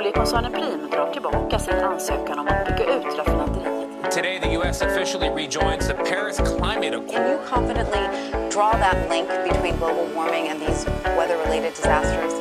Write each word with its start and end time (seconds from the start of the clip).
Oljekoncernen 0.00 0.52
Prim 0.52 0.90
drar 0.90 1.12
tillbaka 1.12 1.58
sin 1.58 1.74
ansökan 1.74 2.38
om 2.38 2.46
att 2.46 2.66
bygga 2.66 2.96
ut 2.96 3.18
raffinaderiet. 3.18 4.12
Today, 4.14 4.40
the 4.40 4.54
U.S. 4.56 4.82
officially 4.82 5.28
rejoins 5.28 5.86
the 5.88 5.94
Paris 5.94 6.36
Climate 6.36 6.96
Accord. 6.96 7.10
Can 7.10 7.30
you 7.30 7.38
confidently 7.48 8.00
draw 8.52 8.72
that 8.72 8.96
link 9.10 9.28
between 9.28 9.76
global 9.76 10.06
warming 10.14 10.48
and 10.48 10.60
these 10.60 10.90
weather 11.04 11.36
related 11.44 11.72
disasters? 11.74 12.32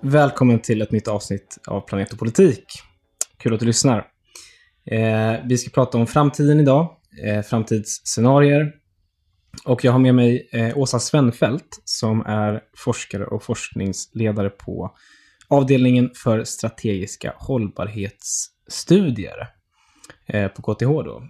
Välkommen 0.00 0.60
till 0.60 0.82
ett 0.82 0.92
nytt 0.92 1.08
avsnitt 1.08 1.58
av 1.66 1.80
Planet 1.80 2.12
och 2.12 2.18
politik. 2.18 2.64
Kul 3.38 3.54
att 3.54 3.60
du 3.60 3.66
lyssnar. 3.66 3.98
Eh, 4.90 5.34
vi 5.48 5.58
ska 5.58 5.70
prata 5.70 5.98
om 5.98 6.06
framtiden 6.06 6.60
idag, 6.60 6.96
eh, 7.26 7.42
framtidsscenarier. 7.42 8.83
Och 9.64 9.84
jag 9.84 9.92
har 9.92 9.98
med 9.98 10.14
mig 10.14 10.48
eh, 10.52 10.78
Åsa 10.78 10.98
Svenfelt 10.98 11.82
som 11.84 12.26
är 12.26 12.60
forskare 12.76 13.26
och 13.26 13.42
forskningsledare 13.42 14.50
på 14.50 14.96
avdelningen 15.48 16.10
för 16.24 16.44
strategiska 16.44 17.34
hållbarhetsstudier 17.36 19.48
eh, 20.26 20.48
på 20.48 20.62
KTH. 20.62 20.84
Då. 20.84 21.28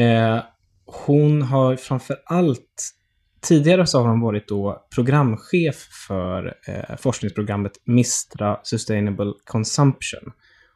Eh, 0.00 0.42
hon 0.84 1.42
har 1.42 1.76
framför 1.76 2.16
allt 2.26 2.94
Tidigare 3.40 3.86
så 3.86 4.00
har 4.00 4.08
hon 4.08 4.20
varit 4.20 4.48
då 4.48 4.86
programchef 4.94 5.88
för 6.08 6.54
eh, 6.66 6.96
forskningsprogrammet 6.96 7.72
Mistra 7.84 8.60
Sustainable 8.62 9.32
Consumption 9.44 10.32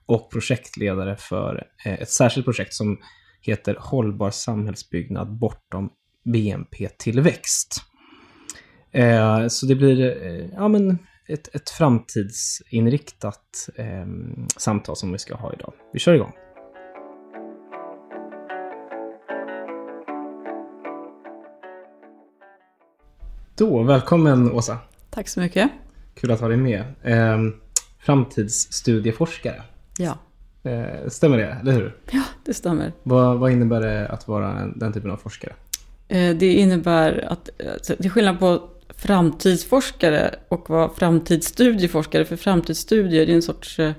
och 0.06 0.30
projektledare 0.30 1.16
för 1.16 1.66
eh, 1.84 1.92
ett 1.92 2.10
särskilt 2.10 2.46
projekt 2.46 2.74
som 2.74 2.98
heter 3.40 3.76
Hållbar 3.80 4.30
samhällsbyggnad 4.30 5.38
bortom 5.38 5.90
BNP-tillväxt. 6.22 7.82
Eh, 8.90 9.48
så 9.48 9.66
det 9.66 9.74
blir 9.74 10.24
eh, 10.26 10.46
ja, 10.52 10.68
men 10.68 10.98
ett, 11.28 11.54
ett 11.54 11.70
framtidsinriktat 11.70 13.68
eh, 13.76 14.06
samtal 14.56 14.96
som 14.96 15.12
vi 15.12 15.18
ska 15.18 15.34
ha 15.34 15.52
idag. 15.52 15.72
Vi 15.92 15.98
kör 15.98 16.14
igång. 16.14 16.32
Då, 23.56 23.82
välkommen 23.82 24.52
Åsa. 24.52 24.78
Tack 25.10 25.28
så 25.28 25.40
mycket. 25.40 25.70
Kul 26.14 26.30
att 26.30 26.40
ha 26.40 26.48
dig 26.48 26.56
med. 26.56 26.84
Eh, 27.02 27.38
framtidsstudieforskare. 27.98 29.62
Ja. 29.98 30.18
Eh, 30.70 31.08
stämmer 31.08 31.38
det, 31.38 31.58
eller 31.60 31.72
hur? 31.72 31.96
Ja, 32.10 32.22
det 32.44 32.54
stämmer. 32.54 32.92
Vad, 33.02 33.38
vad 33.38 33.52
innebär 33.52 33.80
det 33.80 34.08
att 34.08 34.28
vara 34.28 34.66
den 34.76 34.92
typen 34.92 35.10
av 35.10 35.16
forskare? 35.16 35.52
Eh, 36.12 36.36
det 36.36 36.52
innebär 36.52 37.24
att, 37.28 37.50
alltså, 37.74 37.94
det 37.98 38.04
är 38.04 38.10
skillnad 38.10 38.38
på 38.38 38.68
framtidsforskare 38.96 40.34
och 40.48 40.70
vara 40.70 40.88
framtidsstudieforskare. 40.88 42.24
För 42.24 42.36
framtidsstudier 42.36 43.28
är 43.28 43.34
en 43.34 43.42
sorts 43.42 43.78
eh, 43.78 43.92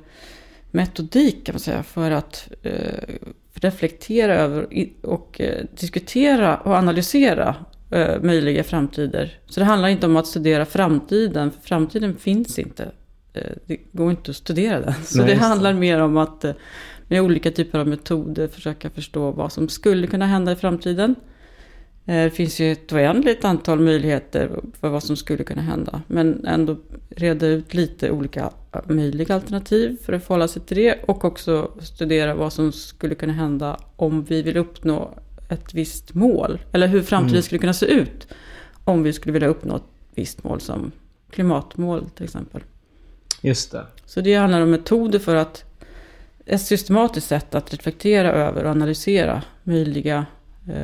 metodik 0.71 1.45
kan 1.45 1.53
man 1.53 1.59
säga 1.59 1.83
för 1.83 2.11
att 2.11 2.49
eh, 2.63 3.15
reflektera 3.53 4.35
över 4.35 4.67
och 5.01 5.41
diskutera 5.79 6.57
och 6.57 6.73
analysera 6.73 7.55
möjliga 8.21 8.63
framtider. 8.63 9.39
Så 9.45 9.59
det 9.59 9.65
handlar 9.65 9.89
inte 9.89 10.05
om 10.05 10.15
att 10.15 10.27
studera 10.27 10.65
framtiden, 10.65 11.51
för 11.51 11.61
framtiden 11.61 12.15
finns 12.15 12.59
inte. 12.59 12.91
Det 13.65 13.77
går 13.91 14.11
inte 14.11 14.31
att 14.31 14.37
studera 14.37 14.79
den. 14.81 14.93
Så 15.03 15.17
Nej, 15.17 15.27
det 15.27 15.33
det. 15.33 15.39
handlar 15.39 15.73
mer 15.73 16.01
om 16.01 16.17
att 16.17 16.45
med 17.07 17.21
olika 17.21 17.51
typer 17.51 17.79
av 17.79 17.87
metoder 17.87 18.47
försöka 18.47 18.89
förstå 18.89 19.31
vad 19.31 19.51
som 19.51 19.69
skulle 19.69 20.07
kunna 20.07 20.25
hända 20.25 20.51
i 20.51 20.55
framtiden. 20.55 21.15
Eh, 22.05 22.23
Det 22.23 22.29
finns 22.31 22.59
ju 22.59 22.71
ett 22.71 22.93
oändligt 22.93 23.45
antal 23.45 23.79
möjligheter 23.79 24.49
för 24.79 24.89
vad 24.89 25.03
som 25.03 25.15
skulle 25.15 25.43
kunna 25.43 25.61
hända. 25.61 26.01
Men 26.07 26.45
ändå 26.45 26.77
reda 27.09 27.47
ut 27.47 27.73
lite 27.73 28.11
olika 28.11 28.49
möjliga 28.85 29.35
alternativ 29.35 29.97
för 30.05 30.13
att 30.13 30.23
förhålla 30.23 30.47
sig 30.47 30.61
till 30.61 30.77
det. 30.77 30.99
Och 31.07 31.25
också 31.25 31.71
studera 31.81 32.35
vad 32.35 32.53
som 32.53 32.71
skulle 32.71 33.15
kunna 33.15 33.33
hända 33.33 33.79
om 33.95 34.23
vi 34.23 34.41
vill 34.41 34.57
uppnå 34.57 35.13
ett 35.49 35.73
visst 35.73 36.13
mål. 36.13 36.59
Eller 36.71 36.87
hur 36.87 37.01
framtiden 37.01 37.33
Mm. 37.35 37.43
skulle 37.43 37.59
kunna 37.59 37.73
se 37.73 37.85
ut 37.85 38.27
om 38.83 39.03
vi 39.03 39.13
skulle 39.13 39.33
vilja 39.33 39.47
uppnå 39.47 39.75
ett 39.75 39.83
visst 40.15 40.43
mål 40.43 40.61
som 40.61 40.91
klimatmål 41.29 42.05
till 42.15 42.23
exempel. 42.23 42.61
Just 43.41 43.71
det. 43.71 43.85
Så 44.05 44.21
det 44.21 44.35
handlar 44.35 44.61
om 44.61 44.71
metoder 44.71 45.19
för 45.19 45.35
att 45.35 45.63
ett 46.45 46.61
systematiskt 46.61 47.27
sätt 47.27 47.55
att 47.55 47.73
reflektera 47.73 48.31
över 48.31 48.63
och 48.63 48.71
analysera 48.71 49.41
möjliga 49.63 50.17
eh, 50.17 50.23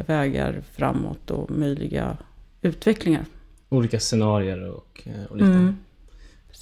vägar 0.07 0.61
framåt 0.71 1.31
och 1.31 1.51
möjliga 1.51 2.17
utvecklingar. 2.61 3.25
Olika 3.69 3.99
scenarier 3.99 4.69
och, 4.69 5.01
eh, 5.05 5.23
och 5.29 5.35
liknande. 5.35 5.59
Mm. 5.59 5.77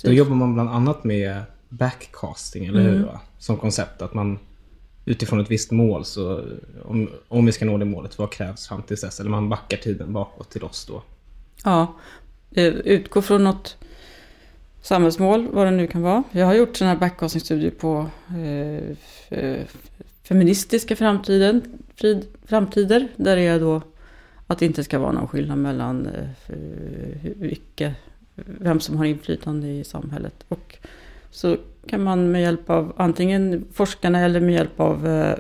Då 0.04 0.14
jobbar 0.14 0.36
man 0.36 0.54
bland 0.54 0.70
annat 0.70 1.04
med 1.04 1.42
backcasting, 1.70 2.66
eller 2.66 2.82
hur? 2.82 2.96
Mm. 2.96 3.06
Va? 3.06 3.22
Som 3.38 3.58
koncept. 3.58 4.02
Att 4.02 4.14
man 4.14 4.40
utifrån 5.06 5.40
ett 5.40 5.52
visst 5.52 5.72
mål, 5.72 6.06
så 6.06 6.44
om, 6.84 7.10
om 7.28 7.46
vi 7.46 7.52
ska 7.52 7.66
nå 7.66 7.78
det 7.78 7.86
målet, 7.86 8.18
vad 8.18 8.32
krävs 8.32 8.68
fram 8.68 8.82
till 8.82 8.98
dess? 8.98 9.20
Eller 9.20 9.30
man 9.30 9.50
backar 9.50 9.78
tiden 9.78 10.14
bakåt 10.14 10.50
till 10.50 10.64
oss 10.64 10.86
då. 10.86 11.04
Ja, 11.64 11.94
eh, 12.52 12.66
utgå 12.66 13.22
från 13.22 13.44
något 13.44 13.78
samhällsmål, 14.82 15.48
vad 15.52 15.68
det 15.68 15.72
nu 15.72 15.88
kan 15.88 16.02
vara. 16.02 16.24
Jag 16.32 16.46
har 16.46 16.54
gjort 16.54 16.78
sådana 16.78 16.94
här 16.94 17.00
backcasting-studier 17.00 17.72
på 17.72 18.06
eh, 18.30 19.40
eh, 19.40 19.66
feministiska 20.24 20.96
framtiden, 20.96 21.62
frid, 21.98 22.26
framtider. 22.46 23.08
Där 23.16 23.36
det 23.36 23.42
är 23.42 23.60
då 23.60 23.82
att 24.48 24.60
det 24.60 24.66
inte 24.66 24.84
ska 24.84 25.00
vara 25.00 25.12
någon 25.12 25.28
skillnad 25.28 25.58
mellan 25.58 26.06
eh, 26.06 26.54
vilka, 27.36 27.94
vem 28.36 28.80
som 28.80 28.98
har 28.98 29.06
inflytande 29.06 29.68
i 29.68 29.84
samhället. 29.84 30.46
Och 30.48 30.78
så 31.32 31.58
kan 31.88 32.04
man 32.04 32.32
med 32.32 32.42
hjälp 32.42 32.70
av 32.70 32.94
antingen 32.98 33.66
forskarna 33.74 34.20
eller 34.20 34.40
med 34.40 34.54
hjälp 34.54 34.80
av 34.80 35.08
eh, 35.08 35.38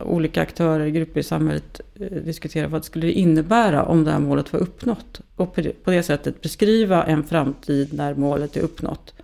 olika 0.00 0.42
aktörer, 0.42 0.88
grupper 0.88 1.20
i 1.20 1.22
samhället 1.22 1.80
eh, 1.94 2.06
diskutera 2.06 2.68
vad 2.68 2.80
det 2.80 2.86
skulle 2.86 3.12
innebära 3.12 3.84
om 3.84 4.04
det 4.04 4.10
här 4.10 4.18
målet 4.18 4.52
var 4.52 4.60
uppnått. 4.60 5.20
Och 5.36 5.54
på 5.54 5.60
det, 5.60 5.84
på 5.84 5.90
det 5.90 6.02
sättet 6.02 6.40
beskriva 6.40 7.04
en 7.04 7.24
framtid 7.24 7.92
när 7.92 8.14
målet 8.14 8.56
är 8.56 8.60
uppnått. 8.60 9.14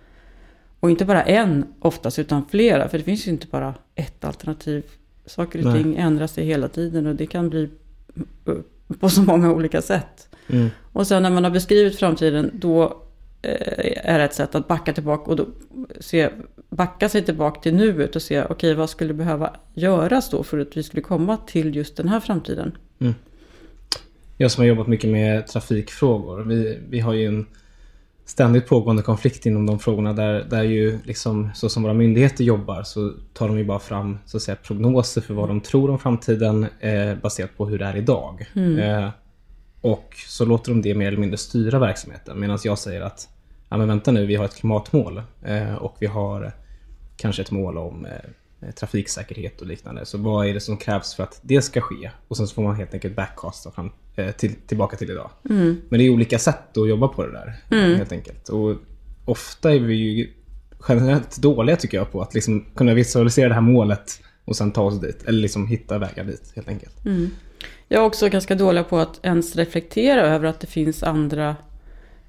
Och 0.79 0.89
inte 0.89 1.05
bara 1.05 1.23
en 1.23 1.65
oftast, 1.79 2.19
utan 2.19 2.45
flera. 2.49 2.89
För 2.89 2.97
det 2.97 3.03
finns 3.03 3.27
ju 3.27 3.31
inte 3.31 3.47
bara 3.47 3.73
ett 3.95 4.23
alternativ. 4.23 4.83
Saker 5.27 5.59
och 5.59 5.65
Nej. 5.65 5.83
ting 5.83 5.95
ändrar 5.95 6.27
sig 6.27 6.45
hela 6.45 6.67
tiden 6.67 7.07
och 7.07 7.15
det 7.15 7.25
kan 7.25 7.49
bli 7.49 7.69
på 8.99 9.09
så 9.09 9.21
många 9.21 9.53
olika 9.53 9.81
sätt. 9.81 10.29
Mm. 10.47 10.69
Och 10.93 11.07
sen 11.07 11.23
när 11.23 11.29
man 11.29 11.43
har 11.43 11.51
beskrivit 11.51 11.99
framtiden, 11.99 12.51
då 12.53 12.83
eh, 13.41 14.13
är 14.13 14.19
det 14.19 14.23
ett 14.23 14.33
sätt 14.33 14.55
att 14.55 14.67
backa 14.67 14.93
tillbaka 14.93 15.31
och 15.31 15.37
då 15.37 15.47
se, 15.99 16.29
backa 16.69 17.09
sig 17.09 17.25
tillbaka 17.25 17.61
till 17.61 17.75
nuet 17.75 18.15
och 18.15 18.21
se, 18.21 18.43
okej, 18.43 18.73
vad 18.73 18.89
skulle 18.89 19.13
behöva 19.13 19.55
göras 19.73 20.29
då 20.29 20.43
för 20.43 20.59
att 20.59 20.77
vi 20.77 20.83
skulle 20.83 21.03
komma 21.03 21.37
till 21.37 21.75
just 21.75 21.97
den 21.97 22.07
här 22.07 22.19
framtiden? 22.19 22.77
Jag 24.37 24.51
som 24.51 24.61
har 24.61 24.67
jobbat 24.67 24.87
mycket 24.87 25.09
med 25.09 25.47
trafikfrågor. 25.47 26.43
Vi, 26.43 26.79
vi 26.89 26.99
har 26.99 27.13
ju 27.13 27.25
en 27.25 27.45
ständigt 28.27 28.67
pågående 28.67 29.03
konflikt 29.03 29.45
inom 29.45 29.65
de 29.65 29.79
frågorna 29.79 30.13
där, 30.13 30.43
där 30.49 30.63
ju 30.63 30.99
liksom 31.03 31.49
så 31.55 31.69
som 31.69 31.83
våra 31.83 31.93
myndigheter 31.93 32.43
jobbar 32.43 32.83
så 32.83 33.13
tar 33.33 33.47
de 33.47 33.57
ju 33.57 33.65
bara 33.65 33.79
fram 33.79 34.17
så 34.25 34.37
att 34.37 34.43
säga, 34.43 34.55
prognoser 34.55 35.21
för 35.21 35.33
vad 35.33 35.49
de 35.49 35.61
tror 35.61 35.89
om 35.89 35.99
framtiden 35.99 36.67
eh, 36.79 37.15
baserat 37.21 37.57
på 37.57 37.65
hur 37.65 37.79
det 37.79 37.85
är 37.85 37.97
idag. 37.97 38.45
Eh, 38.79 39.09
och 39.81 40.13
så 40.27 40.45
låter 40.45 40.71
de 40.71 40.81
det 40.81 40.95
mer 40.95 41.07
eller 41.07 41.17
mindre 41.17 41.37
styra 41.37 41.79
verksamheten 41.79 42.39
medan 42.39 42.59
jag 42.63 42.77
säger 42.77 43.01
att 43.01 43.29
ja, 43.69 43.77
men 43.77 43.87
vänta 43.87 44.11
nu, 44.11 44.25
vi 44.25 44.35
har 44.35 44.45
ett 44.45 44.55
klimatmål 44.55 45.21
eh, 45.43 45.75
och 45.75 45.95
vi 45.99 46.05
har 46.07 46.51
kanske 47.17 47.41
ett 47.41 47.51
mål 47.51 47.77
om 47.77 48.05
eh, 48.05 48.11
trafiksäkerhet 48.75 49.61
och 49.61 49.67
liknande. 49.67 50.05
Så 50.05 50.17
vad 50.17 50.47
är 50.47 50.53
det 50.53 50.59
som 50.59 50.77
krävs 50.77 51.15
för 51.15 51.23
att 51.23 51.39
det 51.41 51.61
ska 51.61 51.81
ske? 51.81 52.11
Och 52.27 52.37
sen 52.37 52.47
så 52.47 52.53
får 52.53 52.61
man 52.61 52.75
helt 52.75 52.93
enkelt 52.93 53.15
backcasta 53.15 53.71
fram, 53.71 53.91
eh, 54.15 54.31
till, 54.31 54.55
tillbaka 54.67 54.97
till 54.97 55.11
idag. 55.11 55.29
Men 55.89 55.99
det 55.99 56.03
är 56.05 56.09
olika 56.09 56.39
sätt 56.39 56.77
att 56.77 56.89
jobba 56.89 57.07
på 57.07 57.25
det 57.25 57.31
där. 57.31 57.55
Helt 57.97 58.11
enkelt. 58.11 58.49
Och 58.49 58.75
ofta 59.25 59.73
är 59.73 59.79
vi 59.79 59.95
ju 59.95 60.29
generellt 60.89 61.37
dåliga 61.37 61.75
tycker 61.75 61.97
jag 61.97 62.11
på 62.11 62.21
att 62.21 62.33
liksom 62.33 62.65
kunna 62.75 62.93
visualisera 62.93 63.47
det 63.47 63.53
här 63.53 63.61
målet 63.61 64.21
och 64.45 64.55
sen 64.55 64.71
ta 64.71 64.81
oss 64.81 65.01
dit. 65.01 65.23
Eller 65.23 65.39
liksom 65.39 65.67
hitta 65.67 65.97
vägar 65.97 66.23
dit 66.23 66.51
helt 66.55 66.67
enkelt. 66.67 66.95
Jag 67.87 68.01
är 68.01 68.05
också 68.05 68.29
ganska 68.29 68.55
dålig 68.55 68.89
på 68.89 68.97
att 68.97 69.19
ens 69.23 69.55
reflektera 69.55 70.21
över 70.21 70.47
att 70.47 70.59
det 70.59 70.67
finns 70.67 71.03
andra 71.03 71.55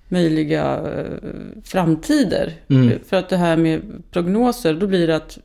möjliga 0.08 0.76
eh, 0.76 1.30
framtider. 1.64 2.52
Mm. 2.68 2.98
För 3.06 3.16
att 3.16 3.28
det 3.28 3.36
här 3.36 3.56
med 3.56 4.02
prognoser, 4.10 4.74
då 4.74 4.86
blir 4.86 5.06
det 5.06 5.16
att 5.16 5.38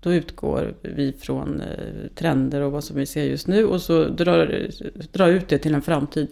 då 0.00 0.12
utgår 0.12 0.74
vi 0.82 1.12
från 1.12 1.60
eh, 1.60 2.08
trender 2.14 2.60
och 2.60 2.72
vad 2.72 2.84
som 2.84 2.96
vi 2.96 3.06
ser 3.06 3.24
just 3.24 3.46
nu 3.46 3.64
och 3.64 3.82
så 3.82 4.04
drar, 4.04 4.68
drar 5.12 5.28
ut 5.28 5.48
det 5.48 5.58
till 5.58 5.74
en 5.74 5.82
framtid. 5.82 6.28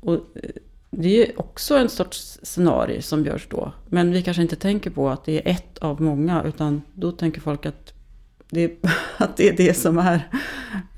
Och 0.00 0.14
eh, 0.14 0.50
det 0.90 1.28
är 1.28 1.40
också 1.40 1.76
en 1.76 1.88
sorts 1.88 2.38
scenario 2.42 3.02
som 3.02 3.24
görs 3.24 3.46
då. 3.50 3.72
Men 3.88 4.12
vi 4.12 4.22
kanske 4.22 4.42
inte 4.42 4.56
tänker 4.56 4.90
på 4.90 5.08
att 5.08 5.24
det 5.24 5.32
är 5.48 5.52
ett 5.52 5.78
av 5.78 6.00
många, 6.02 6.44
utan 6.44 6.82
då 6.94 7.12
tänker 7.12 7.40
folk 7.40 7.66
att 7.66 7.94
det 8.50 8.64
är, 8.64 8.70
att 9.24 9.36
det 9.36 9.48
är 9.48 9.56
det 9.56 9.74
som 9.74 9.98
är, 9.98 10.14
eh, 10.14 10.20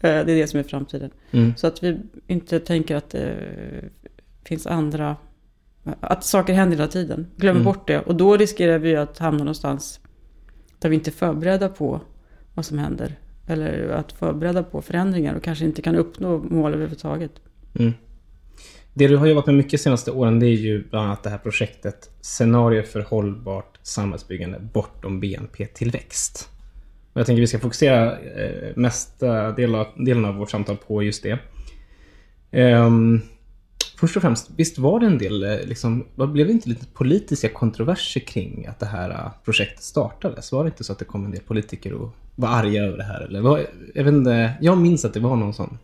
det 0.00 0.08
är 0.08 0.24
det 0.24 0.46
som 0.46 0.60
är 0.60 0.64
framtiden. 0.64 1.10
Mm. 1.30 1.56
Så 1.56 1.66
att 1.66 1.82
vi 1.82 1.98
inte 2.26 2.60
tänker 2.60 2.96
att 2.96 3.10
det 3.10 3.34
finns 4.44 4.66
andra 4.66 5.16
att 6.00 6.24
saker 6.24 6.52
händer 6.52 6.76
hela 6.76 6.88
tiden. 6.88 7.26
Glömmer 7.36 7.60
Mm. 7.60 7.72
bort 7.72 7.86
det. 7.86 8.00
Och 8.00 8.14
då 8.14 8.36
riskerar 8.36 8.78
vi 8.78 8.96
att 8.96 9.18
hamna 9.18 9.38
någonstans 9.38 10.00
där 10.78 10.88
vi 10.88 10.94
inte 10.94 11.10
är 11.10 11.12
förberedda 11.12 11.68
på 11.68 12.00
vad 12.54 12.64
som 12.64 12.78
händer. 12.78 13.18
Eller 13.46 13.88
att 13.88 14.12
förbereda 14.12 14.62
på 14.62 14.82
förändringar 14.82 15.34
och 15.34 15.42
kanske 15.42 15.64
inte 15.64 15.82
kan 15.82 15.96
uppnå 15.96 16.38
mål 16.38 16.74
överhuvudtaget. 16.74 17.32
Mm. 17.74 17.92
Det 18.94 19.08
du 19.08 19.16
har 19.16 19.26
jobbat 19.26 19.46
med 19.46 19.54
mycket 19.54 19.70
de 19.70 19.78
senaste 19.78 20.10
åren 20.10 20.40
det 20.40 20.46
är 20.46 20.56
ju 20.56 20.84
bland 20.90 21.06
annat 21.06 21.22
det 21.22 21.30
här 21.30 21.38
projektet 21.38 22.10
Scenario 22.20 22.82
för 22.82 23.00
hållbart 23.00 23.78
samhällsbyggande 23.82 24.58
bortom 24.72 25.20
BNP-tillväxt. 25.20 26.48
Jag 27.12 27.26
tänker 27.26 27.40
vi 27.40 27.46
ska 27.46 27.58
fokusera 27.58 28.18
eh, 28.18 28.76
mesta 28.76 29.52
del 29.52 29.74
av, 29.74 29.86
delen 29.96 30.24
av 30.24 30.34
vårt 30.34 30.50
samtal 30.50 30.76
på 30.76 31.02
just 31.02 31.22
det. 31.22 31.38
Ehm, 32.50 33.20
först 33.98 34.16
och 34.16 34.22
främst, 34.22 34.50
visst 34.56 34.78
var 34.78 35.00
det 35.00 35.06
en 35.06 35.18
del, 35.18 35.44
eh, 35.44 35.56
liksom, 35.64 36.04
blev 36.16 36.46
det 36.46 36.52
inte 36.52 36.68
lite 36.68 36.86
politiska 36.86 37.48
kontroverser 37.48 38.20
kring 38.20 38.66
att 38.66 38.78
det 38.80 38.86
här 38.86 39.10
eh, 39.10 39.30
projektet 39.44 39.82
startades? 39.84 40.52
Var 40.52 40.64
det 40.64 40.68
inte 40.68 40.84
så 40.84 40.92
att 40.92 40.98
det 40.98 41.04
kom 41.04 41.24
en 41.24 41.30
del 41.30 41.40
politiker 41.40 41.92
och 41.92 42.10
var 42.36 42.48
arga 42.48 42.82
över 42.82 42.96
det 42.96 43.04
här? 43.04 43.20
Eller 43.20 43.40
var, 43.40 43.66
jag, 43.94 44.04
vet 44.04 44.14
inte, 44.14 44.52
jag 44.60 44.78
minns 44.78 45.04
att 45.04 45.14
det 45.14 45.20
var 45.20 45.36
någon 45.36 45.54
sån. 45.54 45.78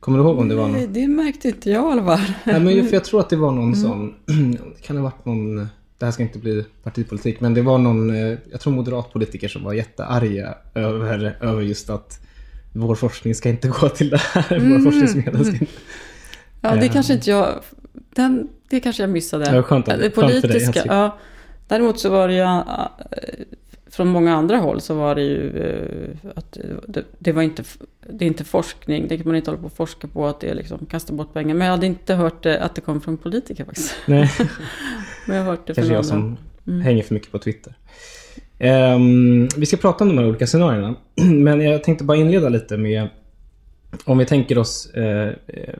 Kommer 0.00 0.18
du 0.18 0.24
ihåg 0.24 0.38
om 0.38 0.48
det 0.48 0.54
var 0.54 0.62
någon? 0.62 0.72
Nej, 0.72 0.86
det 0.86 1.08
märkte 1.08 1.48
inte 1.48 1.70
jag 1.70 1.88
i 1.88 1.92
alla 1.92 2.04
fall. 2.04 2.32
Nej, 2.44 2.60
men 2.60 2.86
för 2.86 2.94
jag 2.94 3.04
tror 3.04 3.20
att 3.20 3.30
det 3.30 3.36
var 3.36 3.52
någon 3.52 3.76
som... 3.76 4.14
Det 4.76 4.82
kan 4.82 4.96
ha 4.96 5.04
varit 5.04 5.24
någon... 5.24 5.56
Det 5.98 6.04
här 6.04 6.12
ska 6.12 6.22
inte 6.22 6.38
bli 6.38 6.64
partipolitik, 6.82 7.40
men 7.40 7.54
det 7.54 7.62
var 7.62 7.78
någon... 7.78 8.10
eh, 8.10 8.38
Jag 8.50 8.60
tror 8.60 8.72
moderatpolitiker 8.72 9.48
som 9.48 9.64
var 9.64 9.72
jättearga 9.72 10.54
över, 10.74 11.36
över 11.40 11.62
just 11.62 11.90
att 11.90 12.20
vår 12.72 12.94
forskning 12.94 13.34
ska 13.34 13.48
inte 13.48 13.68
gå 13.68 13.88
till 13.88 14.10
det 14.10 14.16
här. 14.20 14.58
Våra 14.70 14.80
forskningsmedel 14.80 15.44
ska 15.44 15.52
inte... 15.54 15.66
Ja, 16.70 16.76
det 16.80 16.86
Eh. 16.86 16.92
kanske 16.92 17.12
inte 17.12 17.30
jag... 17.30 17.48
Den, 18.14 18.48
det 18.68 18.80
kanske 18.80 19.02
jag 19.02 19.10
missade. 19.10 19.44
Skönt 19.44 19.56
det 19.56 19.62
skönt 19.62 19.86
dig, 19.86 20.10
politiska, 20.10 20.80
Hans. 20.80 20.86
ja. 20.86 21.18
Däremot 21.68 22.00
så 22.00 22.10
var 22.10 22.28
det 22.28 22.34
ju... 22.34 22.40
äh, 22.40 22.64
Från 23.90 24.08
många 24.08 24.36
andra 24.36 24.56
håll 24.56 24.80
så 24.80 24.94
var 24.94 25.14
det 25.14 25.22
ju 25.22 25.58
äh, 26.22 26.30
att 26.36 26.58
det, 26.88 27.04
det 27.18 27.32
var 27.32 27.42
inte... 27.42 27.62
Det 28.10 28.24
är 28.24 28.26
inte 28.26 28.44
forskning, 28.44 29.08
det 29.08 29.16
kan 29.16 29.26
man 29.26 29.36
inte 29.36 29.50
hålla 29.50 29.60
på 29.60 29.66
och 29.66 29.76
forska 29.76 30.06
på 30.08 30.26
att 30.26 30.40
det 30.40 30.48
är 30.50 30.54
liksom 30.54 30.86
kasta 30.86 31.12
bort 31.12 31.32
pengar. 31.32 31.54
Men 31.54 31.66
jag 31.66 31.72
hade 31.74 31.86
inte 31.86 32.14
hört 32.14 32.42
det, 32.42 32.60
att 32.62 32.74
det 32.74 32.80
kom 32.80 33.00
från 33.00 33.16
politiker 33.16 33.64
faktiskt. 33.64 33.94
Nej, 34.06 34.30
Men 35.26 35.36
jag 35.36 35.44
har 35.44 35.50
hört 35.50 35.66
det 35.66 35.74
kanske 35.74 35.82
från 35.82 35.94
jag 36.14 36.14
andra. 36.24 36.36
som 36.64 36.80
hänger 36.80 37.02
för 37.02 37.14
mycket 37.14 37.32
på 37.32 37.38
Twitter. 37.38 37.74
Ehm, 38.58 39.48
vi 39.56 39.66
ska 39.66 39.76
prata 39.76 40.04
om 40.04 40.08
de 40.08 40.18
här 40.18 40.28
olika 40.28 40.46
scenarierna. 40.46 40.94
Men 41.30 41.60
jag 41.60 41.84
tänkte 41.84 42.04
bara 42.04 42.16
inleda 42.18 42.48
lite 42.48 42.76
med... 42.76 43.08
Om 44.04 44.18
vi 44.18 44.26
tänker 44.26 44.58
oss... 44.58 44.90
Eh, 44.94 45.28
eh, 45.46 45.74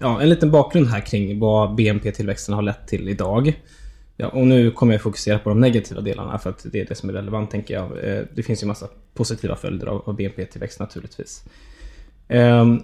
ja, 0.00 0.22
en 0.22 0.28
liten 0.28 0.50
bakgrund 0.50 0.86
här 0.86 1.00
kring 1.00 1.38
vad 1.38 1.74
BNP-tillväxten 1.74 2.54
har 2.54 2.62
lett 2.62 2.88
till 2.88 3.08
idag. 3.08 3.54
Ja, 4.16 4.28
och 4.28 4.46
nu 4.46 4.70
kommer 4.70 4.92
jag 4.92 5.02
fokusera 5.02 5.38
på 5.38 5.48
de 5.48 5.60
negativa 5.60 6.00
delarna 6.00 6.38
för 6.38 6.50
att 6.50 6.66
det 6.72 6.80
är 6.80 6.86
det 6.86 6.94
som 6.94 7.08
är 7.08 7.12
relevant 7.12 7.50
tänker 7.50 7.74
jag. 7.74 7.84
Eh, 8.04 8.22
det 8.34 8.42
finns 8.42 8.62
ju 8.62 8.66
massa 8.66 8.88
positiva 9.14 9.56
följder 9.56 9.86
av 9.86 10.16
BNP-tillväxt 10.16 10.80
naturligtvis. 10.80 11.44
Ehm, 12.28 12.82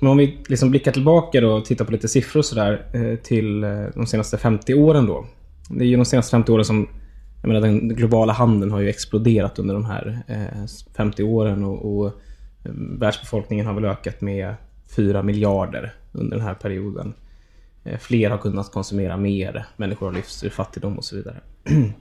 men 0.00 0.10
om 0.10 0.16
vi 0.16 0.38
liksom 0.48 0.70
blickar 0.70 0.92
tillbaka 0.92 1.40
då 1.40 1.52
och 1.52 1.64
tittar 1.64 1.84
på 1.84 1.92
lite 1.92 2.08
siffror 2.08 2.42
sådär 2.42 2.86
eh, 2.92 3.18
till 3.18 3.64
eh, 3.64 3.84
de 3.94 4.06
senaste 4.06 4.38
50 4.38 4.74
åren 4.74 5.06
då. 5.06 5.26
Det 5.70 5.84
är 5.84 5.88
ju 5.88 5.96
de 5.96 6.04
senaste 6.04 6.30
50 6.30 6.52
åren 6.52 6.64
som 6.64 6.88
jag 7.42 7.48
menar, 7.48 7.60
den 7.60 7.88
globala 7.88 8.32
handeln 8.32 8.72
har 8.72 8.80
ju 8.80 8.88
exploderat 8.88 9.58
under 9.58 9.74
de 9.74 9.84
här 9.84 10.18
50 10.96 11.22
åren 11.22 11.64
och, 11.64 12.04
och 12.04 12.12
världsbefolkningen 12.98 13.66
har 13.66 13.74
väl 13.74 13.84
ökat 13.84 14.20
med 14.20 14.54
4 14.96 15.22
miljarder 15.22 15.94
under 16.14 16.36
den 16.36 16.46
här 16.46 16.54
perioden. 16.54 17.14
Eh, 17.84 17.98
fler 17.98 18.30
har 18.30 18.38
kunnat 18.38 18.72
konsumera 18.72 19.16
mer, 19.16 19.66
människor 19.76 20.06
har 20.06 20.12
lyfts 20.12 20.44
ur 20.44 20.50
fattigdom 20.50 20.98
och 20.98 21.04
så 21.04 21.16
vidare. 21.16 21.40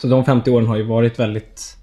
Så 0.00 0.06
de 0.06 0.24
50 0.24 0.50
åren 0.50 0.66
har 0.66 0.76
ju 0.76 0.82
varit 0.82 1.18
väldigt 1.18 1.76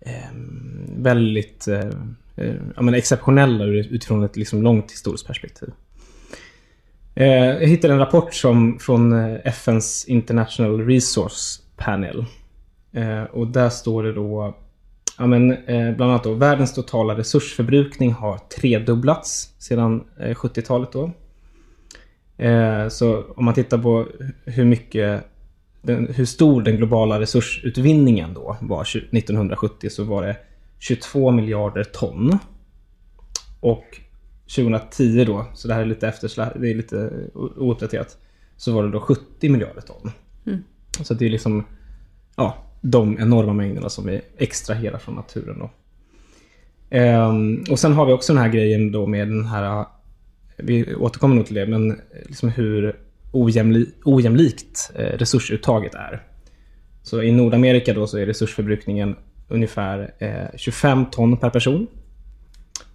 ehm, 0.00 1.02
väldigt 1.02 1.68
eh, 1.68 1.90
eh, 2.36 2.54
ja, 2.76 2.82
men 2.82 2.94
exceptionella 2.94 3.64
utifrån 3.64 4.24
ett 4.24 4.36
liksom 4.36 4.62
långt 4.62 4.92
historiskt 4.92 5.26
perspektiv. 5.26 5.68
Jag 7.16 7.66
hittade 7.66 7.94
en 7.94 7.98
rapport 8.00 8.34
som, 8.34 8.78
från 8.78 9.12
FNs 9.44 10.04
International 10.04 10.86
Resource 10.86 11.62
Panel. 11.76 12.24
Och 13.30 13.46
där 13.46 13.68
står 13.70 14.02
det 14.02 14.12
då 14.12 14.56
ja, 15.18 15.26
men, 15.26 15.52
eh, 15.52 15.96
bland 15.96 16.12
annat 16.12 16.24
då, 16.24 16.34
världens 16.34 16.74
totala 16.74 17.18
resursförbrukning 17.18 18.12
har 18.12 18.38
tredubblats 18.38 19.54
sedan 19.58 20.04
eh, 20.20 20.34
70-talet. 20.34 20.92
Då. 20.92 21.10
Eh, 22.44 22.88
så 22.88 23.22
om 23.22 23.44
man 23.44 23.54
tittar 23.54 23.78
på 23.78 24.06
hur 24.44 24.64
mycket 24.64 25.24
den, 25.82 26.08
hur 26.14 26.24
stor 26.24 26.62
den 26.62 26.76
globala 26.76 27.20
resursutvinningen 27.20 28.34
då 28.34 28.56
var 28.60 28.84
tju- 28.84 29.08
1970 29.12 29.90
så 29.90 30.04
var 30.04 30.22
det 30.22 30.36
22 30.78 31.30
miljarder 31.30 31.84
ton. 31.84 32.38
Och 33.60 34.00
2010 34.56 35.24
då, 35.24 35.46
så 35.54 35.68
det 35.68 35.74
här 35.74 35.80
är 35.80 35.86
lite 35.86 36.08
efterslä, 36.08 36.52
det 36.60 36.70
är 36.70 36.74
lite 36.74 37.10
ouppdaterat, 37.56 38.18
så 38.56 38.72
var 38.72 38.82
det 38.82 38.90
då 38.90 39.00
70 39.00 39.48
miljarder 39.48 39.80
ton. 39.80 40.10
Så 41.02 41.14
det 41.14 41.26
är 41.26 41.30
liksom 41.30 41.64
ja, 42.36 42.56
de 42.86 43.18
enorma 43.20 43.52
mängderna 43.52 43.88
som 43.88 44.06
vi 44.06 44.20
extraherar 44.38 44.98
från 44.98 45.14
naturen 45.14 45.58
då. 45.58 45.70
Ehm, 46.90 47.64
och 47.70 47.78
sen 47.78 47.92
har 47.92 48.06
vi 48.06 48.12
också 48.12 48.32
den 48.32 48.42
här 48.42 48.48
grejen 48.48 48.92
då 48.92 49.06
med 49.06 49.28
den 49.28 49.44
här, 49.44 49.84
vi 50.56 50.94
återkommer 50.94 51.34
nog 51.34 51.46
till 51.46 51.54
det, 51.54 51.66
men 51.66 51.90
eh, 51.90 51.96
liksom 52.26 52.48
hur 52.48 52.96
ojämli, 53.32 53.86
ojämlikt 54.04 54.92
eh, 54.94 55.18
resursuttaget 55.18 55.94
är. 55.94 56.22
Så 57.02 57.22
i 57.22 57.32
Nordamerika 57.32 57.94
då 57.94 58.06
så 58.06 58.18
är 58.18 58.26
resursförbrukningen 58.26 59.16
ungefär 59.48 60.14
eh, 60.18 60.56
25 60.56 61.06
ton 61.06 61.36
per 61.36 61.50
person. 61.50 61.86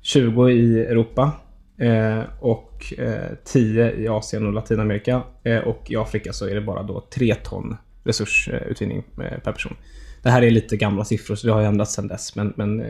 20 0.02 0.50
i 0.50 0.80
Europa 0.80 1.32
eh, 1.78 2.22
och 2.40 2.94
eh, 2.98 3.36
10 3.46 3.92
i 3.92 4.08
Asien 4.08 4.48
och 4.48 4.54
Latinamerika. 4.54 5.22
Eh, 5.44 5.60
och 5.60 5.92
i 5.92 5.96
Afrika 5.96 6.34
så 6.34 6.48
är 6.48 6.56
det 6.56 6.62
bara 6.62 6.84
då 6.84 7.08
3 7.14 7.36
ton 7.36 7.78
resursutvinning 8.04 8.98
eh, 8.98 9.40
per 9.40 9.52
person. 9.52 9.76
Det 10.24 10.30
här 10.30 10.42
är 10.42 10.52
lite 10.52 10.78
gamla 10.78 11.06
siffror 11.06 11.36
så 11.36 11.48
det 11.48 11.54
har 11.54 11.62
ju 11.62 11.68
ändrats 11.68 11.94
sedan 11.94 12.08
dess 12.08 12.36
men, 12.36 12.54
men 12.56 12.80
eh, 12.80 12.88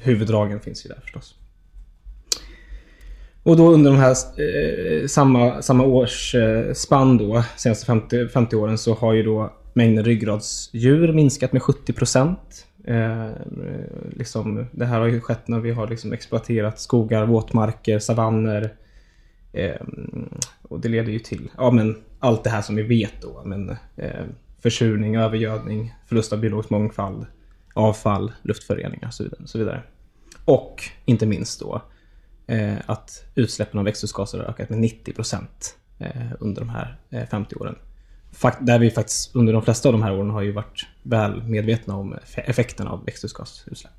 huvuddragen 0.00 0.60
finns 0.60 0.86
ju 0.86 0.88
där 0.88 1.00
förstås. 1.00 1.34
Och 3.42 3.56
då 3.56 3.72
under 3.72 3.90
de 3.90 3.98
här 3.98 4.10
eh, 4.10 5.06
samma, 5.06 5.62
samma 5.62 5.84
års 5.84 6.34
eh, 6.34 6.72
spann 6.72 7.18
då, 7.18 7.44
senaste 7.56 7.86
50, 7.86 8.28
50 8.28 8.56
åren, 8.56 8.78
så 8.78 8.94
har 8.94 9.12
ju 9.12 9.22
då 9.22 9.52
mängden 9.72 10.04
ryggradsdjur 10.04 11.12
minskat 11.12 11.52
med 11.52 11.62
70 11.62 11.92
procent. 11.92 12.66
Eh, 12.84 13.28
liksom, 14.10 14.66
det 14.72 14.84
här 14.84 15.00
har 15.00 15.06
ju 15.06 15.20
skett 15.20 15.48
när 15.48 15.60
vi 15.60 15.70
har 15.70 15.88
liksom 15.88 16.12
exploaterat 16.12 16.80
skogar, 16.80 17.26
våtmarker, 17.26 17.98
savanner. 17.98 18.74
Eh, 19.52 19.80
och 20.62 20.80
det 20.80 20.88
leder 20.88 21.12
ju 21.12 21.18
till 21.18 21.50
ja, 21.56 21.70
men 21.70 21.96
allt 22.18 22.44
det 22.44 22.50
här 22.50 22.62
som 22.62 22.76
vi 22.76 22.82
vet 22.82 23.22
då. 23.22 23.42
Men, 23.44 23.76
eh, 23.96 24.24
försurning, 24.62 25.16
övergödning, 25.16 25.94
förlust 26.06 26.32
av 26.32 26.40
biologisk 26.40 26.70
mångfald, 26.70 27.26
avfall, 27.74 28.32
luftföroreningar 28.42 29.08
och 29.08 29.14
så 29.14 29.22
vidare. 29.22 29.42
Och, 29.42 29.48
så 29.48 29.58
vidare. 29.58 29.82
och 30.44 30.82
inte 31.04 31.26
minst 31.26 31.60
då 31.60 31.82
eh, 32.46 32.74
att 32.86 33.24
utsläppen 33.34 33.78
av 33.78 33.84
växthusgaser 33.84 34.38
har 34.38 34.44
ökat 34.44 34.70
med 34.70 34.78
90 34.78 35.12
procent 35.12 35.76
eh, 35.98 36.32
under 36.40 36.60
de 36.60 36.68
här 36.68 36.96
eh, 37.10 37.26
50 37.28 37.54
åren. 37.54 37.76
Fakt, 38.32 38.66
där 38.66 38.78
vi 38.78 38.90
faktiskt 38.90 39.36
under 39.36 39.52
de 39.52 39.62
flesta 39.62 39.88
av 39.88 39.92
de 39.92 40.02
här 40.02 40.12
åren 40.12 40.30
har 40.30 40.42
ju 40.42 40.52
varit 40.52 40.86
väl 41.02 41.42
medvetna 41.42 41.96
om 41.96 42.12
effekten 42.12 42.44
effekterna 42.50 42.90
av 42.90 43.04
växthusgasutsläpp. 43.04 43.92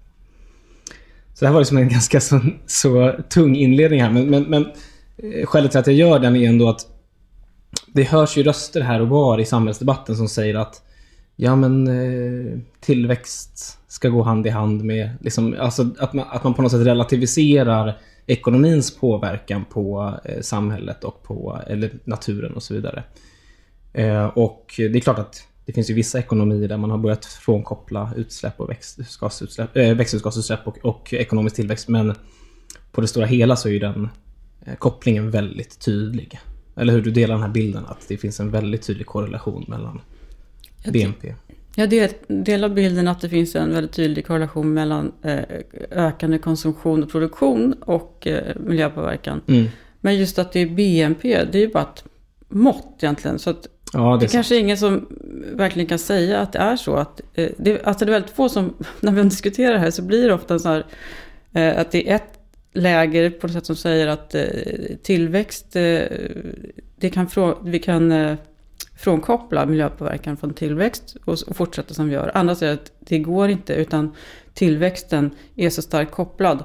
Så 1.33 1.45
det 1.45 1.45
här 1.45 1.53
var 1.53 1.61
liksom 1.61 1.77
en 1.77 1.89
ganska 1.89 2.19
så, 2.19 2.41
så 2.65 3.13
tung 3.29 3.55
inledning 3.55 4.01
här. 4.01 4.11
Men, 4.11 4.29
men, 4.29 4.43
men 4.43 4.71
eh, 5.17 5.45
skälet 5.45 5.71
till 5.71 5.79
att 5.79 5.87
jag 5.87 5.95
gör 5.95 6.19
den 6.19 6.35
är 6.35 6.49
ändå 6.49 6.69
att 6.69 6.96
det 7.93 8.03
hörs 8.03 8.37
ju 8.37 8.43
röster 8.43 8.81
här 8.81 9.01
och 9.01 9.09
var 9.09 9.39
i 9.39 9.45
samhällsdebatten 9.45 10.15
som 10.15 10.27
säger 10.27 10.55
att 10.55 10.81
ja 11.35 11.55
men 11.55 11.87
eh, 11.87 12.59
tillväxt 12.79 13.79
ska 13.87 14.09
gå 14.09 14.23
hand 14.23 14.47
i 14.47 14.49
hand 14.49 14.83
med, 14.83 15.09
liksom, 15.21 15.55
alltså 15.59 15.89
att 15.99 16.13
man, 16.13 16.25
att 16.29 16.43
man 16.43 16.53
på 16.53 16.61
något 16.61 16.71
sätt 16.71 16.85
relativiserar 16.85 17.97
ekonomins 18.25 18.95
påverkan 18.95 19.65
på 19.65 20.13
eh, 20.23 20.41
samhället 20.41 21.03
och 21.03 21.23
på 21.23 21.61
eller 21.67 21.91
naturen 22.03 22.53
och 22.53 22.63
så 22.63 22.73
vidare. 22.73 23.03
Eh, 23.93 24.25
och 24.25 24.73
det 24.77 24.95
är 24.95 24.99
klart 24.99 25.19
att 25.19 25.43
det 25.65 25.73
finns 25.73 25.89
ju 25.89 25.93
vissa 25.93 26.19
ekonomier 26.19 26.67
där 26.67 26.77
man 26.77 26.91
har 26.91 26.97
börjat 26.97 27.25
frånkoppla 27.25 28.11
utsläpp 28.15 28.59
och 28.59 28.69
växthusgasutsläpp, 28.69 29.75
växthusgasutsläpp 29.75 30.67
och, 30.67 30.77
och 30.85 31.13
ekonomisk 31.13 31.55
tillväxt. 31.55 31.87
Men 31.87 32.15
på 32.91 33.01
det 33.01 33.07
stora 33.07 33.25
hela 33.25 33.55
så 33.55 33.67
är 33.67 33.73
ju 33.73 33.79
den 33.79 34.09
kopplingen 34.77 35.31
väldigt 35.31 35.79
tydlig. 35.79 36.39
Eller 36.77 36.93
hur? 36.93 37.01
Du 37.01 37.11
delar 37.11 37.35
den 37.35 37.43
här 37.43 37.49
bilden 37.49 37.85
att 37.85 38.07
det 38.07 38.17
finns 38.17 38.39
en 38.39 38.51
väldigt 38.51 38.81
tydlig 38.81 39.07
korrelation 39.07 39.65
mellan 39.67 40.01
Jag 40.83 40.93
BNP. 40.93 41.33
Jag 41.75 41.89
del, 41.89 42.09
delar 42.27 42.69
bilden 42.69 43.07
att 43.07 43.21
det 43.21 43.29
finns 43.29 43.55
en 43.55 43.73
väldigt 43.73 43.91
tydlig 43.91 44.27
korrelation 44.27 44.73
mellan 44.73 45.11
eh, 45.21 45.39
ökande 45.91 46.37
konsumtion 46.37 47.03
och 47.03 47.11
produktion 47.11 47.73
och 47.73 48.27
eh, 48.27 48.55
miljöpåverkan. 48.59 49.41
Mm. 49.47 49.67
Men 50.01 50.15
just 50.15 50.39
att 50.39 50.51
det 50.51 50.59
är 50.59 50.67
BNP, 50.67 51.45
det 51.51 51.57
är 51.57 51.61
ju 51.61 51.71
bara 51.71 51.83
att 51.83 52.03
mått 52.49 52.95
egentligen. 52.99 53.39
Så 53.39 53.49
att 53.49 53.67
Ja, 53.93 54.11
det 54.13 54.19
det 54.19 54.25
är 54.25 54.29
kanske 54.29 54.55
är 54.55 54.59
ingen 54.59 54.77
som 54.77 55.07
verkligen 55.53 55.87
kan 55.87 55.99
säga 55.99 56.39
att 56.39 56.53
det 56.53 56.59
är 56.59 56.75
så. 56.75 56.95
Att, 56.95 57.21
eh, 57.33 57.49
det, 57.57 57.83
alltså 57.83 58.05
det 58.05 58.11
är 58.11 58.13
väldigt 58.13 58.35
få 58.35 58.49
som, 58.49 58.73
när 58.99 59.11
vi 59.11 59.23
diskuterar 59.23 59.73
det 59.73 59.79
här 59.79 59.91
så 59.91 60.01
blir 60.01 60.27
det 60.27 60.33
ofta 60.33 60.59
så 60.59 60.69
här 60.69 60.85
att 61.53 61.91
det 61.91 62.09
är 62.09 62.15
ett 62.15 62.36
läger 62.77 63.29
på 63.29 63.47
något 63.47 63.53
sätt 63.53 63.65
som 63.65 63.75
säger 63.75 64.07
att 64.07 64.35
eh, 64.35 64.45
tillväxt, 65.03 65.75
eh, 65.75 66.01
det 66.95 67.09
kan 67.09 67.27
frå, 67.27 67.57
vi 67.63 67.79
kan 67.79 68.11
eh, 68.11 68.35
frånkoppla 68.97 69.65
miljöpåverkan 69.65 70.37
från 70.37 70.53
tillväxt 70.53 71.15
och, 71.25 71.37
och 71.47 71.55
fortsätta 71.55 71.93
som 71.93 72.07
vi 72.07 72.13
gör. 72.13 72.31
Andra 72.33 72.55
säger 72.55 72.73
att 72.73 72.91
det 72.99 73.19
går 73.19 73.49
inte 73.49 73.73
utan 73.73 74.15
tillväxten 74.53 75.31
är 75.55 75.69
så 75.69 75.81
starkt 75.81 76.11
kopplad. 76.11 76.63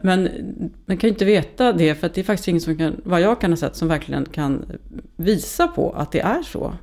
Men 0.00 0.28
man 0.86 0.96
kan 0.96 1.08
ju 1.08 1.12
inte 1.12 1.24
veta 1.24 1.72
det 1.72 1.94
för 1.94 2.06
att 2.06 2.14
det 2.14 2.20
är 2.20 2.24
faktiskt 2.24 2.48
ingen 2.48 2.60
som 2.60 2.78
kan, 2.78 3.00
vad 3.04 3.20
jag 3.20 3.40
kan 3.40 3.52
ha 3.52 3.56
sett, 3.56 3.76
som 3.76 3.88
verkligen 3.88 4.24
kan 4.24 4.64
visa 5.16 5.68
på 5.68 5.90
att 5.90 6.12
det 6.12 6.20
är 6.20 6.42
så. 6.42 6.74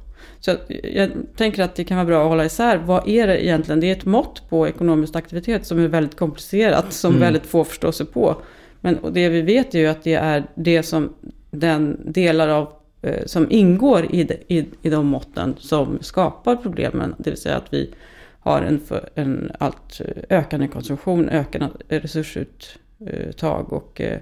Så 0.46 0.52
jag, 0.52 0.60
jag 0.94 1.10
tänker 1.36 1.64
att 1.64 1.76
det 1.76 1.84
kan 1.84 1.98
vara 1.98 2.08
bra 2.08 2.24
att 2.24 2.30
hålla 2.30 2.46
isär. 2.46 2.78
Vad 2.78 3.08
är 3.08 3.28
det 3.28 3.46
egentligen? 3.46 3.80
Det 3.80 3.88
är 3.88 3.92
ett 3.92 4.06
mått 4.06 4.50
på 4.50 4.68
ekonomisk 4.68 5.16
aktivitet 5.16 5.66
som 5.66 5.80
är 5.80 5.88
väldigt 5.88 6.16
komplicerat, 6.16 6.94
som 6.94 7.12
Mm. 7.12 7.22
väldigt 7.22 7.46
få 7.46 7.64
förstår 7.64 7.92
sig 7.92 8.06
på. 8.06 8.36
Men 8.82 8.98
det 9.12 9.30
vi 9.30 9.42
vet 9.42 9.76
är 9.76 9.80
ju 9.80 9.88
att 9.88 10.04
det 10.04 10.14
är 10.14 10.44
det 10.56 10.84
som 10.84 11.14
den 11.52 12.12
delar 12.12 12.48
av 12.48 12.74
eh, 13.02 13.26
som 13.26 13.52
ingår 13.52 14.16
i, 14.16 14.24
de, 14.24 14.34
i, 14.48 14.66
i 14.82 14.90
de 14.90 15.06
måtten 15.06 15.56
som 15.60 15.98
skapar 16.02 16.56
problemen. 16.56 17.16
Det 17.18 17.30
vill 17.30 17.42
säga 17.42 17.56
att 17.56 17.74
vi 17.74 17.90
har 18.40 18.62
en, 18.62 18.80
för, 18.80 19.10
en 19.16 19.52
allt 19.60 20.02
ökande 20.30 20.68
konsumtion, 20.68 21.30
ökande 21.30 21.68
resursuttag 21.88 23.74
och, 23.74 24.02
eh, 24.02 24.20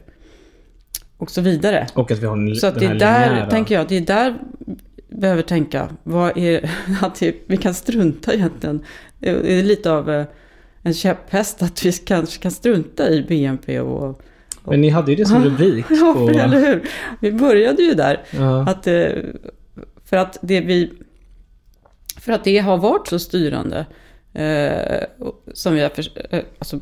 och 1.18 1.32
så 1.32 1.42
vidare. 1.42 1.88
Och 1.94 2.12
att 2.12 2.20
vi 2.20 2.25
har 2.25 2.38
en, 2.38 2.56
Så 2.56 2.68
att 2.68 2.80
det 2.80 2.86
är 2.86 2.96
där, 2.96 3.50
tänker 3.50 3.75
jag, 3.75 3.88
det 3.88 3.98
är 3.98 4.01
där 4.01 4.36
behöver 5.12 5.41
tänka. 5.41 5.89
Vad 6.03 6.38
är, 6.38 6.72
att 7.01 7.22
vi 7.22 7.58
kan 7.58 7.74
strunta 7.74 8.34
egentligen. 8.34 8.86
Det 9.20 9.60
är 9.60 9.63
lite 9.63 9.91
av 9.91 10.10
eh, 10.10 10.25
en 10.82 10.94
käpphäst 10.94 11.62
att 11.62 11.86
vi 11.86 11.91
kanske 11.91 12.41
kan 12.41 12.51
strunta 12.51 13.10
i 13.10 13.24
BNP 13.24 13.80
och... 13.80 14.22
Men 14.63 14.82
ni 14.82 14.89
hade 14.89 15.12
ju 15.12 15.18
det 15.18 15.25
som 15.25 15.44
rubrik. 15.44 15.86
Ja, 15.89 16.13
på, 16.13 16.27
för 16.27 16.39
eller 16.39 16.60
hur? 16.60 16.84
Vi 17.20 17.32
började 17.32 17.84
ju 17.84 17.94
där. 17.94 18.22
ja. 18.32 18.70
Att, 18.70 18.88
eh, 18.88 19.10
för 20.06 20.18
att 20.18 20.38
det 20.41 20.62
vi... 20.62 20.91
För 22.20 22.32
att 22.32 22.44
det 22.44 22.58
har 22.58 22.77
varit 22.77 23.08
så 23.08 23.20
styrande. 23.20 23.86
Eh, 24.34 25.03
som 25.53 25.74
vi 25.74 25.82
har 25.82 25.89
för, 25.89 26.36
eh, 26.36 26.44
alltså, 26.60 26.80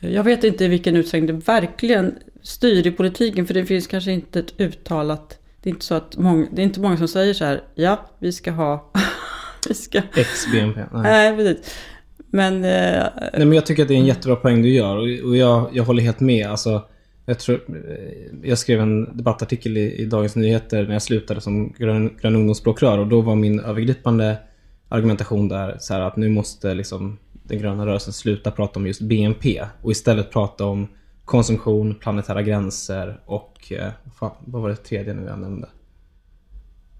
Jag 0.00 0.24
vet 0.24 0.44
inte 0.44 0.64
i 0.64 0.68
vilken 0.68 0.96
utsträckning 0.96 1.26
det 1.26 1.46
verkligen 1.46 2.14
styr 2.42 2.86
i 2.86 2.90
politiken. 2.90 3.46
För 3.46 3.54
det 3.54 3.64
finns 3.64 3.86
kanske 3.86 4.12
inte 4.12 4.40
ett 4.40 4.60
uttalat... 4.60 5.38
Det 5.66 5.70
är 5.70 5.72
inte 5.72 5.84
så 5.84 5.94
att 5.94 6.16
många, 6.16 6.46
det 6.52 6.62
är 6.62 6.64
inte 6.64 6.80
många 6.80 6.96
som 6.96 7.08
säger 7.08 7.34
så 7.34 7.44
här. 7.44 7.62
Ja, 7.74 8.10
vi 8.18 8.32
ska 8.32 8.50
ha... 8.50 8.92
vi 9.68 9.74
ska... 9.74 9.98
Ex-BNP. 9.98 10.80
Nej. 10.92 11.02
Nej, 11.02 11.36
precis. 11.36 11.74
Men... 12.30 12.54
Eh, 12.54 13.06
Nej, 13.32 13.46
men 13.46 13.52
jag 13.52 13.66
tycker 13.66 13.82
att 13.82 13.88
det 13.88 13.94
är 13.94 13.98
en 13.98 14.06
jättebra 14.06 14.36
poäng 14.36 14.62
du 14.62 14.68
gör 14.68 14.96
och, 14.96 15.28
och 15.28 15.36
jag, 15.36 15.70
jag 15.72 15.84
håller 15.84 16.02
helt 16.02 16.20
med. 16.20 16.46
Alltså, 16.46 16.82
jag, 17.24 17.38
tror, 17.38 17.60
eh, 17.68 18.48
jag 18.48 18.58
skrev 18.58 18.80
en 18.80 19.16
debattartikel 19.16 19.76
i, 19.76 19.92
i 19.92 20.04
Dagens 20.04 20.36
Nyheter 20.36 20.84
när 20.84 20.92
jag 20.92 21.02
slutade 21.02 21.40
som 21.40 21.72
grön, 21.78 22.16
grön 22.20 22.36
ungdomsspråkrör 22.36 22.98
och 22.98 23.06
då 23.06 23.20
var 23.20 23.34
min 23.34 23.60
övergripande 23.60 24.36
argumentation 24.88 25.48
där 25.48 25.76
så 25.80 25.94
här 25.94 26.00
att 26.00 26.16
nu 26.16 26.28
måste 26.28 26.74
liksom 26.74 27.18
den 27.32 27.58
gröna 27.58 27.86
rörelsen 27.86 28.12
sluta 28.12 28.50
prata 28.50 28.80
om 28.80 28.86
just 28.86 29.00
BNP 29.00 29.62
och 29.82 29.90
istället 29.90 30.30
prata 30.30 30.64
om 30.64 30.88
konsumtion, 31.26 31.94
planetära 31.94 32.42
gränser 32.42 33.20
och 33.26 33.72
eh, 33.72 33.92
fan, 34.18 34.30
vad 34.44 34.62
var 34.62 34.68
det 34.68 34.76
tredje 34.76 35.14
nu 35.14 35.26
jag 35.26 35.38
nämnde? 35.38 35.68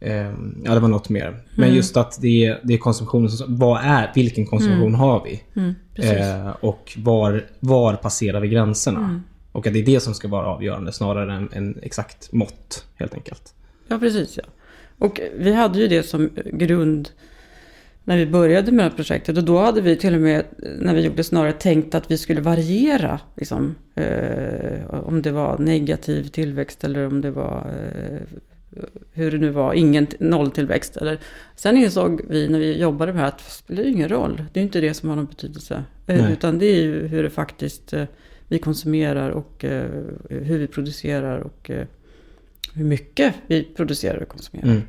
Ehm, 0.01 0.63
ja, 0.65 0.75
det 0.75 0.81
var 0.81 0.89
något 0.89 1.09
mer. 1.09 1.37
Men 1.55 1.65
Mm. 1.65 1.77
just 1.77 1.97
att 1.97 2.19
det 2.21 2.47
är, 2.47 2.61
det 2.65 2.75
är 2.75 2.79
konsumtionen 2.79 3.31
som... 3.31 3.57
Vad 3.57 3.81
är, 3.85 4.13
vilken 4.15 4.47
konsumtion 4.47 4.95
har 4.95 5.25
vi? 5.25 5.43
mm. 5.57 5.75
Eh, 5.95 6.51
och 6.61 6.93
var, 6.97 7.47
var 7.61 7.95
passerar 7.95 8.41
vi 8.41 8.49
gränserna? 8.49 8.99
Mm. 8.99 9.23
Och 9.53 9.67
att 9.67 9.73
det 9.73 9.79
är 9.79 9.85
det 9.87 10.01
som 10.01 10.15
ska 10.15 10.29
vara 10.29 10.47
avgörande 10.47 10.93
snarare 10.93 11.35
än 11.35 11.49
en 11.53 11.79
exakt 11.83 12.33
mått 12.33 12.87
helt 12.95 13.15
enkelt. 13.15 13.55
Ja, 13.89 13.99
precis. 13.99 14.37
Ja. 14.37 14.43
Och 14.99 15.21
vi 15.39 15.53
hade 15.53 15.79
ju 15.79 15.89
det 15.89 16.03
som 16.03 16.31
grund 16.53 17.09
när 18.07 18.17
vi 18.17 18.27
började 18.27 18.73
med 18.73 18.85
det 18.85 18.89
här 18.89 18.97
projektet. 18.97 19.39
Och 19.39 19.45
då 19.45 19.59
hade 19.59 19.81
vi 19.81 19.97
till 19.97 20.15
och 20.15 20.21
med, 20.21 20.45
när 20.79 20.95
vi 20.95 21.01
gjorde 21.01 21.25
snarare, 21.25 21.53
tänkt 21.53 21.95
att 21.95 22.11
vi 22.11 22.19
skulle 22.19 22.41
variera. 22.41 23.21
Liksom, 23.37 23.75
eh, 23.95 24.91
om 24.91 25.23
det 25.23 25.33
var 25.33 25.59
negativ 25.59 26.29
tillväxt 26.29 26.85
eller 26.85 27.07
om 27.07 27.21
det 27.21 27.31
var 27.31 27.67
eh, 27.67 28.39
hur 29.13 29.31
det 29.31 29.39
nu 29.39 29.51
var, 29.51 29.75
ingen 29.75 30.07
nolltillväxt. 30.21 30.97
Eller. 30.97 31.19
Sen 31.57 31.77
insåg 31.77 32.21
vi 32.29 32.49
när 32.49 32.59
vi 32.59 32.81
jobbade 32.81 33.13
med 33.13 33.21
det 33.21 33.25
här 33.25 33.29
att 33.29 33.39
det 33.39 33.51
spelar 33.51 33.85
ingen 33.85 34.09
roll. 34.09 34.43
Det 34.53 34.61
är 34.61 34.65
inte 34.65 34.81
det 34.81 34.95
som 34.95 35.09
har 35.09 35.17
någon 35.17 35.27
betydelse. 35.27 35.85
Eh, 36.07 36.23
Nej. 36.23 36.33
utan 36.33 36.59
det 36.59 36.67
är 36.67 36.83
ju 36.83 37.07
hur 37.07 37.23
det 37.23 37.31
faktiskt 37.31 37.93
eh, 37.93 38.05
vi 38.49 38.59
konsumerar 38.59 39.31
och 39.31 39.65
eh, 39.65 39.91
hur 40.29 40.59
vi 40.59 40.67
producerar 40.67 41.39
och 41.39 41.71
hur 42.75 42.85
mycket 42.85 43.35
vi 43.47 43.63
producerar 43.63 44.23
och 44.23 44.29
konsumerar. 44.29 44.69
Mm. 44.69 44.83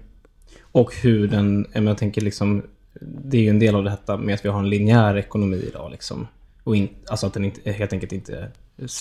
Och 0.61 0.95
hur 0.95 1.27
den, 1.27 1.65
jag 1.73 1.97
tänker 1.97 2.21
liksom, 2.21 2.63
det 3.01 3.37
är 3.37 3.41
ju 3.41 3.49
en 3.49 3.59
del 3.59 3.75
av 3.75 3.83
detta 3.83 4.17
med 4.17 4.35
att 4.35 4.45
vi 4.45 4.49
har 4.49 4.59
en 4.59 4.69
linjär 4.69 5.17
ekonomi 5.17 5.63
idag 5.67 5.91
liksom. 5.91 6.27
Och 6.63 6.75
in, 6.75 6.89
alltså 7.07 7.27
att 7.27 7.33
den 7.33 7.45
inte, 7.45 7.71
helt 7.71 7.93
enkelt 7.93 8.11
inte, 8.11 8.51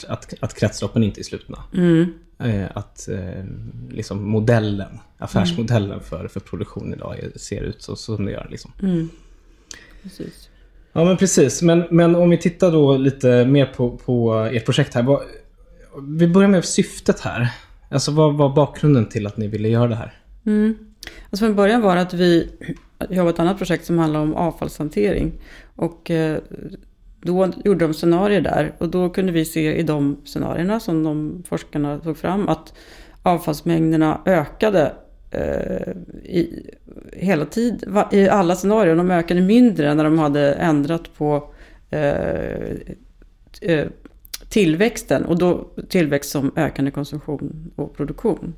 att, 0.08 0.34
att 0.40 0.54
kretsloppen 0.54 1.02
inte 1.02 1.20
är 1.20 1.22
slutna. 1.22 1.58
Mm. 1.74 2.12
Eh, 2.38 2.66
att 2.74 3.08
eh, 3.08 3.44
liksom 3.90 4.28
modellen, 4.28 4.98
affärsmodellen 5.18 6.00
för, 6.00 6.28
för 6.28 6.40
produktion 6.40 6.94
idag 6.94 7.16
ser 7.36 7.62
ut 7.62 7.82
så 7.82 7.96
som 7.96 8.24
det 8.24 8.32
gör 8.32 8.48
liksom. 8.50 8.72
Mm. 8.82 9.08
Precis. 10.02 10.48
Ja 10.92 11.04
men 11.04 11.16
precis. 11.16 11.62
Men, 11.62 11.84
men 11.90 12.14
om 12.14 12.30
vi 12.30 12.38
tittar 12.38 12.72
då 12.72 12.96
lite 12.96 13.44
mer 13.44 13.66
på, 13.66 13.96
på 13.96 14.34
ert 14.34 14.64
projekt 14.64 14.94
här. 14.94 15.02
Vad, 15.02 15.22
vi 16.02 16.28
börjar 16.28 16.48
med 16.48 16.64
syftet 16.64 17.20
här. 17.20 17.48
Alltså 17.90 18.10
vad 18.10 18.34
var 18.34 18.54
bakgrunden 18.54 19.08
till 19.08 19.26
att 19.26 19.36
ni 19.36 19.48
ville 19.48 19.68
göra 19.68 19.88
det 19.88 19.94
här? 19.94 20.12
Mm. 20.46 20.74
Alltså 21.30 21.46
från 21.46 21.56
början 21.56 21.82
var 21.82 21.96
det 21.96 22.02
att 22.02 22.14
vi, 22.14 22.50
jobbade 23.10 23.30
ett 23.30 23.40
annat 23.40 23.58
projekt 23.58 23.84
som 23.84 23.98
handlade 23.98 24.24
om 24.24 24.34
avfallshantering. 24.34 25.32
Och 25.76 26.10
eh, 26.10 26.38
då 27.20 27.52
gjorde 27.64 27.86
de 27.86 27.94
scenarier 27.94 28.40
där 28.40 28.72
och 28.78 28.88
då 28.88 29.10
kunde 29.10 29.32
vi 29.32 29.44
se 29.44 29.76
i 29.76 29.82
de 29.82 30.16
scenarierna 30.24 30.80
som 30.80 31.04
de 31.04 31.42
forskarna 31.48 31.98
tog 31.98 32.16
fram 32.16 32.48
att 32.48 32.72
avfallsmängderna 33.22 34.20
ökade 34.24 34.92
eh, 35.30 35.92
i, 36.24 36.70
hela 37.12 37.44
tid, 37.44 37.84
i 38.12 38.28
alla 38.28 38.56
scenarier. 38.56 38.96
De 38.96 39.10
ökade 39.10 39.40
mindre 39.40 39.94
när 39.94 40.04
de 40.04 40.18
hade 40.18 40.52
ändrat 40.52 41.14
på 41.16 41.54
eh, 41.90 42.70
eh, 43.60 43.86
tillväxten 44.48 45.24
och 45.24 45.38
då 45.38 45.70
tillväxt 45.88 46.30
som 46.30 46.52
ökande 46.56 46.90
konsumtion 46.90 47.72
och 47.76 47.96
produktion. 47.96 48.54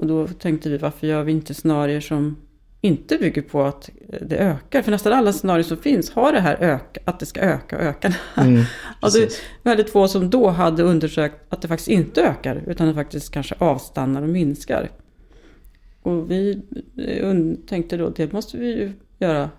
Och 0.00 0.06
då 0.06 0.26
tänkte 0.28 0.70
vi 0.70 0.78
varför 0.78 1.06
gör 1.06 1.22
vi 1.22 1.32
inte 1.32 1.54
scenarier 1.54 2.00
som 2.00 2.36
inte 2.80 3.16
bygger 3.18 3.42
på 3.42 3.62
att 3.62 3.90
det 4.20 4.36
ökar? 4.36 4.82
För 4.82 4.90
nästan 4.90 5.12
alla 5.12 5.32
scenarier 5.32 5.62
som 5.64 5.76
finns 5.76 6.10
har 6.10 6.32
det 6.32 6.40
här 6.40 6.56
öka, 6.60 7.00
att 7.04 7.20
det 7.20 7.26
ska 7.26 7.40
öka 7.40 7.76
och 7.76 7.82
öka. 7.82 8.14
Mm, 8.36 8.62
precis. 9.00 9.42
väldigt 9.62 9.90
få 9.90 10.08
som 10.08 10.30
då 10.30 10.48
hade 10.48 10.82
undersökt 10.82 11.36
att 11.48 11.62
det 11.62 11.68
faktiskt 11.68 11.88
inte 11.88 12.22
ökar 12.22 12.62
utan 12.66 12.88
det 12.88 12.94
faktiskt 12.94 13.32
kanske 13.32 13.54
avstannar 13.58 14.22
och 14.22 14.28
minskar. 14.28 14.90
Och 16.02 16.30
vi 16.30 16.62
eh, 16.96 17.66
tänkte 17.68 17.96
då 17.96 18.08
det 18.08 18.32
måste 18.32 18.56
vi 18.56 18.66
ju 18.66 18.92
göra, 19.18 19.50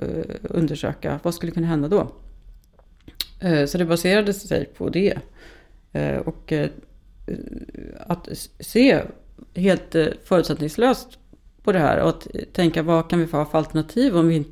eh, 0.00 0.08
undersöka. 0.42 1.20
Vad 1.22 1.34
skulle 1.34 1.52
kunna 1.52 1.66
hända 1.66 1.88
då? 1.88 2.12
Eh, 3.40 3.66
Så 3.66 3.78
det 3.78 3.84
baserade 3.84 4.34
sig 4.34 4.64
på 4.64 4.88
det. 4.88 5.18
Eh, 5.92 6.16
Och 6.18 6.52
eh, 6.52 6.68
att 8.06 8.28
se 8.60 9.02
helt 9.58 9.94
eh, 9.94 10.06
förutsättningslöst 10.24 11.18
på 11.62 11.72
det 11.72 11.78
här 11.78 12.00
och 12.00 12.08
att 12.08 12.26
tänka 12.52 12.82
vad 12.82 13.10
kan 13.10 13.18
vi 13.18 13.26
få 13.26 13.44
för 13.44 13.58
alternativ 13.58 14.16
om 14.16 14.28
vi, 14.28 14.44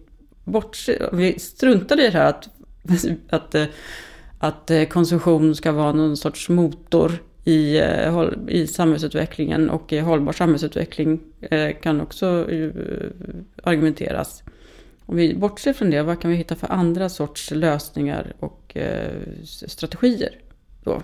bortser, 0.44 1.08
om 1.12 1.18
vi 1.18 1.38
struntar 1.38 2.00
i 2.00 2.02
det 2.02 2.18
här 2.18 2.28
att, 2.28 2.48
att, 3.30 3.54
eh, 3.54 3.64
att 4.38 4.70
eh, 4.70 4.84
konsumtion 4.84 5.54
ska 5.54 5.72
vara 5.72 5.92
någon 5.92 6.16
sorts 6.16 6.48
motor 6.48 7.12
i, 7.44 7.80
i 8.48 8.66
samhällsutvecklingen 8.66 9.70
och 9.70 9.92
i 9.92 9.98
hållbar 9.98 10.32
samhällsutveckling 10.32 11.20
kan 11.82 12.00
också 12.00 12.26
argumenteras. 13.62 14.42
Om 15.06 15.16
vi 15.16 15.34
bortser 15.34 15.72
från 15.72 15.90
det, 15.90 16.02
vad 16.02 16.20
kan 16.20 16.30
vi 16.30 16.36
hitta 16.36 16.54
för 16.54 16.72
andra 16.72 17.08
sorts 17.08 17.50
lösningar 17.50 18.34
och 18.40 18.76
strategier 19.44 20.38
då? 20.84 21.02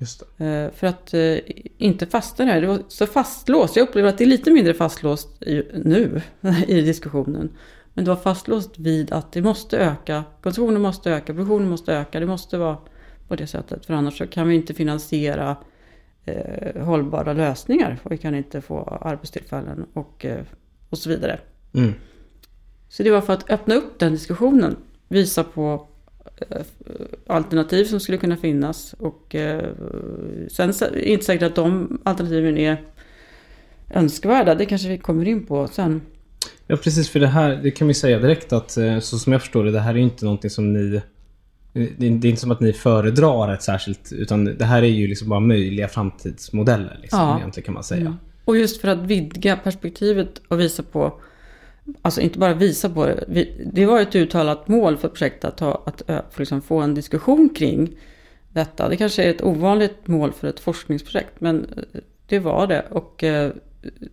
Eh, 0.00 0.70
För 0.70 0.84
att 0.84 1.14
eh, 1.14 1.38
inte 1.78 2.06
fastna 2.06 2.44
där. 2.44 2.60
Det 2.60 2.66
var 2.66 2.82
så 2.88 3.06
fastlåst. 3.06 3.76
Jag 3.76 3.88
upplever 3.88 4.08
att 4.08 4.18
det 4.18 4.24
är 4.24 4.28
lite 4.28 4.50
mindre 4.50 4.74
fastlåst 4.74 5.28
nu 5.84 6.22
i 6.66 6.80
diskussionen. 6.80 7.50
Men 7.94 8.04
det 8.04 8.10
var 8.10 8.16
fastlåst 8.16 8.78
vid 8.78 9.12
att 9.12 9.32
det 9.32 9.42
måste 9.42 9.78
öka. 9.78 10.24
Konsumtionen 10.42 10.82
måste 10.82 11.10
öka, 11.10 11.26
produktionen 11.26 11.68
måste 11.68 11.94
öka. 11.94 12.20
Det 12.20 12.26
måste 12.26 12.58
vara 12.58 12.78
på 13.28 13.36
det 13.36 13.46
sättet. 13.46 13.86
För 13.86 13.94
annars 13.94 14.18
så 14.18 14.26
kan 14.26 14.48
vi 14.48 14.54
inte 14.54 14.74
finansiera 14.74 15.56
eh, 16.24 16.84
hållbara 16.84 17.32
lösningar. 17.32 17.98
Och 18.02 18.12
vi 18.12 18.18
kan 18.18 18.34
inte 18.34 18.60
få 18.60 18.98
arbetstillfällen 19.00 19.86
och, 19.92 20.24
eh, 20.24 20.44
och 20.90 20.98
så 20.98 21.08
vidare. 21.08 21.40
Mm. 21.74 21.94
Så 22.88 23.02
det 23.02 23.10
var 23.10 23.20
för 23.20 23.32
att 23.32 23.50
öppna 23.50 23.74
upp 23.74 23.98
den 23.98 24.12
diskussionen. 24.12 24.76
Visa 25.08 25.44
på 25.44 25.88
alternativ 27.26 27.84
som 27.84 28.00
skulle 28.00 28.18
kunna 28.18 28.36
finnas. 28.36 28.94
Och 28.98 29.34
eh, 29.34 29.64
sen 30.48 30.70
är 30.70 30.90
det 30.92 31.08
inte 31.08 31.24
säkert 31.24 31.42
att 31.42 31.54
de 31.54 31.98
alternativen 32.04 32.58
är 32.58 32.82
önskvärda. 33.90 34.54
Det 34.54 34.66
kanske 34.66 34.88
vi 34.88 34.98
kommer 34.98 35.28
in 35.28 35.46
på 35.46 35.68
sen. 35.68 36.00
Ja 36.66 36.76
precis, 36.76 37.08
för 37.08 37.20
det 37.20 37.26
här, 37.26 37.60
det 37.62 37.70
kan 37.70 37.88
vi 37.88 37.94
säga 37.94 38.18
direkt 38.18 38.52
att 38.52 38.76
eh, 38.76 38.98
så 38.98 39.18
som 39.18 39.32
jag 39.32 39.42
förstår 39.42 39.64
det, 39.64 39.70
det 39.70 39.80
här 39.80 39.94
är 39.94 39.98
inte 39.98 40.24
någonting 40.24 40.50
som 40.50 40.72
ni... 40.72 41.00
Det 41.72 41.82
är 41.82 41.90
det 41.98 42.06
är 42.06 42.30
inte 42.30 42.40
som 42.40 42.50
att 42.50 42.60
ni 42.60 42.72
föredrar 42.72 43.52
ett 43.54 43.62
särskilt, 43.62 44.12
utan 44.12 44.44
det 44.44 44.64
här 44.64 44.82
är 44.82 44.86
ju 44.86 45.06
liksom 45.06 45.28
bara 45.28 45.40
möjliga 45.40 45.88
framtidsmodeller. 45.88 46.98
Liksom, 47.02 47.18
Ja. 47.20 47.38
egentligen 47.38 47.64
kan 47.64 47.74
man 47.74 47.84
säga. 47.84 48.00
Mm. 48.00 48.14
Och 48.44 48.56
just 48.56 48.80
för 48.80 48.88
att 48.88 48.98
vidga 48.98 49.56
perspektivet 49.56 50.42
och 50.48 50.60
visa 50.60 50.82
på, 50.82 51.20
alltså 52.02 52.20
inte 52.20 52.38
bara 52.38 52.54
visa 52.54 52.90
på 52.90 53.06
det, 53.06 53.24
vi- 53.28 53.68
det 53.72 53.86
var 53.86 54.00
ett 54.00 54.14
uttalat 54.14 54.68
mål 54.68 54.96
för 54.96 55.08
projektet 55.08 55.44
att, 55.44 55.60
ha, 55.60 55.82
att 55.86 56.02
för 56.06 56.40
liksom 56.40 56.62
få 56.62 56.78
en 56.80 56.94
diskussion 56.94 57.48
kring 57.48 57.96
detta. 58.52 58.88
Det 58.88 58.96
kanske 58.96 59.22
är 59.24 59.30
ett 59.30 59.42
ovanligt 59.42 60.06
mål 60.06 60.32
för 60.32 60.48
ett 60.48 60.60
forskningsprojekt, 60.60 61.40
men 61.40 61.64
eh, 61.76 62.00
det 62.26 62.38
var 62.38 62.66
det. 62.66 62.84
Och 62.90 63.24
eh, 63.24 63.52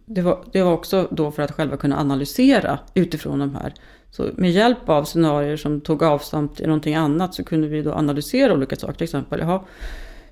det 0.05 0.21
var, 0.21 0.43
det 0.51 0.61
var 0.63 0.73
också 0.73 1.07
då 1.11 1.31
för 1.31 1.43
att 1.43 1.51
själva 1.51 1.77
kunna 1.77 1.99
analysera 1.99 2.79
utifrån 2.93 3.39
de 3.39 3.55
här. 3.55 3.73
Så 4.11 4.29
med 4.35 4.51
hjälp 4.51 4.89
av 4.89 5.03
scenarier 5.03 5.57
som 5.57 5.81
tog 5.81 6.03
avstamp 6.03 6.59
i 6.59 6.65
någonting 6.67 6.95
annat 6.95 7.33
så 7.33 7.43
kunde 7.43 7.67
vi 7.67 7.81
då 7.81 7.93
analysera 7.93 8.53
olika 8.53 8.75
saker. 8.75 8.93
Till 8.93 9.03
exempel, 9.03 9.39
jaha, 9.39 9.61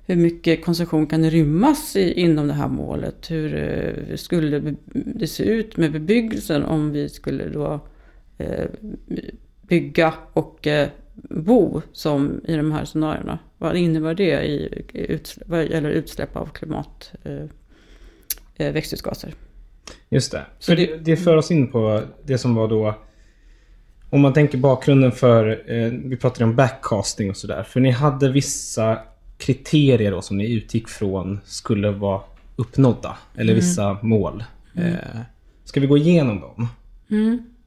hur 0.06 0.16
mycket 0.16 0.64
konsumtion 0.64 1.06
kan 1.06 1.30
rymmas 1.30 1.96
i, 1.96 2.12
inom 2.12 2.48
det 2.48 2.54
här 2.54 2.68
målet? 2.68 3.30
Hur 3.30 3.54
eh, 3.54 4.16
skulle 4.16 4.74
det 4.92 5.26
se 5.26 5.44
ut 5.44 5.76
med 5.76 5.92
bebyggelsen 5.92 6.64
om 6.64 6.92
vi 6.92 7.08
skulle 7.08 7.48
då 7.48 7.80
eh, 8.38 8.66
bygga 9.62 10.14
och 10.32 10.66
eh, 10.66 10.88
bo 11.30 11.82
som 11.92 12.40
i 12.44 12.56
de 12.56 12.72
här 12.72 12.84
scenarierna? 12.84 13.38
Vad 13.58 13.76
innebär 13.76 14.14
det 14.14 14.42
i, 14.42 14.84
i 14.92 15.12
utsläpp, 15.12 15.70
gäller 15.70 15.90
utsläpp 15.90 16.36
av 16.36 16.46
klimat, 16.46 17.12
eh, 17.24 17.44
eh, 18.56 18.72
växthusgaser? 18.72 19.34
Just 20.08 20.32
det. 20.32 20.46
Så 20.58 20.74
det, 20.74 20.96
det 20.96 21.16
för 21.16 21.36
oss 21.36 21.50
in 21.50 21.72
på 21.72 22.02
det 22.24 22.38
som 22.38 22.54
var 22.54 22.68
då... 22.68 22.94
Om 24.10 24.20
man 24.20 24.32
tänker 24.32 24.58
bakgrunden 24.58 25.12
för... 25.12 25.70
Eh, 25.72 25.92
vi 25.92 26.16
pratade 26.16 26.44
om 26.44 26.56
backcasting 26.56 27.30
och 27.30 27.36
sådär. 27.36 27.62
För 27.62 27.80
ni 27.80 27.90
hade 27.90 28.32
vissa 28.32 28.98
kriterier 29.42 30.10
då 30.10 30.22
som 30.22 30.38
ni 30.38 30.52
utgick 30.52 30.88
från 30.88 31.40
skulle 31.44 31.90
vara 31.90 32.20
uppnådda. 32.56 33.16
Eller 33.36 33.54
vissa 33.54 33.98
mål. 34.02 34.44
Eh, 34.74 34.94
ska 35.64 35.80
vi 35.80 35.86
gå 35.86 35.96
igenom 35.96 36.40
dem? 36.40 36.68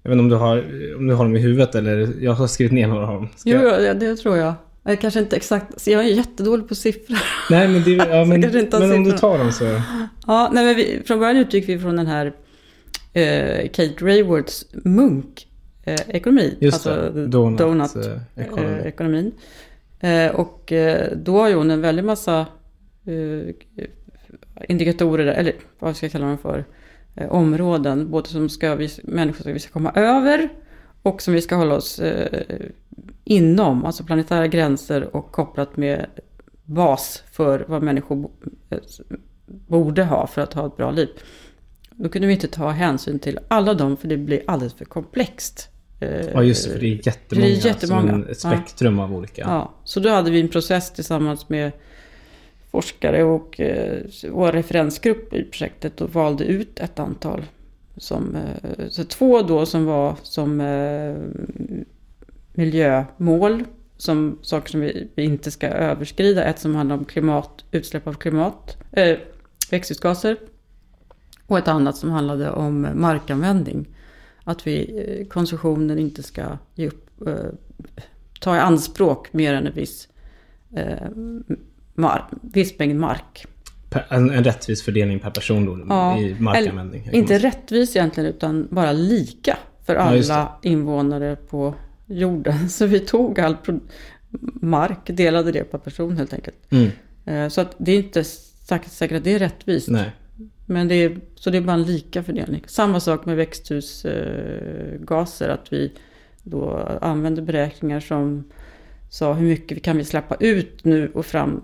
Jag 0.03 0.09
vet 0.09 0.19
inte 0.19 0.19
om 0.19 0.29
du, 0.29 0.35
har, 0.35 0.57
om 0.97 1.07
du 1.07 1.13
har 1.13 1.23
dem 1.23 1.35
i 1.35 1.39
huvudet 1.39 1.75
eller... 1.75 2.13
Jag 2.21 2.33
har 2.33 2.47
skrivit 2.47 2.73
ner 2.73 2.87
några 2.87 3.07
av 3.07 3.13
dem. 3.13 3.29
Ska 3.35 3.49
Jo, 3.49 3.59
ja, 3.59 3.93
det 3.93 4.15
tror 4.15 4.37
jag. 4.37 4.53
Jag 4.83 5.01
kanske 5.01 5.19
inte 5.19 5.35
exakt, 5.35 5.87
jag 5.87 6.05
är 6.05 6.09
jättedålig 6.09 6.67
på 6.67 6.75
siffror. 6.75 7.17
Nej 7.49 7.67
men, 7.67 7.83
det, 7.83 7.91
ja, 7.91 8.25
men, 8.25 8.41
men 8.71 8.91
om 8.91 9.03
du 9.03 9.11
tar 9.11 9.37
dem 9.37 9.51
så... 9.51 9.81
Ja, 10.27 10.49
nej, 10.53 10.65
men 10.65 10.75
vi, 10.75 11.01
från 11.05 11.19
början 11.19 11.37
utgick 11.37 11.69
vi 11.69 11.79
från 11.79 11.95
den 11.95 12.07
här 12.07 12.33
eh, 13.13 13.69
Kate 13.69 14.05
Raywards 14.05 14.65
munk-ekonomi. 14.71 16.57
Just 16.59 16.83
det, 16.83 17.27
donut, 17.27 17.59
donut 17.59 17.95
eh, 17.95 18.45
eh, 18.45 18.87
ekonomin. 18.87 19.31
Eh, 20.05 20.35
och 20.35 20.71
eh, 20.71 21.17
då 21.17 21.39
har 21.39 21.49
ju 21.49 21.55
hon 21.55 21.71
en 21.71 21.81
väldig 21.81 22.03
massa 22.03 22.45
eh, 23.05 23.55
indikatorer, 24.69 25.25
eller 25.25 25.53
vad 25.79 25.95
ska 25.95 26.05
jag 26.05 26.11
kalla 26.11 26.25
dem 26.25 26.37
för, 26.37 26.65
områden. 27.29 28.11
Både 28.11 28.29
som 28.29 28.49
ska 28.49 28.75
vi, 28.75 28.89
människor 29.03 29.43
som 29.43 29.53
vi 29.53 29.59
ska 29.59 29.71
komma 29.71 29.91
över 29.95 30.49
och 31.01 31.21
som 31.21 31.33
vi 31.33 31.41
ska 31.41 31.55
hålla 31.55 31.75
oss 31.75 32.01
inom, 33.23 33.85
alltså 33.85 34.03
planetära 34.03 34.47
gränser 34.47 35.15
och 35.15 35.31
kopplat 35.31 35.77
med 35.77 36.05
bas 36.63 37.23
för 37.31 37.65
vad 37.67 37.83
människor 37.83 38.29
borde 39.45 40.03
ha 40.03 40.27
för 40.27 40.41
att 40.41 40.53
ha 40.53 40.67
ett 40.67 40.77
bra 40.77 40.91
liv. 40.91 41.09
Då 41.91 42.09
kunde 42.09 42.27
vi 42.27 42.33
inte 42.33 42.47
ta 42.47 42.69
hänsyn 42.69 43.19
till 43.19 43.39
alla 43.47 43.73
dem 43.73 43.97
för 43.97 44.07
det 44.07 44.17
blir 44.17 44.43
alldeles 44.47 44.73
för 44.73 44.85
komplext. 44.85 45.69
Eh, 46.05 46.29
Ja 46.33 46.43
just 46.43 46.65
det, 46.65 46.71
för 46.71 46.79
det 46.79 46.87
är 46.87 47.07
jättemånga. 47.07 47.47
Det 47.47 47.53
är 47.53 47.65
jättemånga, 47.65 48.25
ett 48.29 48.39
spektrum 48.39 48.99
av 48.99 49.15
olika. 49.15 49.41
Ja, 49.41 49.73
så 49.83 49.99
då 49.99 50.09
hade 50.09 50.31
vi 50.31 50.41
en 50.41 50.47
process 50.47 50.93
tillsammans 50.93 51.49
med 51.49 51.71
forskare 52.71 53.23
och 53.23 53.59
eh, 53.59 54.01
vår 54.31 54.51
referensgrupp 54.51 55.33
i 55.33 55.43
projektet 55.43 56.01
och 56.01 56.13
valde 56.13 56.43
ut 56.43 56.79
ett 56.79 56.99
antal. 56.99 57.43
Som, 57.97 58.35
eh, 58.35 58.87
så 58.89 59.03
två 59.03 59.41
då 59.41 59.65
som 59.65 59.85
var 59.85 60.15
som 60.23 60.61
miljömål, 62.53 63.63
som 63.97 64.39
saker 64.41 64.71
som 64.71 64.79
vi, 64.79 65.09
inte 65.15 65.51
ska 65.51 65.67
överskrida. 65.67 66.43
Ett 66.43 66.59
som 66.59 66.75
handlar 66.75 66.97
om 66.97 67.05
klimat, 67.05 67.63
utsläpp 67.71 68.07
av 68.07 68.13
klimat, 68.13 68.77
eh, 68.91 69.17
växthusgaser. 69.71 70.37
Och 71.47 71.57
ett 71.57 71.67
annat 71.67 71.97
som 71.97 72.09
handlade 72.09 72.51
om 72.51 72.87
markanvändning. 72.95 73.87
Att 74.47 74.67
vi, 74.67 75.03
eh, 75.21 75.27
konsumtionen 75.27 75.99
inte 75.99 76.23
ska 76.23 76.57
ge 76.75 76.87
upp, 76.87 77.27
eh, 77.27 77.33
ta 78.39 78.55
i 78.55 78.59
anspråk 78.59 79.33
mer 79.33 79.53
än 79.53 79.67
en 79.67 79.73
viss, 79.73 80.07
eh, 80.75 81.09
mar- 81.95 82.23
viss 82.41 82.79
mängd 82.79 82.99
mark. 82.99 83.45
En, 84.09 84.29
en 84.31 84.43
rättvis 84.43 84.83
fördelning 84.83 85.19
per 85.19 85.29
person 85.31 85.65
då, 85.65 85.85
Ja, 85.89 86.17
i 86.19 86.35
markanvändning. 86.39 87.09
Inte 87.11 87.37
rättvis 87.39 87.95
egentligen 87.95 88.29
utan 88.29 88.67
bara 88.71 88.91
lika 88.91 89.57
för 89.85 89.95
Ja, 89.95 90.01
alla 90.01 90.59
invånare 90.61 91.35
på 91.35 91.75
jorden. 92.05 92.69
Så 92.69 92.85
vi 92.85 92.99
tog 92.99 93.39
all 93.39 93.55
mark, 94.61 94.99
delade 95.05 95.51
det 95.51 95.63
per 95.63 95.77
person 95.77 96.17
helt 96.17 96.33
enkelt. 96.33 96.57
Mm, 96.71 96.89
Eh, 97.27 97.47
Så 97.49 97.61
att 97.61 97.75
det 97.77 97.91
är 97.91 97.97
inte 97.97 98.23
säkert, 98.23 98.91
säkert 98.91 99.17
att 99.17 99.23
det 99.23 99.33
är 99.33 99.39
rättvist. 99.39 99.89
nej. 99.89 100.11
Men 100.65 100.87
det 100.87 100.95
är, 100.95 101.19
så 101.35 101.49
det 101.49 101.57
är 101.57 101.61
bara 101.61 101.73
en 101.73 101.83
lika 101.83 102.23
fördelning. 102.23 102.63
Samma 102.67 102.99
sak 102.99 103.25
med 103.25 103.37
växthusgaser. 103.37 105.49
Att 105.49 105.73
vi 105.73 105.91
då 106.43 106.77
använder 107.01 107.41
beräkningar 107.41 107.99
som 107.99 108.43
sa 109.09 109.33
hur 109.33 109.47
mycket 109.47 109.83
kan 109.83 109.97
vi 109.97 110.03
släppa 110.03 110.35
ut 110.35 110.85
nu 110.85 111.11
och 111.13 111.25
fram. 111.25 111.61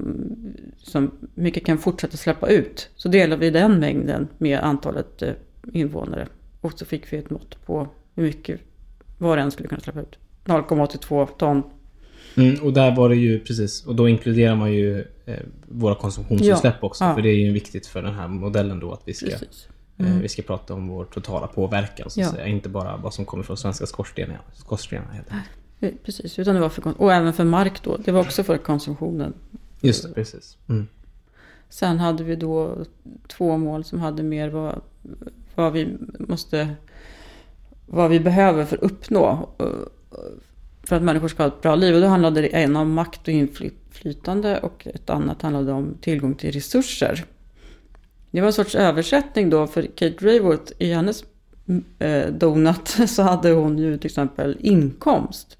Som 0.78 1.12
mycket 1.36 1.66
kan 1.66 1.78
fortsätta 1.78 2.18
släppa 2.18 2.50
ut. 2.50 2.90
Så 2.96 3.10
delar 3.10 3.38
vi 3.38 3.50
den 3.50 3.80
mängden 3.80 4.28
med 4.38 4.60
antalet 4.60 5.22
eh, 5.22 5.34
invånare. 5.74 6.28
Och 6.62 6.80
så 6.80 6.86
fick 6.86 7.14
vi 7.14 7.18
ett 7.18 7.30
mått 7.30 7.66
på 7.66 7.88
hur 8.16 8.24
mycket 8.24 8.60
var 9.18 9.38
och 9.38 9.44
en 9.44 9.52
skulle 9.52 9.70
kunna 9.70 9.82
släppa 9.82 10.02
ut. 10.02 10.18
0,82 10.46 11.28
ton. 11.38 11.64
Mm, 12.38 12.64
och 12.64 12.74
där 12.74 12.96
var 12.96 13.10
det 13.10 13.16
ju 13.16 13.40
precis. 13.40 13.86
Och 13.86 13.96
då 13.96 14.10
inkluderar 14.10 14.56
man 14.56 14.72
ju 14.74 15.00
eh, 15.26 15.36
våra 15.68 15.96
konsumtionsutsläpp 15.96 16.76
Ja, 16.82 16.88
också. 16.88 17.04
ja. 17.04 17.16
För 17.16 17.22
det 17.22 17.30
är 17.30 17.36
ju 17.36 17.52
viktigt 17.52 17.88
för 17.88 18.02
den 18.02 18.14
här 18.14 18.28
modellen 18.28 18.80
då 18.80 18.92
att 18.92 19.02
vi 19.06 19.14
ska, 19.14 19.26
Precis. 19.26 19.68
eh, 19.98 20.18
vi 20.22 20.30
ska 20.30 20.42
prata 20.42 20.74
om 20.74 20.88
vår 20.88 21.06
totala 21.06 21.48
påverkan. 21.48 22.10
Så 22.10 22.22
Ja. 22.22 22.32
säga. 22.32 22.48
Inte 22.48 22.70
bara 22.70 22.98
vad 22.98 23.14
som 23.14 23.26
kommer 23.26 23.44
från 23.44 23.58
svenska 23.58 23.86
skorstenar. 23.86 24.42
Eh, 25.80 25.90
Precis, 26.06 26.40
utan 26.40 26.56
det 26.56 26.62
var 26.62 26.70
för, 26.70 27.02
och 27.02 27.14
även 27.14 27.34
för 27.34 27.44
mark 27.44 27.84
då. 27.84 27.98
Det 27.98 28.12
var 28.12 28.22
också 28.22 28.44
för 28.44 28.58
konsumtionen. 28.58 29.34
Just 29.82 30.04
det, 30.04 30.14
precis. 30.14 30.58
Mm. 30.70 30.88
Sen 31.70 32.00
hade 32.00 32.24
vi 32.24 32.36
då 32.36 32.78
två 33.28 33.58
mål 33.58 33.84
som 33.84 34.00
hade 34.00 34.24
mer 34.24 34.50
vad, 34.50 34.82
vad 35.56 35.74
vi 35.74 35.98
måste 36.20 36.76
vad 37.86 38.10
vi 38.10 38.20
behöver 38.20 38.66
för 38.66 38.78
att 38.78 38.84
uppnå 38.84 39.50
eh, 39.60 39.66
för 40.92 40.96
att 40.96 41.04
människor 41.04 41.28
ska 41.28 41.44
ha 41.44 41.48
ett 41.48 41.62
bra 41.62 41.76
liv. 41.76 41.96
Och 41.96 42.02
då 42.02 42.08
handlade 42.08 42.42
det 42.42 42.48
ena 42.48 42.82
om 42.82 42.94
makt 42.94 43.28
och 43.28 43.34
inflytande 43.34 44.60
och 44.60 44.88
ett 44.88 45.10
annat 45.10 45.42
handlade 45.42 45.72
om 45.72 45.98
tillgång 46.02 46.36
till 46.36 46.52
resurser. 46.52 47.26
Det 48.32 48.42
var 48.42 48.48
en 48.48 48.54
sorts 48.54 48.76
översättning 48.76 49.50
då 49.50 49.68
för 49.68 49.84
Kate 49.84 50.26
Raworth 50.26 50.74
i 50.78 50.94
hennes 50.94 51.24
eh, 52.00 52.28
donut 52.28 52.88
så 53.08 53.22
hade 53.22 53.52
hon 53.52 53.78
ju 53.78 53.98
till 53.98 54.06
exempel 54.06 54.58
inkomst. 54.60 55.58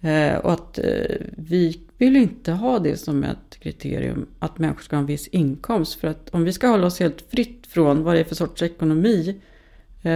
Eh, 0.00 0.36
och 0.36 0.52
att 0.52 0.78
eh, 0.78 1.16
vi 1.36 1.80
vill 1.98 2.16
inte 2.16 2.52
ha 2.52 2.78
det 2.78 2.96
som 2.96 3.24
ett 3.24 3.60
kriterium 3.60 4.26
att 4.38 4.58
människor 4.58 4.82
ska 4.82 4.96
ha 4.96 5.00
en 5.00 5.06
viss 5.06 5.28
inkomst. 5.28 5.94
För 5.94 6.08
att 6.08 6.30
om 6.30 6.44
vi 6.44 6.52
ska 6.52 6.68
hålla 6.68 6.86
oss 6.86 7.00
helt 7.00 7.22
fritt 7.30 7.66
från 7.66 8.02
vad 8.02 8.14
det 8.14 8.20
är 8.20 8.24
för 8.24 8.34
sorts 8.34 8.62
ekonomi 8.62 9.40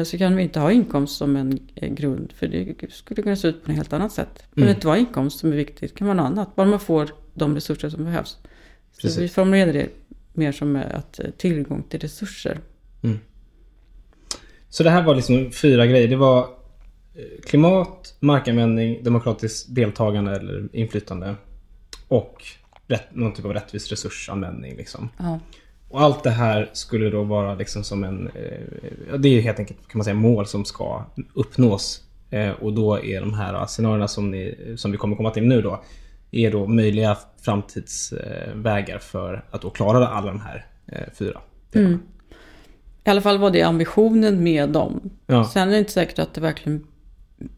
så 0.05 0.19
kan 0.19 0.37
vi 0.37 0.43
inte 0.43 0.61
ha 0.61 0.73
inkomst 0.73 1.17
som 1.17 1.37
en 1.37 1.59
eh, 1.75 1.93
grund. 1.93 2.33
För 2.37 2.47
det 2.47 2.91
skulle 2.93 3.23
kunna 3.23 3.37
se 3.37 3.49
ut 3.49 3.65
på 3.65 3.71
ett 3.71 3.77
helt 3.77 3.93
annat 3.93 4.13
sätt. 4.13 4.29
Det 4.35 4.55
behöver 4.55 4.71
Mm. 4.73 4.77
inte 4.77 4.87
vara 4.87 4.99
inkomst 4.99 5.39
som 5.39 5.53
är 5.53 5.57
viktigt, 5.57 5.81
det 5.93 5.99
kan 5.99 6.07
vara 6.07 6.17
något 6.17 6.27
annat. 6.27 6.57
Bara 6.57 6.67
man 6.67 6.81
får 6.81 7.09
de 7.35 7.55
resurser 7.55 7.89
som 7.89 8.05
behövs. 8.05 8.39
Så 8.93 9.01
Precis. 9.01 9.19
vi 9.19 9.29
formulerade 9.29 9.73
det 9.73 9.89
mer 10.33 10.53
som 10.53 10.77
eh, 10.77 10.97
att 10.99 11.19
eh, 11.21 11.31
tillgång 11.31 11.83
till 11.83 12.01
resurser. 12.01 12.61
Så 14.69 14.83
det 14.83 14.91
här 14.91 15.03
var 15.03 15.15
liksom 15.15 15.53
fyra 15.53 15.87
grejer. 15.87 16.09
Det 16.09 16.17
var 16.17 16.39
eh, 17.15 17.43
klimat, 17.47 18.17
markanvändning, 18.21 19.03
demokratiskt 19.05 19.75
deltagande 19.75 20.37
eller 20.37 20.69
inflytande 20.73 21.35
och 22.09 22.43
rätt, 22.87 23.15
någon 23.15 23.33
typ 23.35 23.45
av 23.45 23.53
rättvis 23.53 23.91
resursanvändning. 23.91 24.77
Liksom. 24.77 25.09
Ja. 25.19 25.41
Och 25.95 26.01
allt 26.01 26.23
det 26.23 26.31
här 26.31 26.71
skulle 26.73 27.11
då 27.11 27.23
vara 27.23 27.55
liksom 27.55 27.85
som 27.85 28.05
en... 28.05 28.29
Eh, 28.29 29.19
det 29.19 29.29
är 29.29 29.33
ju 29.33 29.41
helt 29.41 29.59
enkelt 29.59 29.89
kan 29.89 29.99
man 29.99 30.05
säga 30.05 30.15
mål 30.15 30.47
som 30.47 30.65
ska 30.65 31.05
uppnås. 31.35 32.03
Eh, 32.31 32.51
och 32.51 32.73
då 32.73 33.05
är 33.05 33.21
de 33.21 33.35
här 33.35 33.67
scenarierna 33.67 34.09
som, 34.09 34.31
ni, 34.31 34.75
som 34.77 34.93
vi 34.93 34.99
kommer 34.99 35.17
komma 35.17 35.31
till 35.31 35.43
nu 35.43 35.63
då 35.63 35.83
är 36.31 36.51
då 36.51 36.67
möjliga 36.67 37.17
framtidsvägar 37.43 38.99
för 38.99 39.45
att 39.51 39.63
då 39.63 39.71
klara 39.71 40.09
alla 40.09 40.27
de 40.27 40.41
här 40.41 40.67
eh, 40.87 41.13
fyra 41.19 41.41
delarna. 41.71 41.91
Mm. 41.91 42.01
I 43.05 43.11
alla 43.11 43.21
fall 43.21 43.39
var 43.39 43.51
det 43.51 43.63
ambitionen 43.63 44.43
med 44.43 44.71
dem. 44.71 45.11
Ja. 45.27 45.45
Sen 45.45 45.69
är 45.69 45.73
det 45.73 45.79
inte 45.79 45.93
säkert 45.93 46.19
att 46.19 46.35
det 46.35 46.41
verkligen 46.41 46.87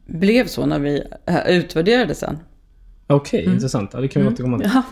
blev 0.06 0.46
så 0.46 0.66
när 0.66 0.78
vi 0.78 1.02
eh, 1.26 1.48
utvärderade 1.48 2.14
sen. 2.14 2.38
Okej, 3.06 3.44
intressant. 3.44 3.90
Ja, 3.92 4.00
det 4.00 4.08
kan 4.08 4.22
vi 4.22 4.28
återkomma 4.28 4.58
till. 4.58 4.70
Ja. 4.74 4.82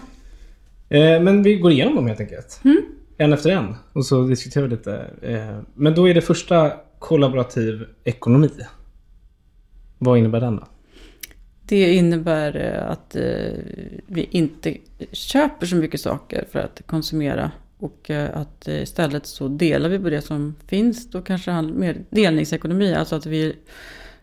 Eh, 0.96 1.22
men 1.22 1.42
vi 1.42 1.57
går 1.57 1.72
igenom 1.72 1.96
dem 1.96 2.07
helt 2.07 2.20
enkelt. 2.20 2.61
En 3.16 3.33
efter 3.33 3.50
en. 3.50 3.74
Och 3.92 4.07
så 4.07 4.22
diskuterar 4.22 4.64
vi 4.64 4.70
lite. 4.70 5.11
Eh, 5.22 5.59
men 5.74 5.94
då 5.94 6.09
är 6.09 6.14
det 6.14 6.20
första 6.20 6.72
kollaborativ 6.98 7.87
ekonomi. 8.05 8.50
Vad 9.98 10.18
innebär 10.18 10.40
den 10.40 10.57
då? 10.57 10.66
Det 11.66 11.94
innebär 11.94 12.57
eh, 12.57 12.90
att 12.90 13.16
eh, 13.16 13.53
vi 14.07 14.29
inte 14.31 14.77
köper 15.12 15.66
så 15.66 15.77
mycket 15.77 16.00
saker 16.00 16.44
för 16.50 16.59
att 16.59 16.83
konsumera. 16.87 17.50
Och 17.79 18.11
att 18.33 18.68
istället 18.68 19.27
så 19.27 19.48
delar 19.48 19.88
vi 19.88 19.98
på 19.98 20.11
det 20.11 20.22
som 20.22 20.55
finns. 20.66 21.11
Då 21.11 21.22
kanske 21.22 21.50
det 21.50 21.55
handlar 21.55 21.77
mer 21.77 21.96
delningsekonomi. 22.11 22.94
Alltså 22.94 23.16
att 23.16 23.27
vi 23.27 23.57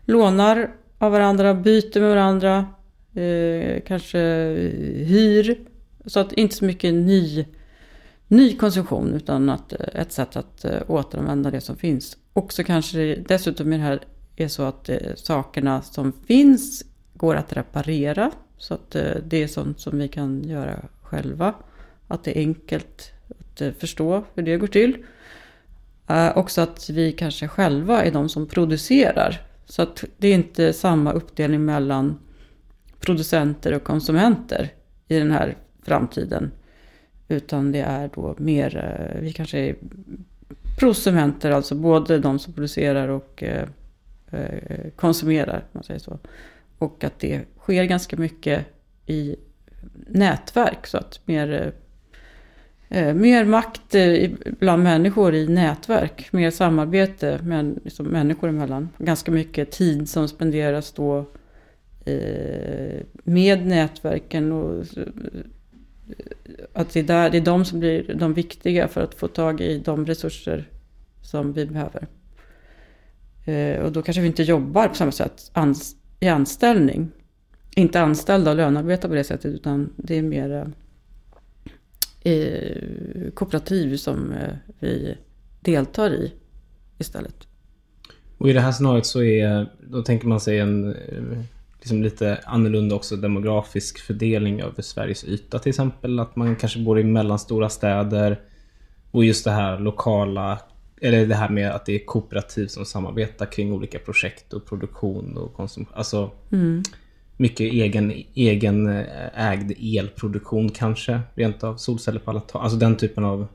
lånar 0.04 0.70
av 0.98 1.12
varandra, 1.12 1.54
byter 1.54 2.00
med 2.00 2.08
varandra. 2.08 2.66
Kanske 3.86 4.18
hyr. 5.06 5.58
Så 6.06 6.20
att 6.20 6.32
inte 6.32 6.54
så 6.54 6.64
mycket 6.64 6.94
ny, 6.94 7.44
ny 8.32 8.56
konsumtion 8.56 9.14
utan 9.14 9.48
att 9.48 9.72
eh, 9.72 10.00
ett 10.00 10.12
sätt 10.12 10.36
att 10.36 10.64
eh, 10.64 10.80
återanvända 10.88 11.50
det 11.50 11.60
som 11.60 11.76
finns. 11.76 12.16
Och 12.32 12.52
så 12.52 12.64
kanske 12.64 12.98
det 12.98 13.14
dessutom 13.14 13.72
i 13.72 13.76
det 13.76 13.82
här 13.82 14.00
är 14.36 14.48
så 14.48 14.62
att 14.62 14.88
eh, 14.88 14.96
sakerna 15.16 15.82
som 15.82 16.12
finns 16.26 16.84
går 17.14 17.34
att 17.34 17.52
reparera. 17.52 18.30
Så 18.58 18.74
att 18.74 18.90
det 19.24 19.42
är 19.42 19.46
sånt 19.46 19.80
som 19.80 19.98
vi 19.98 20.08
kan 20.08 20.44
göra 20.44 20.76
själva. 21.02 21.54
Att 22.08 22.24
det 22.24 22.38
är 22.38 22.40
enkelt 22.40 23.12
att 23.28 23.62
förstå 23.78 24.24
hur 24.34 24.42
det 24.42 24.56
går 24.56 24.66
till. 24.66 24.96
Eh, 26.06 26.36
också 26.36 26.60
att 26.60 26.90
vi 26.90 27.12
kanske 27.12 27.48
själva 27.48 28.04
är 28.04 28.10
de 28.10 28.28
som 28.28 28.46
producerar. 28.46 29.40
Så 29.66 29.82
att 29.82 30.04
det 30.18 30.28
är 30.28 30.34
inte 30.34 30.72
samma 30.72 31.12
uppdelning 31.12 31.64
mellan 31.64 32.18
producenter 33.00 33.72
och 33.72 33.84
konsumenter 33.84 34.72
i 35.08 35.18
den 35.18 35.30
här 35.30 35.56
framtiden. 35.82 36.50
Utan 37.32 37.72
det 37.72 37.80
är 37.80 38.10
då 38.14 38.34
mer, 38.38 38.76
eh, 38.76 39.20
vi 39.20 39.32
kanske 39.32 39.58
är 39.58 39.76
prosumenter, 40.78 41.50
alltså 41.50 41.74
både 41.74 42.18
de 42.18 42.38
som 42.38 42.52
producerar 42.52 43.08
och 43.08 43.42
eh, 43.42 43.68
eh, 44.30 44.90
konsumerar, 44.96 45.56
om 45.56 45.68
man 45.72 45.82
säger 45.82 46.00
så. 46.00 46.18
Och 46.78 47.04
att 47.04 47.18
det 47.18 47.40
sker 47.58 47.84
ganska 47.84 48.16
mycket 48.16 48.66
i 49.06 49.36
nätverk, 50.06 50.86
så 50.86 50.98
att 50.98 51.20
mer, 51.24 51.72
mer 53.14 53.44
makt 53.44 53.94
bland 54.58 54.82
människor 54.82 55.34
i 55.34 55.48
nätverk, 55.48 56.32
mer 56.32 56.50
samarbete 56.50 57.40
men, 57.42 57.80
liksom, 57.84 58.06
människor 58.06 58.48
emellan. 58.48 58.88
Ganska 58.98 59.32
mycket 59.32 59.70
tid 59.70 60.08
som 60.08 60.28
spenderas 60.28 60.92
då 60.92 61.26
med 63.24 63.66
nätverken 63.66 64.52
och 64.52 64.84
att 66.72 66.90
det 66.92 67.00
är, 67.00 67.04
där, 67.04 67.30
det 67.30 67.38
är 67.38 67.42
de 67.42 67.64
som 67.64 67.80
blir 67.80 68.14
de 68.14 68.34
viktiga 68.34 68.88
för 68.88 69.00
att 69.00 69.14
få 69.14 69.28
tag 69.28 69.60
i 69.60 69.78
de 69.78 70.06
resurser 70.06 70.68
som 71.22 71.52
vi 71.52 71.66
behöver. 71.66 72.06
Eh, 73.44 73.82
och 73.82 73.92
då 73.92 74.02
kanske 74.02 74.20
vi 74.20 74.26
inte 74.26 74.42
jobbar 74.42 74.88
på 74.88 74.94
samma 74.94 75.12
sätt 75.12 75.50
ans- 75.54 75.96
i 76.20 76.28
anställning. 76.28 77.10
Inte 77.76 78.00
anställda 78.00 78.50
och 78.50 78.56
lönearbetare 78.56 79.08
på 79.08 79.14
det 79.14 79.24
sättet 79.24 79.54
utan 79.54 79.92
det 79.96 80.18
är 80.18 80.22
mer 80.22 80.72
eh, 82.20 83.30
kooperativ 83.34 83.96
som 83.96 84.32
eh, 84.32 84.54
vi 84.78 85.16
deltar 85.60 86.10
i 86.14 86.32
istället. 86.98 87.46
Och 88.38 88.50
i 88.50 88.52
det 88.52 88.60
här 88.60 88.72
scenariot 88.72 89.06
så 89.06 89.22
är, 89.22 89.72
då 89.80 90.02
tänker 90.02 90.26
man 90.26 90.40
sig 90.40 90.58
en 90.58 90.94
eh, 90.94 91.44
liksom 91.82 92.02
lite 92.02 92.40
annorlunda 92.44 92.94
också 92.94 93.16
demografisk 93.16 93.98
fördelning 93.98 94.60
över 94.60 94.82
Sveriges 94.82 95.24
yta 95.24 95.58
till 95.58 95.70
exempel. 95.70 96.20
Att 96.20 96.36
man 96.36 96.56
kanske 96.56 96.78
bor 96.78 97.00
i 97.00 97.04
mellanstora 97.04 97.68
städer. 97.68 98.40
Och 99.10 99.24
just 99.24 99.44
det 99.44 99.50
här 99.50 99.78
lokala, 99.78 100.58
eller 101.00 101.26
det 101.26 101.34
här 101.34 101.48
med 101.48 101.70
att 101.70 101.86
det 101.86 101.94
är 101.94 102.04
kooperativ 102.06 102.66
som 102.66 102.84
samarbetar 102.84 103.46
kring 103.46 103.72
olika 103.72 103.98
projekt 103.98 104.52
och 104.52 104.66
produktion 104.66 105.36
och 105.36 105.54
konsumtion. 105.54 105.94
Alltså 105.96 106.30
mycket 107.36 107.72
egen, 107.72 108.12
egen 108.34 108.88
eh, 108.88 109.50
ägd 109.50 109.72
elproduktion 109.98 110.68
kanske. 110.68 111.20
Rent 111.34 111.64
av 111.64 111.76
solceller 111.76 112.20
på 112.20 112.30
alla 112.30 112.40
tak. 112.40 112.62
Alltså 112.62 112.78
den 112.78 112.96
typen 112.96 113.24
av 113.24 113.46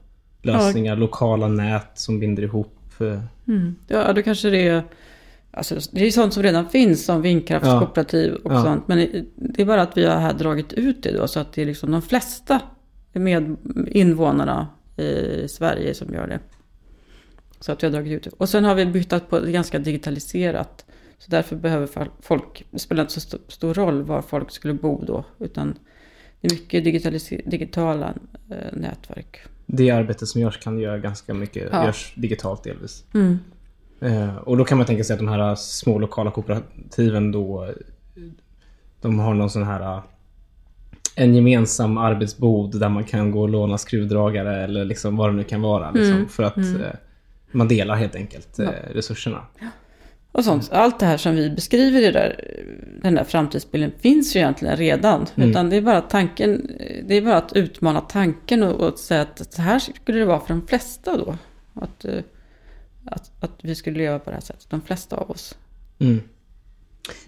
lösningar. 0.42 0.96
Lokala 0.96 1.48
nät 1.48 1.92
som 1.94 2.20
binder 2.20 2.44
ihop. 2.44 2.74
eh, 3.00 3.22
Ja, 3.88 4.13
då 4.13 4.22
kanske 4.22 4.50
det 4.50 4.68
är... 4.68 4.84
Alltså, 5.58 5.76
det 5.91 6.02
är 6.02 6.06
ju 6.06 6.12
sånt 6.12 6.34
som 6.34 6.43
redan 6.43 6.70
finns 6.70 7.06
som 7.06 7.22
vindkraftskooperativ 7.22 8.34
och 8.34 8.54
Ja. 8.54 8.63
sånt. 8.63 8.88
Men 8.88 8.98
det 9.36 9.62
är 9.62 9.65
bara 9.65 9.82
att 9.82 9.98
vi 9.98 10.06
har 10.06 10.17
här 10.17 10.34
dragit 10.34 10.74
ut 10.74 11.04
det 11.04 11.12
då. 11.17 11.28
Så 11.28 11.39
att 11.39 11.54
det 11.54 11.62
är 11.62 11.65
liksom 11.65 11.91
de 11.91 12.02
flesta 12.02 12.62
med 13.13 13.56
invånarna 13.88 14.67
i 14.98 15.48
Sverige 15.48 15.93
som 15.93 16.13
gör 16.13 16.28
det. 16.28 16.39
Så 17.60 17.72
att 17.72 17.84
vi 17.84 17.88
har 17.88 17.91
dragit 17.93 18.13
ut 18.13 18.24
det. 18.24 18.30
Och 18.38 18.50
sen 18.50 18.63
har 18.63 18.76
vi 18.76 18.86
bytt 18.86 19.30
på 19.30 19.39
det 19.39 19.52
ganska 19.52 19.80
digitaliserat. 19.80 20.86
Så 21.20 21.32
därför 21.32 21.56
behöver 21.56 21.89
folk, 22.22 22.65
det 22.72 22.80
spelar 22.80 23.02
inte 23.04 23.13
så 23.13 23.17
st- 23.17 23.38
stor 23.48 23.74
roll 23.74 24.04
var 24.04 24.22
folk 24.22 24.52
skulle 24.52 24.74
bo 24.74 25.04
då. 25.06 25.24
Utan 25.39 25.76
det 26.41 26.48
är 26.48 26.52
mycket 26.54 26.84
digitala 27.52 28.13
eh, 28.50 28.74
nätverk. 28.78 29.39
det 29.65 29.91
arbetet 29.91 30.28
som 30.28 30.41
görs 30.41 30.60
kan 30.60 30.80
göra 30.80 30.98
ganska 30.98 31.34
mycket, 31.34 31.67
Ja. 31.72 31.86
görs 31.86 32.13
digitalt 32.15 32.63
delvis. 32.63 33.04
Mm. 33.13 33.39
Eh, 34.02 34.36
och 34.36 34.58
då 34.58 34.66
kan 34.66 34.78
man 34.78 34.88
tänka 34.88 35.04
sig 35.04 35.14
att 35.14 35.20
de 35.20 35.28
här 35.28 35.56
små 35.56 36.00
lokala 36.00 36.32
kooperativen 36.32 37.32
då 37.32 37.70
De 39.02 39.20
har 39.20 39.34
någon 39.34 39.50
sån 39.50 39.64
här 39.64 39.82
eh, 39.82 40.04
En 41.16 41.36
gemensam 41.36 41.98
arbetsbod 41.98 42.80
där 42.80 42.90
man 42.90 43.04
kan 43.04 43.32
gå 43.32 43.42
och 43.42 43.50
låna 43.50 43.78
skruvdragare 43.78 44.64
eller 44.64 44.86
liksom 44.86 45.18
vad 45.18 45.30
det 45.30 45.34
nu 45.36 45.44
kan 45.44 45.62
vara. 45.62 45.92
Liksom, 45.92 46.14
Mm. 46.16 46.28
För 46.30 46.44
att 46.44 46.58
eh, 46.58 46.94
man 47.52 47.68
delar 47.68 47.96
helt 47.96 48.16
enkelt 48.16 48.56
Ja. 48.58 48.72
resurserna. 48.94 49.42
Och 50.32 50.44
sånt. 50.44 50.70
Allt 50.72 51.00
det 51.00 51.06
här 51.06 51.18
som 51.18 51.36
vi 51.36 51.50
beskriver 51.50 52.02
i 52.02 52.12
där, 52.12 52.42
den 53.02 53.16
där 53.16 53.24
framtidsbilden 53.24 53.92
finns 54.00 54.36
ju 54.36 54.40
egentligen 54.40 54.78
redan. 54.78 55.26
Mm. 55.36 55.50
Utan 55.50 55.70
det 55.70 55.76
är 55.76 55.82
bara 55.82 56.02
tanken, 56.02 56.72
det 57.08 57.16
är 57.16 57.22
bara 57.22 57.38
att 57.38 57.54
utmana 57.54 58.02
tanken 58.02 58.64
och, 58.64 58.88
och 58.88 59.00
säga 59.00 59.22
att 59.22 59.54
så 59.54 59.62
här 59.62 59.80
skulle 59.80 60.20
det 60.20 60.26
vara 60.26 60.40
för 60.40 60.50
de 60.50 60.68
flesta 60.68 61.18
då. 61.18 61.38
Att, 61.74 62.06
att, 63.08 63.32
att 63.39 63.52
vi 63.62 63.76
skulle 63.76 63.98
leva 63.98 64.20
på 64.20 64.30
det 64.30 64.36
här 64.36 64.41
sättet, 64.41 64.70
de 64.70 64.82
flesta 64.82 65.15
av 65.15 65.32
oss. 65.32 65.58
Mm. 66.00 66.22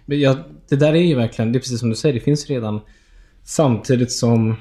Men 0.05 0.19
ja, 0.19 0.37
det 0.69 0.75
där 0.75 0.93
är 0.93 1.01
ju 1.01 1.15
verkligen, 1.15 1.51
det 1.51 1.57
är 1.57 1.59
precis 1.59 1.79
som 1.79 1.89
du 1.89 1.95
säger, 1.95 2.13
det 2.13 2.19
finns 2.19 2.47
redan 2.47 2.81
samtidigt 3.43 4.11
som 4.11 4.55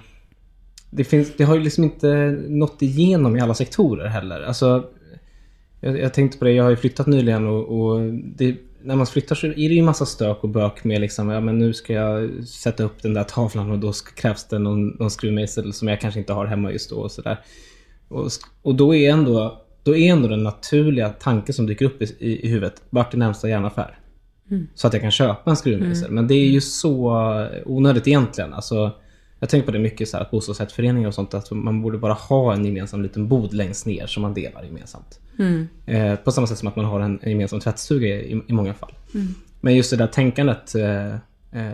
det, 0.90 1.04
finns, 1.04 1.37
det 1.37 1.44
har 1.44 1.54
ju 1.54 1.62
liksom 1.62 1.85
inte 1.85 2.38
nått 2.48 2.83
igenom 2.83 3.37
i 3.37 3.40
alla 3.40 3.54
sektorer 3.54 4.07
heller. 4.07 4.42
Alltså, 4.42 4.90
jag, 5.81 5.98
jag 5.98 6.14
tänkte 6.14 6.38
på 6.38 6.44
det, 6.44 6.52
jag 6.52 6.64
har 6.64 6.70
ju 6.70 6.76
flyttat 6.76 7.07
nyligen 7.07 7.46
och, 7.46 7.81
och 7.81 8.00
det, 8.12 8.57
när 8.83 8.96
man 8.96 9.07
flyttar 9.07 9.35
så 9.35 9.46
är 9.46 9.54
det 9.54 9.74
ju 9.74 9.83
massa 9.83 10.07
stök 10.07 10.44
och 10.44 10.48
bök 10.48 10.85
med 10.85 11.00
liksom, 11.00 11.28
ja 11.28 11.40
men 11.40 11.59
nu 11.59 11.74
ska 11.74 11.92
jag 11.92 12.44
sätta 12.46 12.85
upp 12.85 13.02
den 13.02 13.14
där 13.14 13.24
tavlan 13.24 13.70
och 13.70 13.78
då 13.78 13.92
ska, 13.92 14.14
krävs 14.14 14.48
det 14.48 14.59
någon, 14.59 14.88
någon 14.88 15.11
skruvmejsel 15.11 15.72
som 15.72 15.88
jag 15.88 16.00
kanske 16.00 16.20
inte 16.20 16.33
har 16.33 16.46
hemma 16.46 16.72
just 16.72 16.90
då 16.90 16.96
och 16.96 17.12
sådär. 17.12 17.40
Och, 18.09 18.31
och 18.62 18.74
då 18.74 18.94
är 18.94 19.11
ändå, 19.11 19.62
då 19.88 19.96
är 19.96 20.12
ändå 20.12 20.29
den 20.29 20.42
naturliga 20.42 21.09
tanken 21.09 21.55
som 21.55 21.66
dyker 21.66 21.85
upp 21.85 22.03
i, 22.03 22.16
i, 22.18 22.46
i 22.46 22.48
huvudet, 22.48 22.83
vart 22.90 23.14
är 23.14 23.18
närmsta 23.18 23.48
järnaffär? 23.48 23.98
Så 24.74 24.87
att 24.87 24.92
jag 24.92 25.03
kan 25.03 25.11
köpa 25.11 25.51
en 25.51 25.57
skruvmejsel. 25.57 26.11
Men 26.11 26.29
det 26.29 26.35
är 26.35 26.46
ju 26.48 26.61
så 26.61 27.11
onödigt 27.66 28.07
egentligen. 28.09 28.55
Alltså, 28.55 28.90
jag 29.40 29.48
tänker 29.48 29.66
på 29.66 29.72
det 29.72 29.79
mycket 29.79 30.09
så 30.09 30.16
här 30.16 30.24
att 30.24 30.31
bostadsrättsföreningar 30.31 31.09
och 31.09 31.14
sånt, 31.14 31.35
att 31.35 31.51
man 31.51 31.83
borde 31.83 31.98
bara 31.98 32.12
ha 32.12 32.55
en 32.55 32.64
gemensam 32.64 33.03
liten 33.03 33.29
bod 33.29 33.55
längst 33.55 33.87
ner 33.87 34.07
som 34.07 34.22
man 34.22 34.35
delar 34.35 34.62
gemensamt. 34.64 35.20
Eh, 35.87 36.14
på 36.16 36.33
samma 36.33 36.46
sätt 36.46 36.59
som 36.59 36.68
att 36.68 36.77
man 36.77 36.85
har 36.85 37.01
en, 37.01 37.18
en 37.22 37.31
gemensam 37.31 37.61
tvättstuga 37.61 38.07
i, 38.09 38.42
i 38.48 38.53
många 38.53 38.74
fall. 38.74 38.92
Men 39.61 39.77
just 39.77 39.90
det 39.90 39.96
där 39.96 40.07
tänkandet, 40.07 40.74
eh, 40.74 41.07
eh, 41.53 41.72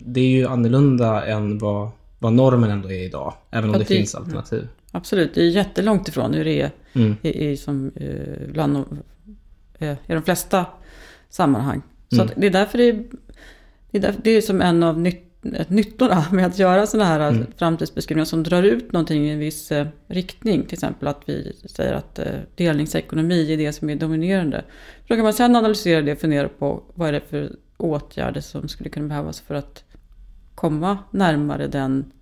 det 0.00 0.20
är 0.20 0.28
ju 0.28 0.46
annorlunda 0.46 1.26
än 1.26 1.58
vad, 1.58 1.88
vad 2.18 2.32
normen 2.32 2.70
ändå 2.70 2.90
är 2.90 3.04
idag. 3.04 3.34
Även 3.50 3.64
om 3.70 3.72
det, 3.72 3.78
det- 3.78 3.84
finns 3.84 4.14
alternativ. 4.14 4.68
Absolut, 4.96 5.34
det 5.34 5.42
är 5.42 5.48
jättelångt 5.48 6.08
ifrån 6.08 6.34
hur 6.34 6.44
det 6.44 6.60
är 6.60 6.70
Mm. 6.92 7.16
i, 7.22 7.50
i, 7.50 7.56
som, 7.56 7.92
eh, 7.96 8.48
bland 8.52 8.76
eh, 9.78 9.90
i 9.92 10.12
de 10.14 10.22
flesta 10.22 10.66
sammanhang. 11.28 11.82
Så 12.08 12.22
Mm. 12.22 12.34
det 12.36 12.46
är 12.46 12.50
därför 12.50 12.78
det 12.78 12.84
är, 12.84 13.04
det 13.90 13.98
är, 13.98 14.02
därför, 14.02 14.20
det 14.22 14.30
är 14.30 14.40
som 14.40 14.60
en 14.62 14.82
av 14.82 15.00
nytt, 15.00 15.22
nyttorna 15.68 16.24
med 16.32 16.46
att 16.46 16.58
göra 16.58 16.86
sådana 16.86 17.08
här 17.08 17.20
mm. 17.20 17.46
framtidsbeskrivningar 17.56 18.24
som 18.24 18.42
drar 18.42 18.62
ut 18.62 18.92
någonting 18.92 19.26
i 19.26 19.30
en 19.30 19.38
viss 19.38 19.72
eh, 19.72 19.86
riktning. 20.06 20.62
Till 20.62 20.74
exempel 20.74 21.08
att 21.08 21.22
vi 21.26 21.52
säger 21.64 21.92
att 21.92 22.18
eh, 22.18 22.26
delningsekonomi 22.54 23.52
är 23.52 23.56
det 23.56 23.72
som 23.72 23.90
är 23.90 23.96
dominerande. 23.96 24.64
Då 25.06 25.14
kan 25.14 25.24
man 25.24 25.32
sedan 25.32 25.56
analysera 25.56 26.02
det 26.02 26.12
och 26.12 26.18
fundera 26.18 26.48
på 26.48 26.82
vad 26.94 27.08
är 27.08 27.12
det 27.12 27.20
för 27.20 27.50
åtgärder 27.76 28.40
som 28.40 28.68
skulle 28.68 28.90
kunna 28.90 29.08
behövas 29.08 29.40
för 29.40 29.54
att 29.54 29.84
komma 30.54 30.98
närmare 31.10 31.66
den 31.66 32.12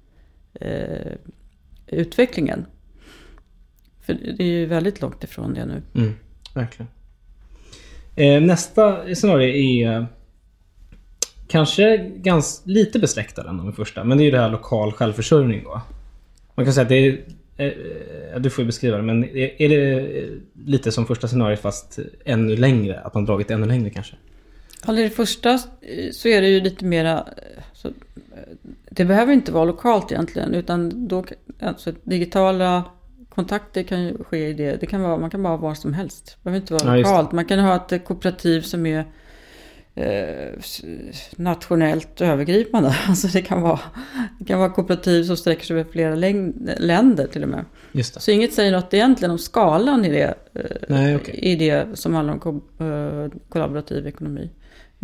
eh, 0.54 1.12
utvecklingen. 1.86 2.66
För 4.00 4.14
det 4.14 4.44
är 4.44 4.48
ju 4.48 4.66
väldigt 4.66 5.00
långt 5.00 5.24
ifrån 5.24 5.54
det 5.54 5.66
nu. 5.66 5.82
Mm, 5.94 6.14
verkligen. 6.54 6.88
Eh, 8.16 8.40
nästa 8.40 9.14
scenario 9.14 9.48
är 9.48 9.96
eh, 9.96 10.04
kanske 11.48 12.10
gans, 12.16 12.62
lite 12.64 12.98
besläktad 12.98 13.48
än 13.48 13.56
de 13.56 13.72
första. 13.72 14.04
Men 14.04 14.18
det 14.18 14.22
är 14.22 14.26
ju 14.26 14.30
det 14.30 14.40
här 14.40 14.50
lokal 14.50 14.92
självförsörjning 14.92 15.62
då. 15.64 15.80
Man 16.54 16.66
kan 16.66 16.74
säga 16.74 16.82
att 16.82 16.88
det 16.88 17.06
är... 17.06 17.24
Eh, 17.56 18.40
du 18.40 18.50
får 18.50 18.62
ju 18.62 18.66
beskriva 18.66 18.96
det, 18.96 19.02
men 19.02 19.24
är 19.24 19.68
det 19.68 20.00
eh, 20.18 20.30
lite 20.64 20.92
som 20.92 21.06
första 21.06 21.28
scenariot 21.28 21.60
fast 21.60 21.98
ännu 22.24 22.56
längre? 22.56 23.00
Att 23.00 23.14
man 23.14 23.24
dragit 23.24 23.50
ännu 23.50 23.66
längre 23.66 23.90
kanske? 23.90 24.16
I 24.88 25.02
det 25.02 25.10
första 25.10 25.58
så 26.12 26.28
är 26.28 26.40
det 26.40 26.48
ju 26.48 26.60
lite 26.60 26.84
mera... 26.84 27.28
Så, 27.72 27.90
det 28.90 29.04
behöver 29.04 29.32
inte 29.32 29.52
vara 29.52 29.64
lokalt 29.64 30.12
egentligen, 30.12 30.54
utan 30.54 31.08
då, 31.08 31.24
alltså, 31.60 31.92
digitala 32.02 32.84
kontakter 33.34 33.82
kan 33.82 34.04
ju 34.04 34.24
ske 34.24 34.48
i 34.48 34.52
det. 34.52 34.80
det 34.80 34.86
kan 34.86 35.02
vara, 35.02 35.16
man 35.16 35.30
kan 35.30 35.42
vara 35.42 35.56
var 35.56 35.74
som 35.74 35.94
helst. 35.94 36.26
Det 36.26 36.44
behöver 36.44 36.60
inte 36.60 36.74
vara 36.74 36.98
ja, 36.98 37.02
lokalt. 37.02 37.32
Man 37.32 37.44
kan 37.44 37.58
ha 37.58 37.76
ett 37.76 38.04
kooperativ 38.04 38.60
som 38.60 38.86
är 38.86 39.04
eh, 39.94 40.52
nationellt 41.36 42.20
övergripande. 42.20 42.96
Alltså 43.08 43.28
det 43.28 43.42
kan, 43.42 43.62
vara, 43.62 43.80
det 44.38 44.44
kan 44.44 44.58
vara 44.58 44.70
kooperativ 44.70 45.24
som 45.24 45.36
sträcker 45.36 45.64
sig 45.64 45.74
över 45.80 45.90
flera 45.90 46.14
länder 46.78 47.26
till 47.26 47.42
och 47.42 47.48
med. 47.48 47.64
Så 48.02 48.30
inget 48.30 48.52
säger 48.52 48.72
något 48.72 48.94
egentligen 48.94 49.30
om 49.30 49.38
skalan 49.38 50.04
i 50.04 50.08
det, 50.08 50.34
eh, 50.54 50.64
Nej, 50.88 51.16
okay. 51.16 51.34
i 51.34 51.56
det 51.56 51.98
som 51.98 52.14
handlar 52.14 52.34
om 52.34 52.40
ko 52.40 52.60
eh, 52.84 53.30
kollaborativ 53.48 54.06
ekonomi. 54.06 54.50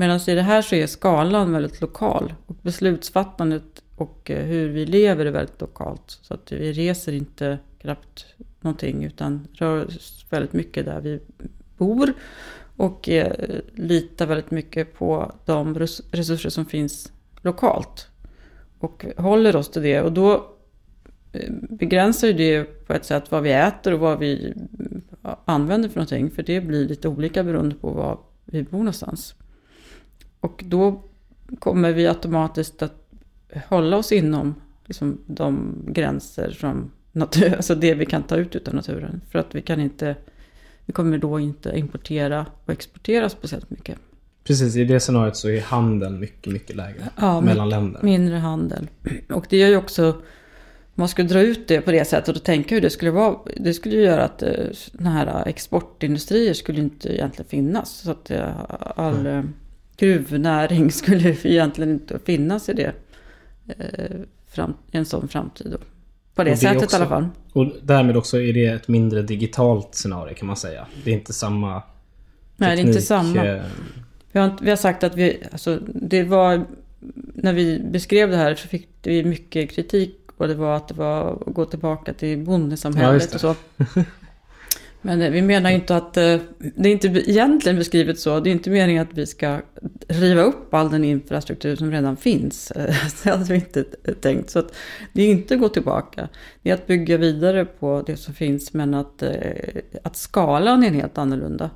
Medan 0.00 0.20
i 0.26 0.34
det 0.34 0.42
här 0.42 0.62
så 0.62 0.74
är 0.74 0.86
skalan 0.86 1.52
väldigt 1.52 1.80
lokal. 1.80 2.34
Och 2.46 2.56
beslutsfattandet 2.62 3.82
och 3.96 4.30
eh, 4.30 4.44
hur 4.44 4.68
vi 4.68 4.86
lever 4.86 5.26
är 5.26 5.30
väldigt 5.30 5.60
lokalt. 5.60 6.18
Så 6.22 6.34
att 6.34 6.52
vi 6.52 6.72
reser 6.72 7.12
inte 7.12 7.58
knappt 7.80 8.26
någonting 8.60 9.04
utan 9.04 9.48
rör 9.52 9.86
oss 9.86 10.26
väldigt 10.30 10.52
mycket 10.52 10.84
där 10.84 11.00
vi 11.00 11.20
bor. 11.76 12.12
Och 12.76 13.08
eh, 13.08 13.32
litar 13.74 14.26
väldigt 14.26 14.50
mycket 14.50 14.94
på 14.94 15.32
de 15.44 15.78
resurser 16.10 16.50
som 16.50 16.66
finns 16.66 17.12
lokalt. 17.42 18.08
Och 18.78 19.06
håller 19.16 19.56
oss 19.56 19.70
till 19.70 19.82
det. 19.82 20.00
Och 20.00 20.12
då 20.12 20.32
eh, 21.32 21.52
begränsar 21.52 22.28
ju 22.28 22.32
det 22.32 22.64
på 22.86 22.92
ett 22.92 23.04
sätt 23.04 23.30
vad 23.30 23.42
vi 23.42 23.52
äter 23.52 23.94
och 23.94 24.00
vad 24.00 24.18
vi 24.18 24.54
använder 25.44 25.88
för 25.88 25.96
någonting. 25.96 26.30
För 26.30 26.42
det 26.42 26.60
blir 26.60 26.88
lite 26.88 27.08
olika 27.08 27.44
beroende 27.44 27.74
på 27.74 27.90
var 27.90 28.18
vi 28.44 28.62
bor 28.62 28.78
någonstans. 28.78 29.34
Och 30.40 30.64
då 30.66 31.02
kommer 31.58 31.92
vi 31.92 32.06
automatiskt 32.06 32.82
att 32.82 33.10
hålla 33.68 33.96
oss 33.96 34.12
inom 34.12 34.54
liksom, 34.84 35.18
de 35.26 35.74
gränser 35.88 36.50
som 36.50 36.90
natur, 37.12 37.54
alltså 37.56 37.74
det 37.74 37.94
vi 37.94 38.06
kan 38.06 38.22
ta 38.22 38.36
ut 38.36 38.56
utav 38.56 38.74
naturen. 38.74 39.20
För 39.30 39.38
att 39.38 39.54
vi 39.54 39.62
kan 39.62 39.80
inte, 39.80 40.16
vi 40.86 40.92
kommer 40.92 41.18
då 41.18 41.40
inte 41.40 41.78
importera 41.78 42.46
och 42.64 42.72
exportera 42.72 43.28
speciellt 43.28 43.70
mycket. 43.70 43.98
Precis, 44.44 44.76
i 44.76 44.84
det 44.84 45.00
scenariot 45.00 45.36
så 45.36 45.48
är 45.48 45.60
handeln 45.60 46.20
mycket, 46.20 46.52
mycket 46.52 46.76
lägre 46.76 47.10
ja, 47.20 47.40
mellan 47.40 47.68
länder. 47.68 48.00
Mindre 48.02 48.36
handel. 48.36 48.88
Och 49.28 49.46
det 49.48 49.56
gör 49.56 49.68
ju 49.68 49.76
också, 49.76 50.10
om 50.10 50.22
man 50.94 51.08
skulle 51.08 51.28
dra 51.28 51.40
ut 51.40 51.68
det 51.68 51.80
på 51.80 51.90
det 51.90 52.04
sättet 52.04 52.36
och 52.36 52.44
tänka 52.44 52.74
hur 52.74 52.82
det 52.82 52.90
skulle 52.90 53.10
vara, 53.10 53.36
det 53.56 53.74
skulle 53.74 53.94
ju 53.94 54.02
göra 54.02 54.24
att 54.24 54.42
eh, 54.42 54.50
sådana 54.72 55.10
här 55.10 55.48
exportindustrier 55.48 56.54
skulle 56.54 56.80
inte 56.80 57.14
egentligen 57.14 57.48
finnas. 57.48 57.90
Så 57.90 58.10
att 58.10 58.30
eh, 58.30 58.60
all 58.96 59.26
mm. 59.26 59.52
Gruvnäring 60.00 60.92
skulle 60.92 61.36
egentligen 61.42 61.90
inte 61.92 62.18
finnas 62.18 62.68
i 62.68 62.72
det, 62.72 62.92
fram, 64.46 64.74
i 64.92 64.96
en 64.96 65.04
sån 65.04 65.28
framtid. 65.28 65.66
Då. 65.70 65.78
På 66.34 66.44
det, 66.44 66.50
det 66.50 66.56
sättet 66.56 66.82
också, 66.82 66.96
i 66.96 67.00
alla 67.00 67.08
fall. 67.08 67.28
Och 67.52 67.66
därmed 67.82 68.16
också 68.16 68.40
är 68.40 68.52
det 68.52 68.66
ett 68.66 68.88
mindre 68.88 69.22
digitalt 69.22 69.94
scenario 69.94 70.34
kan 70.34 70.46
man 70.46 70.56
säga. 70.56 70.86
Det 71.04 71.10
är 71.10 71.14
inte 71.14 71.32
samma 71.32 71.74
teknik. 71.74 71.86
Nej, 72.56 72.76
det 72.76 72.82
är 72.82 72.86
inte 72.86 73.02
samma. 73.02 73.46
Eh, 73.46 73.62
vi 74.32 74.38
har, 74.38 74.58
vi 74.60 74.70
har 74.70 74.76
sagt 74.76 75.04
att 75.04 75.16
vi, 75.16 75.42
alltså, 75.52 75.78
det 75.86 76.22
var, 76.22 76.64
när 77.34 77.52
vi 77.52 77.78
beskrev 77.78 78.30
det 78.30 78.36
här 78.36 78.54
så 78.54 78.68
fick 78.68 78.88
vi 79.02 79.24
mycket 79.24 79.70
kritik. 79.70 80.16
Och 80.36 80.48
det 80.48 80.54
var 80.54 80.76
att 80.76 80.88
det 80.88 80.94
var 80.94 81.32
att 81.32 81.54
gå 81.54 81.64
tillbaka 81.64 82.12
till 82.12 82.38
bondesamhället 82.38 83.28
ja, 83.30 83.34
och 83.34 83.40
så. 83.40 83.54
Men 85.02 85.22
eh, 85.22 85.30
vi 85.30 85.42
menar 85.42 85.70
ju 85.70 85.76
inte 85.76 85.96
att, 85.96 86.16
eh, 86.16 86.36
det 86.58 86.88
är 86.88 86.92
inte 86.92 87.08
egentligen 87.08 87.78
beskrivet 87.78 88.18
så, 88.18 88.40
det 88.40 88.50
är 88.50 88.52
inte 88.52 88.70
meningen 88.70 89.02
att 89.02 89.14
vi 89.14 89.26
ska 89.26 89.58
riva 90.08 90.42
upp 90.42 90.74
all 90.74 90.90
den 90.90 91.04
infrastruktur 91.04 91.76
som 91.76 91.90
redan 91.90 92.16
finns. 92.16 92.72
Det 93.24 93.30
hade 93.30 93.44
vi 93.44 93.54
inte 93.54 93.84
tänkt. 94.20 94.50
Så 94.50 94.58
att 94.58 94.74
det 95.12 95.22
är 95.22 95.30
inte 95.30 95.54
att 95.54 95.60
gå 95.60 95.68
tillbaka. 95.68 96.28
Det 96.62 96.70
är 96.70 96.74
att 96.74 96.86
bygga 96.86 97.16
vidare 97.16 97.64
på 97.64 98.02
det 98.06 98.16
som 98.16 98.34
finns 98.34 98.72
men 98.72 98.94
att, 98.94 99.22
eh, 99.22 99.32
att 100.02 100.16
skalan 100.16 100.84
är 100.84 100.90
helt 100.90 101.18
annorlunda. 101.18 101.70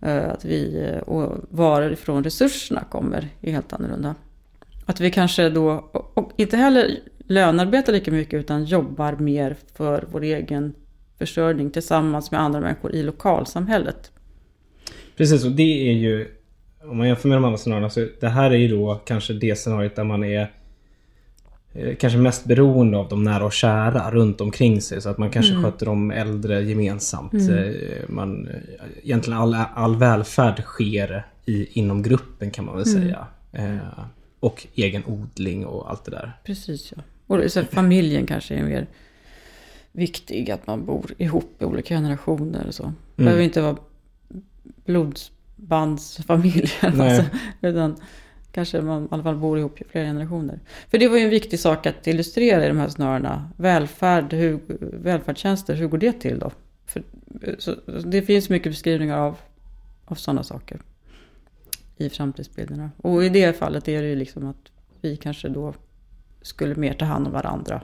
Att 0.00 0.44
vi, 0.44 0.90
och 1.06 1.32
varifrån 1.50 2.24
resurserna 2.24 2.84
kommer 2.90 3.28
är 3.40 3.52
helt 3.52 3.72
annorlunda. 3.72 4.14
Att 4.86 5.00
vi 5.00 5.10
kanske 5.10 5.48
då, 5.48 5.90
och 6.14 6.32
inte 6.36 6.56
heller 6.56 6.98
lönearbetar 7.18 7.92
lika 7.92 8.10
mycket 8.10 8.34
utan 8.40 8.64
jobbar 8.64 9.12
mer 9.12 9.56
för 9.74 10.04
vår 10.10 10.22
egen 10.22 10.74
försörjning 11.18 11.70
tillsammans 11.70 12.30
med 12.30 12.40
andra 12.40 12.60
människor 12.60 12.94
i 12.94 13.02
lokalsamhället. 13.02 14.12
Precis, 15.16 15.44
och 15.44 15.52
det 15.52 15.90
är 15.90 15.92
ju... 15.92 16.28
Om 16.82 16.96
man 16.96 17.06
jämför 17.06 17.28
med 17.28 17.36
de 17.36 17.44
andra 17.44 17.58
scenarierna 17.58 17.90
så 17.90 18.06
det 18.20 18.28
här 18.28 18.50
är 18.50 18.56
ju 18.56 18.68
då 18.68 18.94
kanske 19.06 19.32
det 19.32 19.56
scenariot 19.58 19.96
där 19.96 20.04
man 20.04 20.24
är 20.24 20.52
eh, 21.72 21.96
kanske 21.96 22.18
mest 22.18 22.44
beroende 22.44 22.98
av 22.98 23.08
de 23.08 23.24
nära 23.24 23.44
och 23.44 23.52
kära 23.52 24.10
runt 24.10 24.40
omkring 24.40 24.80
sig. 24.80 25.00
Så 25.00 25.08
att 25.08 25.18
man 25.18 25.30
kanske 25.30 25.52
mm. 25.52 25.64
sköter 25.64 25.86
de 25.86 26.10
äldre 26.10 26.62
gemensamt. 26.62 27.32
Mm. 27.32 27.58
Eh, 27.58 27.74
man, 28.08 28.48
egentligen 29.02 29.38
all, 29.38 29.54
all 29.74 29.96
välfärd 29.96 30.62
sker 30.62 31.26
i, 31.46 31.78
inom 31.80 32.02
gruppen 32.02 32.50
kan 32.50 32.64
man 32.64 32.76
väl 32.76 32.88
mm. 32.88 33.02
säga. 33.02 33.26
Eh, 33.52 34.04
och 34.40 34.66
egen 34.74 35.02
odling 35.06 35.66
och 35.66 35.90
allt 35.90 36.04
det 36.04 36.10
där. 36.10 36.32
Precis 36.44 36.92
ja. 36.96 37.02
Och 37.26 37.52
så 37.52 37.64
familjen 37.64 38.26
kanske 38.26 38.54
är 38.54 38.62
mer 38.62 38.86
viktig, 39.96 40.50
att 40.50 40.66
man 40.66 40.84
bor 40.84 41.14
ihop 41.18 41.62
i 41.62 41.64
olika 41.64 41.94
generationer 41.94 42.66
och 42.66 42.74
så. 42.74 42.82
Det 42.82 42.88
mm. 42.88 43.26
behöver 43.26 43.42
inte 43.42 43.60
vara 43.60 43.76
blodsbandsfamiljer. 44.84 46.70
Alltså, 47.00 47.24
utan 47.60 47.96
kanske 48.52 48.80
man 48.80 49.04
i 49.04 49.08
alla 49.10 49.22
fall 49.22 49.36
bor 49.36 49.58
ihop 49.58 49.80
i 49.80 49.84
flera 49.84 50.06
generationer. 50.06 50.60
För 50.88 50.98
det 50.98 51.08
var 51.08 51.16
ju 51.16 51.24
en 51.24 51.30
viktig 51.30 51.60
sak 51.60 51.86
att 51.86 52.06
illustrera 52.06 52.64
i 52.64 52.68
de 52.68 52.78
här 52.78 52.88
snararna. 52.88 53.50
Välfärd, 53.56 54.32
hur, 54.32 54.60
välfärdstjänster, 54.92 55.74
hur 55.74 55.88
går 55.88 55.98
det 55.98 56.12
till 56.12 56.38
då? 56.38 56.50
För, 56.86 57.02
så, 57.58 57.74
det 58.04 58.22
finns 58.22 58.48
mycket 58.48 58.72
beskrivningar 58.72 59.18
av, 59.18 59.36
av 60.04 60.14
sådana 60.14 60.42
saker 60.42 60.80
i 61.96 62.10
framtidsbilderna. 62.10 62.90
Och 62.96 63.24
i 63.24 63.28
det 63.28 63.58
fallet 63.58 63.88
är 63.88 64.02
det 64.02 64.08
ju 64.08 64.16
liksom 64.16 64.46
att 64.46 64.70
vi 65.00 65.16
kanske 65.16 65.48
då 65.48 65.74
skulle 66.42 66.74
mer 66.74 66.94
ta 66.94 67.04
hand 67.04 67.26
om 67.26 67.32
varandra. 67.32 67.82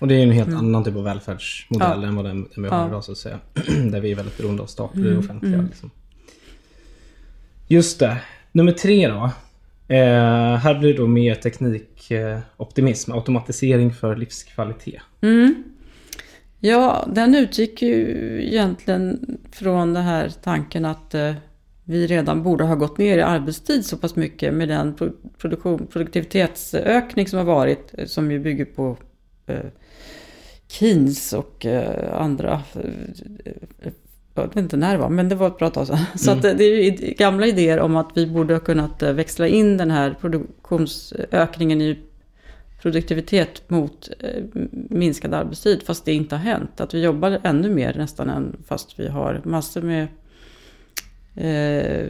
Och 0.00 0.08
det 0.08 0.14
är 0.14 0.22
en 0.22 0.30
helt 0.30 0.48
mm. 0.48 0.58
annan 0.58 0.84
typ 0.84 0.96
av 0.96 1.04
välfärdsmodell 1.04 2.02
ja. 2.02 2.08
än 2.08 2.16
vad 2.16 2.24
den, 2.24 2.48
den 2.54 2.64
vi 2.64 2.68
har 2.68 2.78
ja. 2.78 2.88
idag 2.88 3.04
så 3.04 3.12
att 3.12 3.18
säga. 3.18 3.38
Där 3.90 4.00
vi 4.00 4.10
är 4.10 4.16
väldigt 4.16 4.38
beroende 4.38 4.62
av 4.62 4.68
och 4.78 4.96
mm. 4.96 5.18
offentliga. 5.18 5.54
Mm. 5.54 5.66
Liksom. 5.66 5.90
Just 7.68 7.98
det. 7.98 8.16
Nummer 8.52 8.72
tre 8.72 9.08
då. 9.08 9.30
Eh, 9.88 10.56
här 10.56 10.78
blir 10.78 10.92
det 10.92 10.98
då 10.98 11.06
mer 11.06 11.34
teknikoptimism. 11.34 13.12
Automatisering 13.12 13.92
för 13.92 14.16
livskvalitet. 14.16 15.02
Mm. 15.20 15.64
Ja, 16.60 17.08
den 17.14 17.34
utgick 17.34 17.82
ju 17.82 18.38
egentligen 18.46 19.38
från 19.52 19.94
den 19.94 20.04
här 20.04 20.32
tanken 20.42 20.84
att 20.84 21.14
eh, 21.14 21.34
vi 21.84 22.06
redan 22.06 22.42
borde 22.42 22.64
ha 22.64 22.74
gått 22.74 22.98
ner 22.98 23.18
i 23.18 23.22
arbetstid 23.22 23.84
så 23.84 23.96
pass 23.96 24.16
mycket 24.16 24.54
med 24.54 24.68
den 24.68 24.96
produktion, 25.38 25.86
produktivitetsökning 25.86 27.28
som 27.28 27.38
har 27.38 27.46
varit, 27.46 27.94
eh, 27.98 28.06
som 28.06 28.30
ju 28.30 28.38
bygger 28.38 28.64
på 28.64 28.96
eh, 29.46 29.66
Keynes 30.68 31.32
och 31.32 31.66
eh, 31.66 32.20
andra. 32.20 32.62
Eh, 32.74 33.92
jag 34.34 34.46
vet 34.46 34.56
inte 34.56 34.76
när 34.76 34.92
det 34.92 34.98
var, 34.98 35.08
men 35.08 35.28
det 35.28 35.34
var 35.34 35.46
ett 35.46 35.58
bra 35.58 35.70
tag 35.70 35.86
sedan. 35.86 35.98
Så 36.16 36.30
mm. 36.30 36.38
att 36.38 36.58
det 36.58 36.64
är 36.64 37.14
gamla 37.14 37.46
idéer 37.46 37.80
om 37.80 37.96
att 37.96 38.10
vi 38.14 38.26
borde 38.26 38.54
ha 38.54 38.60
kunnat 38.60 39.02
eh, 39.02 39.12
växla 39.12 39.48
in 39.48 39.76
den 39.76 39.90
här 39.90 40.16
produktionsökningen 40.20 41.80
i 41.80 41.98
produktivitet 42.82 43.70
mot 43.70 44.10
minskad 44.72 45.34
arbetstid, 45.34 45.82
fast 45.82 46.04
det 46.04 46.12
inte 46.12 46.36
har 46.36 46.42
hänt. 46.42 46.80
Att 46.80 46.94
vi 46.94 47.02
jobbar 47.02 47.40
ännu 47.42 47.70
mer 47.70 47.94
nästan 47.94 48.30
än 48.30 48.56
fast 48.66 49.00
vi 49.00 49.08
har 49.08 49.40
massor 49.44 49.82
med 49.82 50.08
eh, 51.38 52.06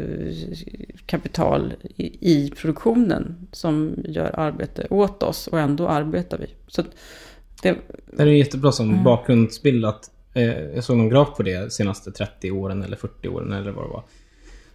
kapital 1.07 1.75
i, 2.21 2.51
produktionen 2.51 3.49
som 3.53 3.97
gör 4.05 4.41
arbete 4.41 4.87
åt 4.91 5.23
oss 5.23 5.47
och 5.47 5.61
ändå 5.61 5.89
arbetar 5.89 6.39
vi. 6.39 6.47
Så 6.67 6.83
det, 7.63 7.77
Det 8.13 8.23
är 8.23 8.27
jättebra 8.27 8.73
som 8.73 9.05
bakgrundsbild 9.05 9.85
att 9.85 10.11
eh, 10.35 10.59
jag 10.59 10.85
såg 10.85 10.97
någon 10.97 11.09
graf 11.09 11.37
på 11.37 11.43
det 11.43 11.61
de 11.61 11.71
senaste 11.71 12.13
30 12.13 12.51
åren 12.51 12.83
eller 12.83 12.97
40 12.97 13.29
åren 13.29 13.53
eller 13.53 13.71
vad 13.71 13.85
det 13.85 13.89
var. 13.89 14.05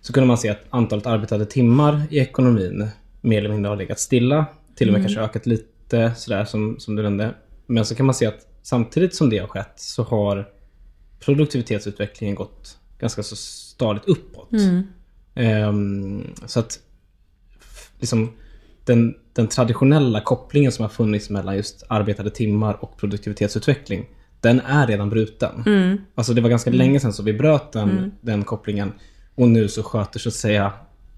Så 0.01 0.13
kunde 0.13 0.27
man 0.27 0.37
se 0.37 0.49
att 0.49 0.65
antalet 0.69 1.05
arbetade 1.05 1.45
timmar 1.45 2.01
i 2.09 2.19
ekonomin 2.19 2.87
mer 3.21 3.37
eller 3.37 3.49
mindre 3.49 3.69
har 3.69 3.75
legat 3.75 3.99
stilla. 3.99 4.45
Till 4.75 4.87
och 4.87 4.93
med 4.93 5.01
kanske 5.01 5.21
ökat 5.21 5.45
lite 5.45 6.13
sådär 6.15 6.45
som, 6.45 6.79
som 6.79 6.95
du 6.95 7.03
nämnde. 7.03 7.33
Men 7.65 7.85
så 7.85 7.95
kan 7.95 8.05
man 8.05 8.15
se 8.15 8.25
att 8.25 8.47
samtidigt 8.61 9.15
som 9.15 9.29
det 9.29 9.37
har 9.37 9.47
skett 9.47 9.73
så 9.75 10.03
har 10.03 10.49
produktivitetsutvecklingen 11.19 12.35
gått 12.35 12.77
ganska 12.99 13.23
så 13.23 13.35
stadigt 13.35 14.05
uppåt. 14.05 14.49
Ehm, 15.35 16.27
så 16.45 16.59
att 16.59 16.79
liksom, 17.99 18.31
den, 18.85 19.15
den 19.33 19.47
traditionella 19.47 20.21
kopplingen 20.21 20.71
som 20.71 20.83
har 20.83 20.89
funnits 20.89 21.29
mellan 21.29 21.55
just 21.55 21.83
arbetade 21.87 22.29
timmar 22.29 22.83
och 22.83 22.97
produktivitetsutveckling, 22.97 24.05
den 24.41 24.59
är 24.59 24.87
redan 24.87 25.09
bruten. 25.09 25.63
Alltså 26.15 26.33
det 26.33 26.41
var 26.41 26.49
ganska 26.49 26.69
länge 26.69 26.99
sedan 26.99 27.13
så 27.13 27.23
vi 27.23 27.33
bröt 27.33 27.71
den, 27.71 28.11
den 28.21 28.43
kopplingen. 28.43 28.91
Och 29.35 29.47
nu 29.47 29.67
så 29.67 29.83
sköter 29.83 30.19
så 30.19 30.29
att 30.29 30.35
säga 30.35 30.73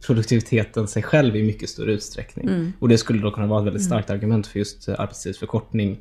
produktiviteten 0.06 0.88
sig 0.88 1.04
själv 1.04 1.36
i 1.36 1.44
mycket 1.44 1.70
större 1.70 1.92
utsträckning. 1.92 2.74
Och 2.80 2.90
det 2.90 2.98
skulle 2.98 3.22
då 3.22 3.32
kunna 3.32 3.48
vara 3.48 3.60
ett 3.60 3.66
väldigt 3.66 3.86
starkt 3.86 4.10
argument 4.10 4.48
för 4.48 4.60
just 4.60 4.88
eh, 4.88 5.00
arbetstidsförkortning 5.00 6.00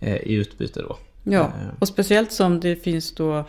eh, 0.00 0.16
i 0.16 0.34
utbyte 0.34 0.82
då. 0.82 0.96
Ja, 1.24 1.40
Eh, 1.40 1.68
och 1.78 1.88
speciellt 1.88 2.32
som 2.32 2.60
det 2.60 2.76
finns 2.76 3.14
då 3.14 3.44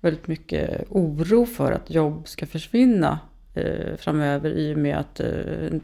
väldigt 0.00 0.28
mycket 0.28 0.84
oro 0.88 1.46
för 1.46 1.72
att 1.72 1.90
jobb 1.90 2.28
ska 2.28 2.46
försvinna 2.46 3.18
framöver 3.98 4.50
i 4.50 4.74
och 4.74 4.78
med 4.78 4.96
att 4.96 5.20
eh, 5.20 5.78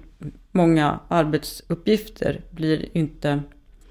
många 0.52 0.98
arbetsuppgifter 1.08 2.40
blir 2.50 2.88
inte, 2.92 3.42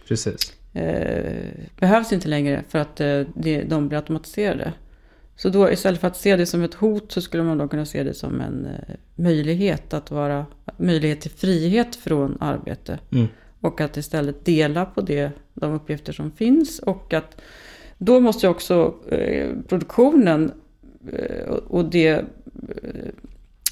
Precis. 0.08 0.54
eh, 0.74 1.50
behövs 1.80 2.14
inte 2.14 2.28
längre 2.28 2.64
för 2.70 2.80
att 2.80 3.02
eh, 3.02 3.22
de 3.68 3.88
blir 3.88 3.98
automatiserade. 3.98 4.74
Så 5.36 5.50
då 5.50 5.72
istället 5.72 6.02
för 6.02 6.08
att 6.08 6.18
se 6.18 6.36
det 6.36 6.46
som 6.46 6.64
ett 6.64 6.74
hot 6.74 7.12
så 7.12 7.22
skulle 7.22 7.44
man 7.44 7.58
då 7.58 7.68
kunna 7.68 7.86
se 7.86 8.04
det 8.04 8.14
som 8.14 8.42
en 8.42 8.66
eh, 8.66 8.96
möjlighet 9.16 9.94
att 9.94 10.12
vara, 10.12 10.46
möjlighet 10.78 11.22
till 11.22 11.32
frihet 11.32 11.96
från 11.96 12.38
arbete. 12.40 13.00
Mm. 13.12 13.28
Och 13.60 13.82
att 13.82 13.98
istället 13.98 14.46
dela 14.46 14.86
på 14.86 15.02
det, 15.02 15.32
de 15.54 15.74
uppgifter 15.74 16.14
som 16.14 16.32
finns 16.32 16.80
och 16.80 17.14
att 17.14 17.42
då 17.98 18.20
måste 18.20 18.46
ju 18.46 18.50
också 18.50 18.96
eh, 19.10 19.50
produktionen 19.68 20.52
eh, 21.12 21.50
och 21.50 21.86
det, 21.86 22.08
eh, 22.08 22.26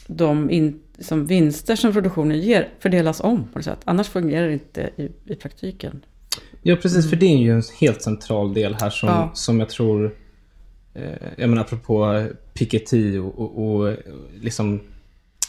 de 0.10 0.50
in, 0.50 0.80
som 1.00 1.26
vinster 1.26 1.76
som 1.76 1.93
produktionen 1.93 2.39
ger 2.39 2.69
fördelas 2.80 3.19
om 3.22 3.48
på 3.48 3.60
något 3.60 3.65
sätt. 3.65 3.80
Annars 3.84 4.08
fungerar 4.08 4.48
det 4.48 4.54
inte 4.54 4.89
i, 4.95 5.10
i 5.26 5.36
praktiken. 5.36 6.06
Ja, 6.62 6.76
precis. 6.76 7.10
För 7.10 7.15
det 7.15 7.26
är 7.26 7.38
ju 7.38 7.52
en 7.52 7.63
helt 7.82 8.02
central 8.02 8.54
del 8.54 8.76
här 8.80 8.89
som, 8.89 9.10
Ja. 9.10 9.32
som 9.34 9.60
jag 9.60 9.69
tror... 9.69 10.15
Eh, 10.93 11.04
jag 11.38 11.50
menar 11.50 11.62
apropå 11.62 12.28
Piketty 12.54 13.17
och, 13.17 13.39
och, 13.39 13.65
och 13.65 13.95
liksom... 14.41 14.80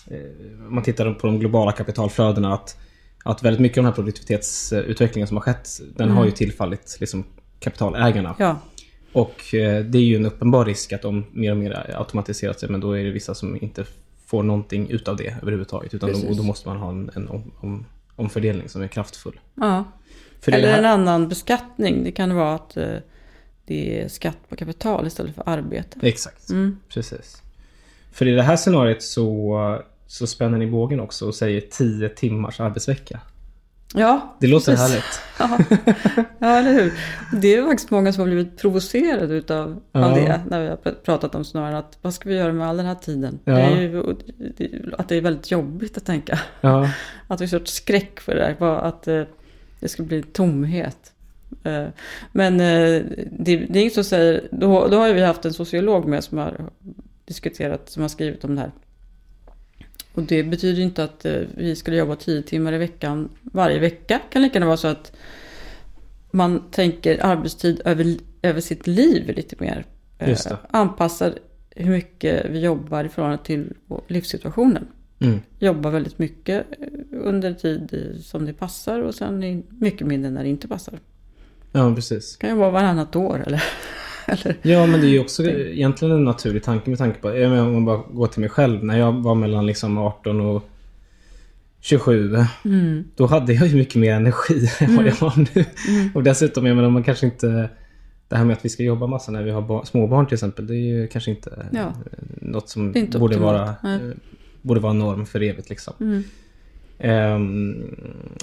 Eh, 0.07 0.66
om 0.66 0.75
man 0.75 0.85
tittar 0.85 1.14
på 1.14 1.27
de 1.27 1.38
globala 1.38 1.73
kapitalflödena 1.73 2.55
att, 2.55 2.77
att 3.25 3.42
väldigt 3.42 3.61
mycket 3.61 3.79
av 3.79 3.83
den 3.85 3.92
här 3.92 3.96
produktivitetsutvecklingen 3.96 5.29
som 5.29 5.37
har 5.37 5.42
skett, 5.42 5.68
den 5.96 6.11
har 6.11 6.25
ju 6.25 6.31
tillfallit 6.31 6.96
liksom 7.01 7.25
kapitalägarna. 7.61 8.37
Ja, 8.38 8.61
Och 9.12 9.55
eh, 9.55 9.85
det 9.85 9.99
är 9.99 10.03
ju 10.03 10.16
en 10.16 10.27
uppenbar 10.27 10.64
risk 10.64 10.92
att 10.92 11.05
om 11.05 11.25
mer 11.33 11.51
och 11.51 11.57
mer 11.57 11.94
automatiserat 11.94 12.61
sig, 12.61 12.68
men 12.68 12.81
då 12.81 12.92
är 12.92 13.05
det 13.05 13.11
vissa 13.11 13.35
som 13.35 13.59
inte 13.62 13.85
får 14.31 14.43
någonting 14.43 14.90
utav 14.90 15.16
det 15.16 15.37
överhuvudtaget. 15.43 15.95
Utan 15.95 16.12
då, 16.12 16.35
då 16.35 16.43
måste 16.43 16.69
man 16.69 16.77
ha 16.77 16.88
en, 16.90 17.11
en 17.14 17.29
om, 17.29 17.51
om, 17.61 17.87
omfördelning 18.16 18.69
som 18.69 18.83
är 18.83 18.88
kraftfull. 18.88 19.40
ja. 19.55 19.85
För 20.40 20.53
Eller 20.53 20.71
här- 20.71 20.79
en 20.79 20.85
annan 20.85 21.29
beskattning. 21.29 22.05
Det 22.05 22.12
kan 22.12 22.35
vara 22.35 22.55
att 22.55 22.77
eh, 22.77 22.95
det 23.66 24.01
är 24.03 24.09
skatt 24.09 24.37
på 24.49 24.57
kapital 24.57 25.07
istället 25.07 25.35
för 25.35 25.43
arbete. 25.49 25.99
Exakt, 26.03 26.51
Mm. 26.51 26.77
precis. 26.88 27.43
För 28.12 28.27
i 28.29 28.33
det 28.33 28.43
här 28.43 28.57
scenariot 28.57 29.03
så, 29.03 29.83
så 30.07 30.27
spänner 30.27 30.59
ni 30.59 30.66
bågen 30.66 31.01
också 31.01 31.27
och 31.27 31.35
säger 31.35 31.61
10 31.61 32.09
timmars 32.09 32.61
arbetsvecka. 32.61 33.21
Ja, 33.94 34.37
Det 34.40 34.46
låter 34.46 34.72
precis. 34.76 34.88
härligt. 34.88 35.20
Ja. 35.38 35.59
ja, 36.38 36.46
eller 36.59 36.72
hur? 36.72 36.92
Det 37.40 37.55
är 37.55 37.66
faktiskt 37.66 37.90
många 37.90 38.12
som 38.12 38.20
har 38.20 38.26
blivit 38.26 38.59
provocerade 38.59 39.35
utav 39.35 39.81
Ja. 39.92 40.05
av 40.05 40.14
det. 40.14 40.40
När 40.50 40.61
vi 40.62 40.68
har 40.68 40.76
pr- 40.76 40.94
pratat 41.05 41.35
om 41.35 41.44
snarare 41.44 41.79
att 41.79 41.98
vad 42.03 42.14
ska 42.14 42.29
vi 42.29 42.35
göra 42.37 42.53
med 42.53 42.68
all 42.68 42.76
den 42.76 42.87
här 42.87 42.94
tiden? 42.94 43.38
Ja. 43.44 43.53
Det 43.55 43.61
är 43.62 43.81
ju, 43.81 44.03
att 44.98 45.09
det 45.09 45.16
är 45.16 45.20
väldigt 45.20 45.50
jobbigt 45.50 45.96
att 45.96 46.05
tänka. 46.05 46.38
Ja, 46.61 46.90
Att 47.29 47.40
en 47.40 47.48
sorts 47.48 47.72
skräck 47.72 48.20
för 48.20 48.35
det 48.35 48.57
där. 48.61 48.76
Att 48.76 49.09
eh, 49.09 49.22
det 49.81 49.88
ska 49.88 50.03
bli 50.03 50.22
tomhet. 50.22 51.12
Eh, 51.64 51.87
Men 52.33 52.55
eh, 52.61 53.03
det, 53.38 53.53
är 53.53 53.76
inget 53.76 53.94
som 53.94 54.05
säger... 54.05 54.48
Då, 54.50 54.88
då 54.88 54.96
har 54.98 55.12
vi 55.12 55.22
haft 55.22 55.44
en 55.44 55.53
sociolog 55.53 56.07
med 56.07 56.24
som 56.24 56.38
har 56.38 56.61
diskuterat, 57.24 57.90
som 57.90 58.03
har 58.03 58.09
skrivit 58.09 58.44
om 58.44 58.55
det 58.55 58.61
här. 58.61 58.70
Och 60.14 60.23
det 60.23 60.42
betyder 60.42 60.83
inte 60.83 61.05
att 61.05 61.25
eh, 61.25 61.42
vi 61.55 61.77
skulle 61.77 61.96
jobba 61.96 62.16
tio 62.16 62.42
timmar 62.42 62.73
i 62.73 62.79
veckan 62.79 63.29
varje 63.42 63.79
vecka. 63.79 64.20
Det 64.29 64.33
kan 64.33 64.42
lika 64.42 64.55
gärna 64.55 64.66
vara 64.66 64.77
så 64.77 64.88
att 64.88 65.12
man 66.31 66.62
tänker 66.70 67.25
arbetstid 67.27 67.81
över, 67.85 68.16
över 68.42 68.61
sitt 68.61 68.87
liv 68.87 69.33
lite 69.37 69.57
mer. 69.59 69.85
Eh, 70.18 70.29
Just 70.29 70.49
det. 70.49 70.57
Anpassar 70.70 71.35
hur 71.70 71.90
mycket 71.90 72.46
vi 72.51 72.61
jobbar 72.61 73.05
i 73.05 73.09
förhållande 73.09 73.44
till 73.44 73.73
livssituationen. 74.09 74.87
mm. 75.18 75.40
Jobbar 75.59 75.90
väldigt 75.90 76.18
mycket 76.18 76.66
eh, 76.81 76.87
under 77.11 77.55
tid 77.55 78.14
som 78.25 78.46
det 78.46 78.53
passar 78.53 79.01
och 79.01 79.14
sen 79.14 79.64
mycket 79.68 80.07
mindre 80.07 80.31
när 80.31 80.42
det 80.42 80.49
inte 80.49 80.68
passar. 80.68 80.94
ja 81.73 81.94
precis. 81.94 82.37
Kan 82.37 82.59
vara 82.59 82.70
varannat 82.70 83.16
år 83.16 83.44
eller... 83.46 83.62
eller 84.31 84.57
Ja, 84.62 84.87
men 84.87 85.01
det 85.01 85.07
är 85.07 85.11
ju 85.11 85.21
också 85.21 85.45
egentligen 85.51 86.14
en 86.14 86.25
naturlig 86.25 86.62
tanke 86.62 86.90
med 86.90 86.99
tanke 86.99 87.21
på, 87.21 87.37
jag 87.37 87.51
menar, 87.51 87.66
om 87.66 87.73
man 87.73 87.85
bara 87.85 87.97
går 88.12 88.27
till 88.27 88.40
mig 88.40 88.49
själv, 88.49 88.85
när 88.85 88.99
jag 88.99 89.12
var 89.12 89.35
mellan 89.35 89.66
liksom 89.66 89.99
18 89.99 90.40
och 90.40 90.62
27, 91.81 92.37
mm, 92.64 93.05
då 93.16 93.27
hade 93.27 93.53
jag 93.53 93.66
ju 93.69 93.77
mycket 93.77 93.95
mer 93.95 94.12
energi 94.14 94.71
än 94.81 94.97
vad 94.97 95.07
jag 95.07 95.14
har 95.14 95.47
nu. 95.55 95.64
Och 96.14 96.23
dessutom, 96.23 96.66
jag 96.66 96.77
menar, 96.77 96.90
man 96.90 97.05
kanske 97.05 97.27
inte... 97.27 97.69
Det 98.29 98.37
här 98.37 98.45
med 98.45 98.53
att 98.57 98.64
vi 98.64 98.69
ska 98.69 98.83
jobba 98.83 99.07
massa 99.07 99.33
när 99.33 99.43
vi 99.43 99.51
har 99.51 99.62
ba- 99.62 99.85
småbarn 99.85 100.27
till 100.27 100.35
exempel, 100.35 100.66
det 100.66 100.75
är 100.75 101.01
ju 101.01 101.07
kanske 101.07 101.31
inte 101.31 101.66
Ja. 101.73 101.79
eh, 101.81 101.93
något 102.40 102.69
som 102.69 102.97
inte 102.97 103.19
borde 103.19 103.38
vara, 103.38 103.75
nej. 103.83 103.95
eh, 103.95 104.01
borde 104.62 104.81
vara 104.81 104.93
norm 104.93 105.27
för 105.27 105.43
evigt. 105.43 105.71
Liksom. 105.71 105.95
mm, 106.01 106.23
Ehm, 106.99 107.83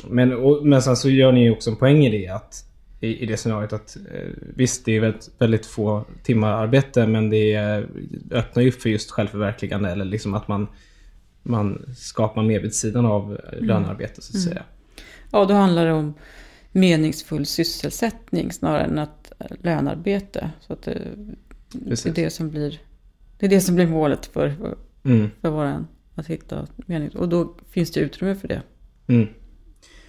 men, 0.09 0.33
och, 0.33 0.65
men 0.65 0.81
sen 0.81 0.95
så 0.95 1.09
gör 1.09 1.31
ni 1.31 1.43
ju 1.43 1.51
också 1.51 1.69
en 1.69 1.75
poäng 1.75 2.05
i 2.05 2.09
det 2.11 2.27
att 2.33 2.63
i, 2.99 3.23
i 3.23 3.25
det 3.25 3.37
scenariot 3.37 3.73
att 3.73 3.97
eh, 4.11 4.29
visst, 4.39 4.85
det 4.85 4.91
är 4.91 4.99
väldigt, 4.99 5.29
väldigt 5.37 5.65
få 5.65 6.05
timmar 6.23 6.51
arbete 6.51 7.07
men 7.07 7.29
det 7.29 7.53
eh, 7.53 7.83
öppnar 8.31 8.63
ju 8.63 8.71
för 8.71 8.89
just 8.89 9.11
självförverkligande 9.11 9.89
eller 9.89 10.05
liksom 10.05 10.33
att 10.33 10.47
man, 10.47 10.67
man 11.43 11.85
skapar 11.97 12.43
mer 12.43 12.59
vid 12.59 12.75
sidan 12.75 13.05
av 13.05 13.33
eh, 13.33 13.61
lönearbete 13.61 14.21
så 14.21 14.37
att 14.37 14.43
säga. 14.43 14.63
Ja, 15.31 15.45
då 15.45 15.53
handlar 15.53 15.85
det 15.85 15.93
om 15.93 16.13
meningsfull 16.71 17.45
sysselsättning 17.45 18.51
snarare 18.51 18.83
än 18.83 18.99
att 18.99 19.31
eh, 19.39 19.47
lönarbete. 19.61 20.51
Så 20.61 20.73
att 20.73 20.81
det, 20.81 21.01
det, 21.71 22.05
är 22.05 22.13
det, 22.13 22.29
som 22.29 22.49
blir, 22.49 22.81
det 23.39 23.45
är 23.45 23.49
det 23.49 23.61
som 23.61 23.75
blir 23.75 23.87
målet 23.87 24.25
för, 24.25 24.75
Mm, 25.03 25.29
för 25.41 25.49
våran, 25.49 25.87
att 26.15 26.27
hitta 26.27 26.67
mening. 26.75 27.09
Och 27.09 27.29
då 27.29 27.55
finns 27.69 27.91
det 27.91 27.99
utrymme 27.99 28.35
för 28.35 28.47
det. 28.47 28.61
mm. 29.07 29.27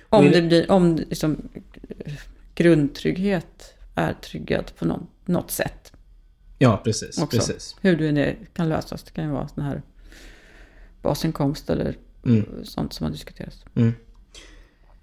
Om 0.09 0.25
det 0.25 0.43
blir, 0.43 0.71
om 0.71 0.97
liksom, 0.97 1.49
eh, 1.89 2.13
grundtrygghet 2.59 3.75
är 3.95 4.13
tryggad 4.13 4.73
på 4.79 4.85
någon, 4.85 5.07
något 5.25 5.51
sätt. 5.51 5.93
Ja, 6.59 6.81
precis. 6.85 7.19
Också. 7.23 7.37
precis. 7.37 7.77
Hur 7.81 7.97
det 7.97 8.23
är- 8.23 8.37
kan 8.55 8.69
lösas. 8.69 9.03
Det 9.03 9.11
kan 9.11 9.25
ju 9.25 9.31
vara 9.31 9.49
sån 9.49 9.65
här 9.65 9.83
basinkomst 11.03 11.71
eller 11.71 11.95
Mm. 12.27 12.65
sånt 12.65 12.93
som 12.93 13.05
har 13.05 13.11
diskuterats. 13.11 13.65
Mm. 13.75 13.93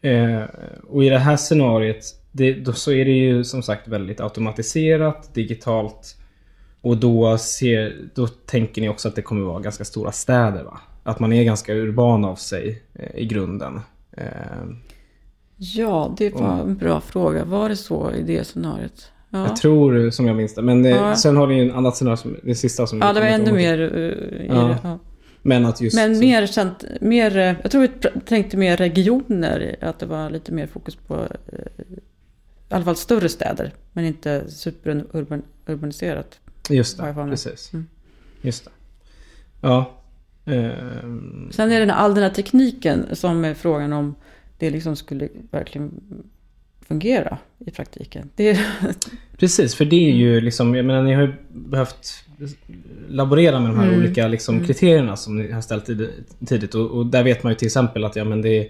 Eh, 0.01 0.43
och 0.87 1.03
i 1.03 1.09
det 1.09 1.19
här 1.19 1.37
scenariet, 1.37 2.05
det, 2.31 2.53
då, 2.53 2.73
så 2.73 2.91
är 2.91 3.05
det 3.05 3.11
ju 3.11 3.43
som 3.43 3.63
sagt 3.63 3.87
väldigt 3.87 4.19
automatiserat, 4.19 5.33
digitalt. 5.33 6.15
Och 6.81 6.97
då, 6.97 7.37
ser, 7.37 8.09
då 8.15 8.27
tänker 8.27 8.81
ni 8.81 8.89
också 8.89 9.07
att 9.07 9.15
det 9.15 9.21
kommer 9.21 9.41
vara 9.41 9.59
ganska 9.59 9.85
stora 9.85 10.11
städer 10.11 10.63
va? 10.63 10.79
Att 11.03 11.19
man 11.19 11.33
är 11.33 11.43
ganska 11.43 11.73
urban 11.73 12.25
av 12.25 12.35
sig 12.35 12.83
eh, 12.93 13.15
i 13.21 13.25
grunden. 13.25 13.81
Eh, 14.11 14.25
Ja, 15.57 16.15
det 16.17 16.33
var 16.33 16.59
en 16.59 16.75
bra 16.77 17.01
fråga. 17.01 17.45
Var 17.45 17.69
det 17.69 17.75
så 17.75 18.11
i 18.11 18.23
det 18.23 18.43
scenariot? 18.43 19.11
Ja, 19.29 19.47
Jag 19.47 19.55
tror 19.55 20.09
som 20.09 20.27
jag 20.27 20.35
minns 20.35 20.55
det. 20.55 20.61
Men 20.61 20.85
Ja. 20.85 21.15
sen 21.15 21.37
har 21.37 21.47
ni 21.47 21.55
ju 21.55 21.69
en 21.69 21.75
annat 21.75 21.95
scenario, 21.95 22.17
som, 22.17 22.35
det 22.43 22.55
sista 22.55 22.87
som 22.87 22.99
ja 22.99 23.13
det 23.13 23.19
var 23.19 23.27
ännu 23.27 23.51
mer 23.53 23.79
uh, 23.79 24.45
Ja. 24.47 24.77
det. 24.83 24.99
Men 25.41 25.65
att 25.65 25.81
just... 25.81 25.95
Men 25.95 26.19
mer 26.19 26.47
känt, 26.47 26.83
mer, 27.01 27.37
eh, 27.37 27.55
jag 27.61 27.71
tror 27.71 27.81
vi 27.81 27.87
tänkte 28.25 28.57
mer 28.57 28.77
regioner, 28.77 29.75
att 29.81 29.99
det 29.99 30.05
var 30.05 30.29
lite 30.29 30.51
mer 30.51 30.67
fokus 30.67 30.95
på 30.95 31.15
eh, 31.15 31.83
i 32.69 32.73
alla 32.73 32.85
fall 32.85 32.95
större 32.95 33.29
städer, 33.29 33.73
men 33.93 34.05
inte 34.05 34.51
superurbaniserat. 34.51 36.39
Just 36.69 36.97
det, 36.97 37.13
precis. 37.29 37.73
Mm. 37.73 37.85
Just 38.41 38.65
det. 38.65 38.71
Ja. 39.61 39.91
Eh, 40.45 40.71
Sen 41.51 41.71
är 41.71 41.85
det 41.85 41.93
all 41.93 42.13
den 42.15 42.23
här 42.23 42.29
tekniken 42.29 43.05
som 43.13 43.45
är 43.45 43.53
frågan 43.53 43.93
om 43.93 44.15
det 44.57 44.69
liksom 44.69 44.95
skulle 44.95 45.29
verkligen 45.51 45.91
fungera 46.87 47.37
i 47.59 47.71
praktiken. 47.71 48.29
Det 48.35 48.59
Precis, 49.37 49.75
för 49.75 49.85
det 49.85 49.95
är 50.09 50.13
ju 50.15 50.41
liksom, 50.41 50.75
jag 50.75 50.85
menar 50.85 51.03
ni 51.03 51.13
har 51.13 51.21
ju 51.21 51.33
behövt 51.49 52.23
laborera 53.09 53.59
med 53.59 53.69
de 53.69 53.77
här 53.79 53.87
Mm. 53.87 53.99
olika 53.99 54.27
liksom, 54.27 54.65
kriterierna 54.65 55.15
som 55.15 55.37
ni 55.37 55.51
har 55.51 55.61
ställt 55.61 55.85
tid- 55.85 56.09
tidigt. 56.45 56.75
Och, 56.75 56.91
och 56.91 57.05
där 57.05 57.23
vet 57.23 57.43
man 57.43 57.51
ju 57.51 57.55
till 57.57 57.65
exempel 57.65 58.03
att 58.05 58.15
ja, 58.15 58.23
men 58.23 58.41
det, 58.41 58.49
är- 58.49 58.69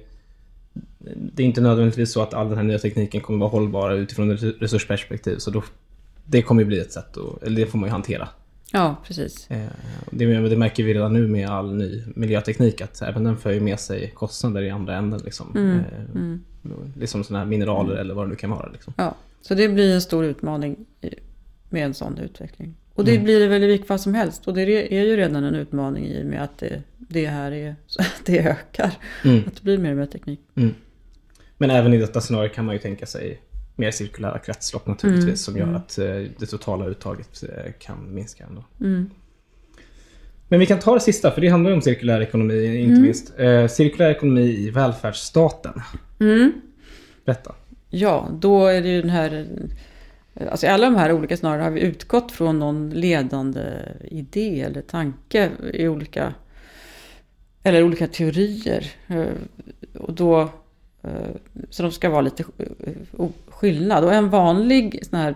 det 1.16 1.44
är 1.44 1.48
inte 1.48 1.62
nödvändigtvis 1.62 2.12
så 2.12 2.22
att 2.22 2.34
all 2.34 2.48
den 2.50 2.58
här 2.58 2.64
nya 2.64 2.80
tekniken 2.80 3.22
kommer 3.22 3.40
vara 3.40 3.50
hållbar 3.50 3.92
utifrån 3.92 4.32
ett 4.32 4.44
resursperspektiv. 4.60 5.38
Så 5.38 5.52
då, 5.52 5.64
det 6.26 6.42
kommer 6.42 6.62
ju 6.62 6.66
bli 6.68 6.80
ett 6.80 6.92
sätt, 6.92 7.18
att, 7.18 7.44
eller 7.44 7.56
det 7.56 7.66
får 7.68 7.78
man 7.80 7.88
ju 7.90 7.92
hantera. 7.92 8.30
Ja, 8.72 8.96
precis. 9.06 9.52
Eh, 9.52 9.66
Det, 10.12 10.26
det 10.50 10.58
märker 10.58 10.84
vi 10.84 10.94
redan 10.94 11.14
nu 11.14 11.28
med 11.28 11.50
all 11.50 11.76
ny 11.76 12.04
miljöteknik 12.16 12.82
att 12.82 13.02
även 13.02 13.24
den 13.24 13.38
för 13.38 13.60
med 13.60 13.80
sig 13.80 14.12
kostnader 14.16 14.62
i 14.62 14.70
andra 14.70 14.96
änden. 14.96 15.20
Liksom. 15.26 15.52
Mm, 15.56 15.80
Eh, 15.80 16.72
Liksom 17.00 17.24
sådana 17.24 17.44
här 17.44 17.50
mineraler 17.50 17.96
eller 17.96 18.14
vad 18.14 18.26
det 18.26 18.30
nu 18.30 18.36
kan 18.36 18.50
vara. 18.50 18.70
Liksom. 18.74 18.94
Ja, 18.98 19.16
så 19.42 19.54
det 19.56 19.70
blir 19.70 19.94
en 19.94 20.02
stor 20.02 20.26
utmaning 20.26 20.86
med 21.70 21.86
en 21.86 21.94
sån 21.94 22.18
utveckling. 22.18 22.76
Och 22.94 23.06
det 23.06 23.20
blir 23.20 23.40
det 23.40 23.48
väl 23.48 23.64
i 23.64 23.68
vilket 23.68 23.88
fall 23.88 24.00
som 24.00 24.14
helst. 24.14 24.48
Och 24.48 24.54
det 24.54 24.62
är 24.94 25.04
ju 25.04 25.16
redan 25.18 25.44
en 25.44 25.56
utmaning 25.56 26.06
i 26.06 26.22
och 26.22 26.26
med 26.26 26.44
att 26.44 26.58
det, 26.58 26.82
det 26.98 27.28
här 27.28 27.52
är, 27.52 27.76
det 28.26 28.40
ökar. 28.40 28.92
Mm. 29.24 29.44
Att 29.48 29.56
det 29.56 29.64
blir 29.64 29.78
mer 29.78 29.92
och 29.92 29.98
mer 29.98 30.06
teknik. 30.06 30.40
Men 31.58 31.70
även 31.70 31.94
i 31.94 31.98
detta 31.98 32.22
scenario 32.22 32.50
kan 32.50 32.66
man 32.66 32.76
ju 32.76 32.80
tänka 32.80 33.06
sig 33.06 33.42
mer 33.76 33.92
cirkulära 33.92 34.40
kretslopp 34.40 34.88
naturligtvis 34.88 35.42
som 35.44 35.58
gör 35.58 35.74
att 35.74 35.98
eh, 35.98 36.06
det 36.40 36.46
totala 36.46 36.86
uttaget 36.86 37.44
eh, 37.44 37.72
kan 37.80 38.14
minska 38.16 38.44
ändå. 38.44 38.64
Men 40.48 40.60
vi 40.60 40.66
kan 40.66 40.80
ta 40.80 40.94
det 40.94 41.00
sista 41.00 41.32
för 41.32 41.42
det 41.42 41.48
handlar 41.50 41.70
ju 41.72 41.76
om 41.76 41.82
cirkulär 41.82 42.22
ekonomi 42.22 42.78
inte 42.78 43.02
minst. 43.02 43.34
Eh, 43.40 43.68
cirkulär 43.68 44.10
ekonomi 44.12 44.42
i 44.42 44.70
välfärdsstaten. 44.70 45.82
Berätta. 47.26 47.56
Ja, 47.90 48.30
då 48.40 48.66
är 48.68 48.82
det 48.82 48.88
ju 48.90 49.02
den 49.02 49.10
här... 49.10 49.48
Alltså 50.52 50.66
i 50.66 50.70
alla 50.70 50.86
de 50.86 50.96
här 50.96 51.12
olika 51.12 51.38
scenarierna 51.38 51.64
har 51.64 51.72
vi 51.72 51.82
utgått 51.82 52.32
från 52.32 52.60
någon 52.60 52.90
ledande 52.90 53.62
idé 54.12 54.62
eller 54.62 54.82
tanke 54.82 55.52
i 55.74 55.88
olika... 55.88 56.34
Eller 57.64 57.84
olika 57.84 58.08
teorier. 58.08 58.92
Eh, 59.08 59.26
Och 60.00 60.14
då... 60.14 60.42
eh, 61.04 61.10
Så 61.70 61.84
de 61.84 61.92
ska 61.92 62.10
vara 62.10 62.22
lite 62.22 62.44
eh, 62.58 62.94
skillnad. 63.66 64.04
Och 64.04 64.14
en 64.14 64.30
vanlig 64.30 65.06
sån 65.06 65.20
här... 65.20 65.36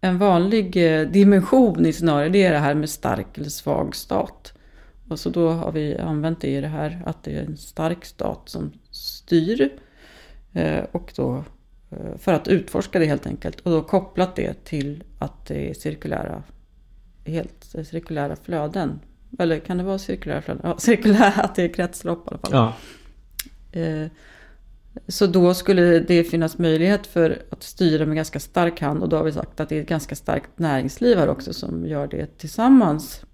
En 0.00 0.18
vanlig 0.18 0.76
eh, 0.76 1.08
dimension 1.08 1.86
i 1.86 1.92
scenariot 1.92 2.32
det 2.32 2.42
är 2.42 2.52
det 2.52 2.58
här 2.58 2.74
med 2.74 2.90
stark 2.90 3.38
eller 3.38 3.48
svag 3.48 3.96
stat. 3.96 4.52
Och 5.08 5.18
så 5.18 5.30
då 5.30 5.48
har 5.48 5.72
vi 5.72 5.98
använt 5.98 6.40
det 6.40 6.48
i 6.48 6.60
det 6.60 6.68
här 6.68 7.02
att 7.06 7.24
det 7.24 7.36
är 7.36 7.42
en 7.42 7.56
stark 7.56 8.04
stat 8.04 8.42
som 8.44 8.72
styr. 8.90 9.68
Eh, 10.52 10.84
Och 10.92 11.12
då 11.16 11.44
eh, 11.90 12.18
för 12.18 12.32
att 12.32 12.48
utforska 12.48 12.98
det 12.98 13.06
helt 13.06 13.26
enkelt. 13.26 13.60
Och 13.60 13.70
då 13.70 13.82
kopplat 13.82 14.36
det 14.36 14.64
till 14.64 15.04
att 15.18 15.46
det 15.46 15.70
är 15.70 15.74
cirkulära, 15.74 16.42
helt 17.24 17.74
cirkulära 17.84 18.36
flöden. 18.36 19.00
Eller 19.38 19.58
kan 19.58 19.78
det 19.78 19.84
vara 19.84 19.98
cirkulära 19.98 20.42
flöden? 20.42 20.62
Ja, 20.64 20.76
cirkulära, 20.78 21.42
att 21.42 21.54
det 21.54 21.62
är 21.62 21.74
kretslopp 21.74 22.26
i 22.26 22.28
alla 22.28 22.38
fall. 22.38 22.52
Ja. 22.52 22.72
Så 25.08 25.26
då 25.26 25.54
skulle 25.54 25.98
det 25.98 26.24
finnas 26.24 26.58
möjlighet 26.58 27.06
för 27.06 27.42
att 27.50 27.62
styra 27.62 28.06
med 28.06 28.16
ganska 28.16 28.40
stark 28.40 28.80
hand. 28.80 29.02
Och 29.02 29.08
då 29.08 29.16
har 29.16 29.24
vi 29.24 29.32
sagt 29.32 29.60
att 29.60 29.68
det 29.68 29.76
är 29.76 29.82
ett 29.82 29.88
ganska 29.88 30.14
starkt 30.14 30.58
näringsliv 30.58 31.18
här 31.18 31.28
också 31.28 31.52
som 31.52 31.86
gör 31.86 32.06
det 32.06 32.38
tillsammans. 32.38 33.24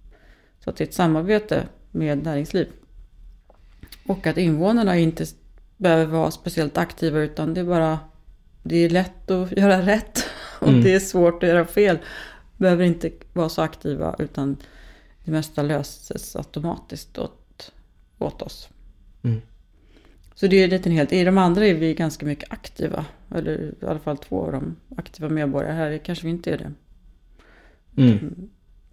Så 0.64 0.70
att 0.70 0.76
det 0.76 0.84
är 0.84 0.88
ett 0.88 0.94
samarbete 0.94 1.68
med 1.90 2.22
näringsliv. 2.24 2.68
Och 4.06 4.26
att 4.26 4.36
invånarna 4.38 4.96
inte 4.96 5.26
behöver 5.76 6.06
vara 6.06 6.30
speciellt 6.30 6.78
aktiva 6.78 7.18
utan 7.18 7.54
det 7.54 7.60
är 7.60 7.64
bara 7.64 7.98
det 8.62 8.76
är 8.76 8.90
lätt 8.90 9.30
att 9.30 9.52
göra 9.52 9.86
rätt 9.86 10.24
och 10.60 10.68
Mm. 10.68 10.82
det 10.82 10.94
är 10.94 11.00
svårt 11.00 11.42
att 11.42 11.48
göra 11.48 11.64
fel. 11.64 11.98
Behöver 12.56 12.84
inte 12.84 13.10
vara 13.32 13.48
så 13.48 13.62
aktiva 13.62 14.16
utan 14.18 14.56
det 15.24 15.30
mesta 15.30 15.62
löses 15.62 16.36
automatiskt 16.36 17.18
åt, 17.18 17.72
åt 18.18 18.42
oss. 18.42 18.68
Mm. 19.22 19.40
Så 20.40 20.46
det 20.46 20.62
är 20.62 20.68
lite 20.68 20.90
helt, 20.90 21.12
i 21.12 21.24
de 21.24 21.38
andra 21.38 21.66
är 21.66 21.74
vi 21.74 21.94
ganska 21.94 22.26
mycket 22.26 22.52
aktiva. 22.52 23.04
Eller 23.34 23.74
i 23.82 23.86
alla 23.86 23.98
fall 23.98 24.16
två 24.16 24.42
av 24.42 24.52
dem 24.52 24.76
aktiva 24.96 25.28
medborgare. 25.28 25.72
Här 25.72 25.98
kanske 25.98 26.24
vi 26.24 26.30
inte 26.30 26.50
är 26.50 26.58
det. 26.58 26.72
Mm. 28.02 28.48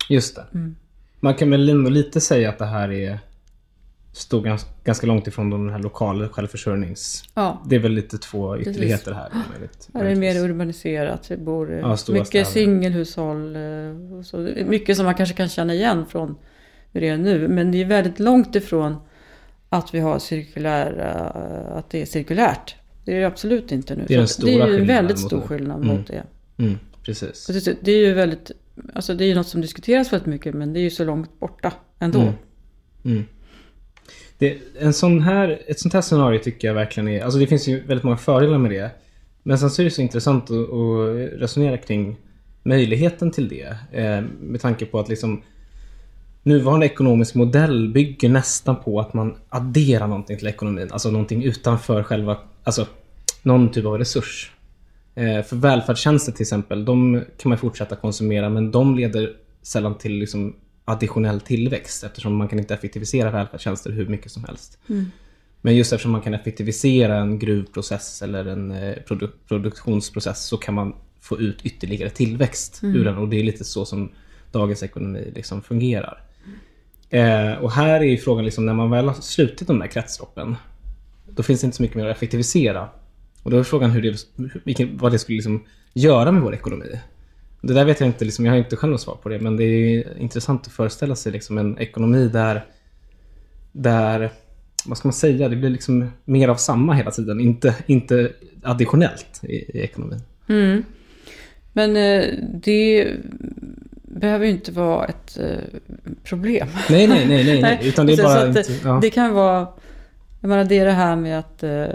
Just 0.09 0.35
det. 0.35 0.45
Mm. 0.53 0.75
Man 1.19 1.33
kan 1.33 1.49
väl 1.49 1.69
ändå 1.69 1.89
lite 1.89 2.21
säga 2.21 2.49
att 2.49 2.57
det 2.57 2.65
här 2.65 2.91
är 2.91 3.19
står 4.13 4.41
gans, 4.41 4.65
ganska 4.83 5.07
långt 5.07 5.27
ifrån 5.27 5.49
den 5.49 5.69
här 5.69 5.79
lokala 5.79 6.29
självförsörjnings... 6.29 7.23
Ja, 7.33 7.63
Det 7.65 7.75
är 7.75 7.79
väl 7.79 7.91
lite 7.91 8.17
två 8.17 8.57
ytterligheter 8.57 9.13
här. 9.13 9.29
Möjligt, 9.51 9.89
här 9.93 10.05
är 10.05 10.09
det 10.09 10.15
mer 10.15 10.43
urbaniserat. 10.43 11.31
Vi 11.31 11.37
bor 11.37 11.73
eh, 11.73 11.79
Ja, 11.79 11.97
mycket 12.09 12.47
singelhushåll. 12.47 13.55
eh, 13.55 14.17
och 14.17 14.25
så. 14.25 14.37
Det 14.37 14.65
Mycket 14.65 14.97
som 14.97 15.05
man 15.05 15.15
kanske 15.15 15.35
kan 15.35 15.49
känna 15.49 15.73
igen 15.73 16.05
från 16.05 16.35
hur 16.91 17.01
det 17.01 17.07
är 17.07 17.17
nu. 17.17 17.47
Men 17.47 17.71
det 17.71 17.81
är 17.81 17.85
väldigt 17.85 18.19
långt 18.19 18.55
ifrån 18.55 18.95
att 19.77 19.93
vi 19.93 19.99
har 19.99 20.19
cirkulära, 20.19 21.11
att 21.77 21.89
det 21.89 22.01
är 22.01 22.05
cirkulärt. 22.05 22.75
Det 23.05 23.15
är 23.15 23.19
det 23.19 23.27
absolut 23.27 23.71
inte 23.71 23.95
nu. 23.95 24.03
Det 24.07 24.13
är 24.13 24.17
den 24.17 24.23
att 24.23 24.29
det 24.29 24.33
stora 24.33 24.63
är 24.67 24.69
ju 24.69 24.79
en 24.79 24.87
väldigt 24.87 25.17
mot 25.21 25.25
stor 25.27 25.41
skillnad 25.41 25.83
Mm. 25.83 25.97
mot 25.97 26.07
det. 26.07 26.23
Mm, 26.57 26.75
precis. 27.05 27.45
Det- 27.65 27.77
Det 27.81 27.91
är 27.91 27.97
ju 28.07 28.13
väldigt, 28.13 28.51
alltså 28.93 29.13
det 29.13 29.23
är 29.23 29.27
ju 29.27 29.35
något 29.35 29.47
som 29.47 29.61
diskuteras 29.61 30.13
väldigt 30.13 30.25
mycket 30.27 30.53
men 30.53 30.73
det 30.73 30.79
är 30.79 30.81
ju 30.81 30.89
så 30.89 31.03
långt 31.05 31.39
borta 31.39 31.73
ändå. 31.99 32.19
Mm. 32.21 32.33
Mm. 33.05 33.23
Det, 34.37 34.57
en 34.79 34.93
sån 34.93 35.21
här, 35.21 35.61
ett 35.67 35.79
sånt 35.79 35.93
här 35.93 36.01
scenario 36.01 36.39
tycker 36.39 36.67
jag 36.67 36.75
verkligen 36.75 37.07
är... 37.07 37.23
Alltså 37.23 37.39
det 37.39 37.47
finns 37.47 37.67
ju 37.67 37.79
väldigt 37.85 38.03
många 38.03 38.17
fördelar 38.17 38.57
med 38.57 38.71
det. 38.71 38.89
Men 39.43 39.57
sen 39.59 39.69
så 39.69 39.81
är 39.81 39.83
det 39.83 39.91
så 39.91 40.01
intressant 40.01 40.43
att, 40.43 40.57
att 40.57 41.39
resonera 41.41 41.77
kring 41.77 42.17
möjligheten 42.63 43.31
till 43.31 43.47
det. 43.49 43.77
Eh, 43.91 44.21
med 44.39 44.61
tanke 44.61 44.85
på 44.85 44.99
att 44.99 45.09
liksom 45.09 45.41
nuvarande 46.45 46.85
ekonomisk 46.85 47.35
modell 47.35 47.89
bygger 47.89 48.29
nästan 48.29 48.75
på 48.75 48.99
att 48.99 49.13
man 49.13 49.35
adderar 49.49 50.07
någonting 50.07 50.37
till 50.37 50.47
ekonomin. 50.47 50.91
Alltså 50.91 51.11
någonting 51.11 51.43
utanför 51.43 52.03
själva... 52.03 52.37
Alltså 52.63 52.87
någon 53.43 53.71
typ 53.71 53.85
av 53.85 53.97
resurs. 53.97 54.51
Eh, 55.15 55.41
för 55.41 55.55
välfärdstjänster 55.55 56.31
till 56.31 56.43
exempel, 56.43 56.85
de 56.85 57.23
kan 57.37 57.49
man 57.49 57.57
fortsätta 57.57 57.95
konsumera 57.95 58.49
men 58.49 58.71
de 58.71 58.95
leder 58.95 59.33
sällan 59.61 59.97
till 59.97 60.11
liksom 60.11 60.55
additionell 60.85 61.41
tillväxt 61.41 62.03
eftersom 62.03 62.35
man 62.35 62.47
kan 62.47 62.59
inte 62.59 62.73
effektivisera 62.73 63.31
välfärdstjänster 63.31 63.91
hur 63.91 64.07
mycket 64.07 64.31
som 64.31 64.43
helst. 64.43 64.77
Men 65.61 65.75
just 65.75 65.93
eftersom 65.93 66.11
man 66.11 66.21
kan 66.21 66.33
effektivisera 66.33 67.17
en 67.17 67.39
gruvprocess 67.39 68.21
eller 68.21 68.45
en 68.45 68.71
eh, 68.71 68.95
produ- 69.07 69.31
produktionsprocess 69.47 70.45
så 70.45 70.57
kan 70.57 70.73
man 70.73 70.95
få 71.21 71.39
ut 71.39 71.61
ytterligare 71.63 72.09
tillväxt 72.09 72.79
ur 72.83 73.05
den 73.05 73.17
och 73.17 73.29
det 73.29 73.39
är 73.39 73.43
lite 73.43 73.63
så 73.63 73.85
som 73.85 74.11
dagens 74.51 74.83
ekonomi 74.83 75.31
liksom 75.35 75.61
fungerar. 75.61 76.24
Eh, 77.09 77.53
och 77.53 77.71
här 77.71 77.99
är 77.99 78.05
ju 78.05 78.17
frågan 78.17 78.45
liksom 78.45 78.65
när 78.65 78.73
man 78.73 78.89
väl 78.89 79.07
har 79.07 79.13
slutit 79.13 79.67
de 79.67 79.79
där 79.79 79.87
kretsloppen 79.87 80.55
då 81.35 81.43
finns 81.43 81.61
det 81.61 81.65
inte 81.65 81.77
så 81.77 81.83
mycket 81.83 81.97
mer 81.97 82.05
att 82.05 82.15
effektivisera. 82.15 82.89
Och 83.43 83.51
då 83.51 83.57
är 83.57 83.63
frågan 83.63 83.91
hur 83.91 84.01
det, 84.01 84.17
vilken, 84.63 84.97
vad 84.97 85.11
det 85.11 85.19
skulle 85.19 85.35
liksom 85.35 85.63
göra 85.93 86.31
med 86.31 86.41
vår 86.41 86.53
ekonomi. 86.53 86.99
Det 87.61 87.73
där 87.73 87.85
vet 87.85 87.99
jag 87.99 88.09
inte, 88.09 88.25
liksom, 88.25 88.45
jag 88.45 88.53
har 88.53 88.57
inte 88.57 88.75
själv 88.75 88.91
något 88.91 89.01
svar 89.01 89.15
på 89.15 89.29
det. 89.29 89.39
Men 89.39 89.57
det 89.57 89.63
är 89.63 90.17
intressant 90.17 90.67
att 90.67 90.73
föreställa 90.73 91.15
sig 91.15 91.31
liksom, 91.31 91.57
en 91.57 91.77
ekonomi 91.77 92.27
där, 92.27 92.65
där, 93.71 94.31
vad 94.85 94.97
ska 94.97 95.07
man 95.07 95.13
säga, 95.13 95.49
det 95.49 95.55
blir 95.55 95.69
liksom 95.69 96.11
mer 96.25 96.47
av 96.47 96.55
samma 96.55 96.93
hela 96.93 97.11
tiden. 97.11 97.39
Inte, 97.39 97.75
inte 97.85 98.31
additionellt 98.63 99.39
i, 99.43 99.55
i 99.55 99.81
ekonomin. 99.81 100.21
Mm. 100.49 100.83
Men 101.73 101.97
eh, 101.97 102.25
det 102.53 103.07
behöver 104.07 104.45
ju 104.45 104.51
inte 104.51 104.71
vara 104.71 105.05
ett 105.05 105.37
eh, 105.37 105.79
problem. 106.23 106.67
Nej, 106.89 107.07
nej, 107.07 107.27
nej, 107.27 107.45
nej, 107.45 107.61
nej. 107.61 107.79
Utan 107.87 108.05
det 108.05 108.13
är 108.13 108.23
bara 108.23 108.41
att 108.41 108.57
inte, 108.57 108.73
ja. 108.83 108.99
Det 109.01 109.09
kan 109.09 109.33
vara, 109.33 109.67
jag 110.41 110.49
menar 110.49 110.63
det 110.63 110.79
är 110.79 110.85
det 110.85 110.91
här 110.91 111.15
med 111.15 111.39
att 111.39 111.63
eh, 111.63 111.85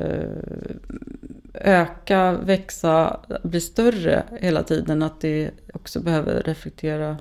öka, 1.55 2.33
växa, 2.33 3.21
bli 3.43 3.61
större 3.61 4.23
hela 4.41 4.63
tiden. 4.63 5.03
Att 5.03 5.21
det 5.21 5.51
också 5.75 6.01
behöver 6.01 6.43
reflektera 6.43 7.17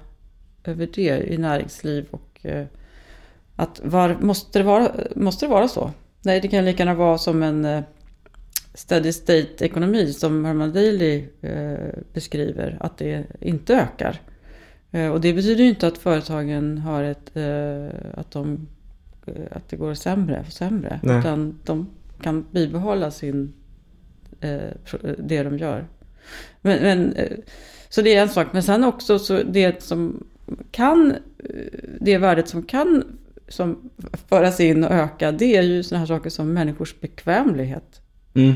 över 0.63 0.89
det 0.93 1.33
i 1.33 1.37
näringsliv 1.37 2.05
och 2.11 2.39
eh, 2.41 2.65
att 3.55 3.81
var, 3.83 4.17
måste, 4.21 4.59
det 4.59 4.63
vara, 4.63 4.91
måste 5.15 5.45
det 5.45 5.49
vara 5.49 5.67
så? 5.67 5.91
Nej, 6.21 6.41
det 6.41 6.47
kan 6.47 6.65
lika 6.65 6.83
gärna 6.83 6.93
vara 6.93 7.17
som 7.17 7.43
en 7.43 7.83
steady 8.73 9.11
state 9.11 9.65
ekonomi 9.65 10.13
som 10.13 10.45
Herman 10.45 10.73
Daly 10.73 11.25
eh, 11.41 11.77
beskriver, 12.13 12.77
att 12.79 12.97
det 12.97 13.25
inte 13.39 13.75
ökar. 13.75 14.21
Eh, 14.91 15.11
och 15.11 15.21
det 15.21 15.33
betyder 15.33 15.63
ju 15.63 15.69
inte 15.69 15.87
att 15.87 15.97
företagen 15.97 16.77
har 16.77 17.03
ett, 17.03 17.35
eh, 17.35 17.87
att, 18.13 18.31
de, 18.31 18.67
eh, 19.25 19.33
att 19.51 19.69
det 19.69 19.75
går 19.75 19.93
sämre 19.93 20.43
och 20.47 20.53
sämre. 20.53 20.99
Nej. 21.03 21.19
Utan 21.19 21.59
de 21.63 21.87
kan 22.21 22.45
bibehålla 22.51 23.11
sin, 23.11 23.53
det 25.17 25.43
de 25.43 25.57
gör. 25.57 25.87
Men, 26.61 26.81
men, 26.81 27.15
så 27.89 28.01
det 28.01 28.15
är 28.15 28.21
en 28.21 28.29
sak. 28.29 28.47
Men 28.51 28.63
sen 28.63 28.83
också 28.83 29.19
så 29.19 29.43
det 29.43 29.83
som 29.83 30.23
kan, 30.71 31.15
det 31.99 32.17
värdet 32.17 32.47
som 32.47 32.63
kan 32.63 33.03
som 33.47 33.89
föras 34.27 34.59
in 34.59 34.83
och 34.83 34.91
öka, 34.91 35.31
det 35.31 35.57
är 35.57 35.61
ju 35.61 35.83
sådana 35.83 35.99
här 35.99 36.07
saker 36.07 36.29
som 36.29 36.53
människors 36.53 36.99
bekvämlighet. 36.99 38.01
Mm. 38.33 38.53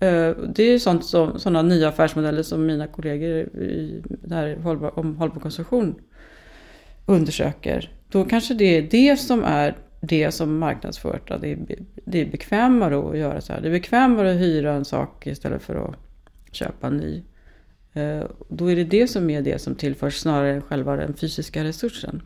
Eh, 0.00 0.30
Det 0.54 0.62
är 0.62 0.72
ju 0.72 0.78
sånt 0.78 1.04
som, 1.04 1.38
sådana 1.38 1.62
nya 1.62 1.88
affärsmodeller 1.88 2.42
som 2.42 2.66
mina 2.66 2.86
kollegor 2.86 3.36
i 3.58 4.02
det 4.06 4.34
här 4.34 4.56
hållbar, 4.56 4.98
om 4.98 5.16
hållbar 5.16 5.40
konsumtion 5.40 5.94
undersöker. 7.06 7.92
Då 8.08 8.24
kanske 8.24 8.54
det 8.54 8.64
är 8.64 8.82
det 8.82 9.16
som 9.16 9.44
är 9.44 9.76
det 10.00 10.32
som 10.32 10.58
marknadsförs. 10.58 11.20
Det 11.40 11.52
är, 11.52 11.58
det 12.04 12.20
är 12.20 12.30
bekvämare 12.30 12.98
att 13.10 13.18
göra 13.18 13.40
så 13.40 13.52
här. 13.52 13.60
Det 13.60 13.68
är 13.68 13.72
bekvämare 13.72 14.30
att 14.32 14.40
hyra 14.40 14.72
en 14.72 14.84
sak 14.84 15.26
istället 15.26 15.62
för 15.62 15.74
att 15.74 15.94
köpa 16.54 16.86
en 16.86 16.96
ny. 16.96 17.22
Eh, 17.92 18.24
Då 18.48 18.70
är 18.70 18.76
det 18.76 18.84
det 18.84 19.08
som 19.08 19.30
är 19.30 19.42
det 19.42 19.60
som 19.60 19.74
tillförs 19.74 20.14
snarare 20.16 20.54
än 20.54 20.62
själva 20.62 20.96
den 20.96 21.14
fysiska 21.14 21.64
resursen. 21.64 22.22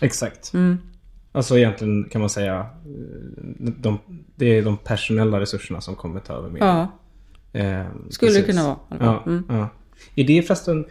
Exakt. 0.00 0.54
Mm. 0.54 0.78
Alltså 1.32 1.58
egentligen 1.58 2.08
kan 2.08 2.20
man 2.20 2.30
säga 2.30 2.58
eh, 2.58 3.72
de, 3.78 3.98
det 4.36 4.46
är 4.46 4.62
de 4.62 4.76
personella 4.76 5.40
resurserna 5.40 5.80
som 5.80 5.94
kommer 5.94 6.20
ta 6.20 6.32
över 6.34 6.50
mer. 6.50 6.60
Ja, 6.60 6.88
Eh, 7.56 7.84
skulle 8.10 8.32
det 8.32 8.40
precis. 8.42 8.46
kunna 8.46 8.64
vara. 8.64 8.78
Ja, 9.00 9.22
Mm. 9.26 9.44
ja. 9.48 9.68
Är 10.14 10.24
det 10.24 10.42
förresten... 10.42 10.84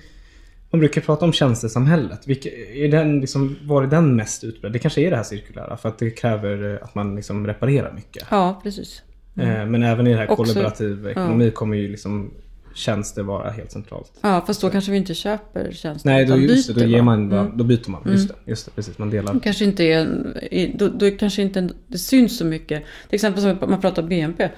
Man 0.72 0.80
brukar 0.80 1.02
prata 1.02 1.26
om 1.26 1.34
tjänstesamhället. 1.34 2.28
Vilka, 2.28 2.50
är 2.74 2.88
den 2.92 3.20
liksom, 3.22 3.56
var 3.64 3.84
är 3.84 3.88
den 3.88 4.16
mest 4.16 4.44
utbredd? 4.44 4.72
Det 4.74 4.80
kanske 4.80 5.02
är 5.02 5.10
det 5.12 5.16
här 5.18 5.24
cirkulära 5.24 5.78
för 5.78 5.90
att 5.90 6.00
det 6.00 6.10
kräver 6.10 6.74
eh, 6.74 6.80
att 6.84 6.96
man 6.96 7.16
liksom 7.16 7.48
reparerar 7.48 7.94
mycket. 7.94 8.24
ja 8.32 8.60
precis. 8.64 9.02
Eh, 9.38 9.66
Men 9.66 9.84
även 9.84 10.08
i 10.08 10.12
det 10.12 10.18
här 10.18 10.32
Också- 10.32 10.44
kollaborativ 10.44 11.08
ekonomi 11.08 11.52
kommer 11.52 11.78
ju 11.78 11.88
liksom 11.88 12.32
tjänster 12.74 13.24
vara 13.24 13.50
helt 13.52 13.72
centralt. 13.72 14.12
Ja, 14.22 14.44
fast 14.48 14.62
då 14.62 14.70
kanske 14.70 14.92
vi 14.92 14.98
inte 14.98 15.14
köper 15.14 15.72
tjänster. 15.72 16.10
Nej, 16.10 16.26
då, 16.26 16.38
just 16.38 16.68
det, 16.68 16.74
då, 16.74 16.80
byter, 16.80 16.88
ger 16.88 17.02
man, 17.02 17.30
bara- 17.30 17.40
Mm. 17.40 17.58
då 17.58 17.64
byter 17.64 17.90
man. 17.90 18.02
Just 18.06 18.28
det, 18.28 18.36
just 18.46 18.66
det, 18.66 18.72
precis. 18.72 18.98
Man 18.98 19.10
delar. 19.10 19.34
Det 19.34 19.40
kanske 19.40 19.66
inte 19.66 19.84
är, 19.84 20.78
då, 20.78 20.88
då 20.88 21.12
kanske 21.12 21.42
inte 21.42 21.70
det 21.88 21.98
syns 21.98 22.38
så 22.38 22.46
mycket. 22.46 22.84
Till 23.10 23.16
exempel 23.16 23.42
som 23.42 23.70
man 23.70 23.82
pratar 23.82 24.04
om 24.04 24.10
BNP. 24.10 24.50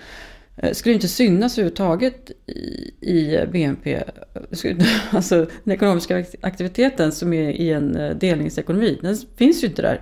Eh, 0.58 0.74
Skulle 0.74 0.96
inte 0.96 1.08
synas 1.08 1.58
överhuvudtaget 1.58 2.32
i, 2.48 2.92
i 3.02 3.46
BNP. 3.52 4.04
Skulle- 4.52 4.86
Alltså 5.12 5.48
den 5.64 5.74
ekonomiska 5.74 6.26
aktiviteten 6.42 7.12
som 7.12 7.34
är 7.34 7.50
i 7.50 7.72
en 7.74 7.96
eh, 7.96 8.16
delningsekonomi. 8.16 9.00
Den 9.02 9.18
finns 9.36 9.64
ju 9.64 9.68
inte 9.68 9.82
där. 9.82 10.02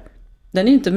Den 0.51 0.67
är 0.67 0.71
inte 0.71 0.91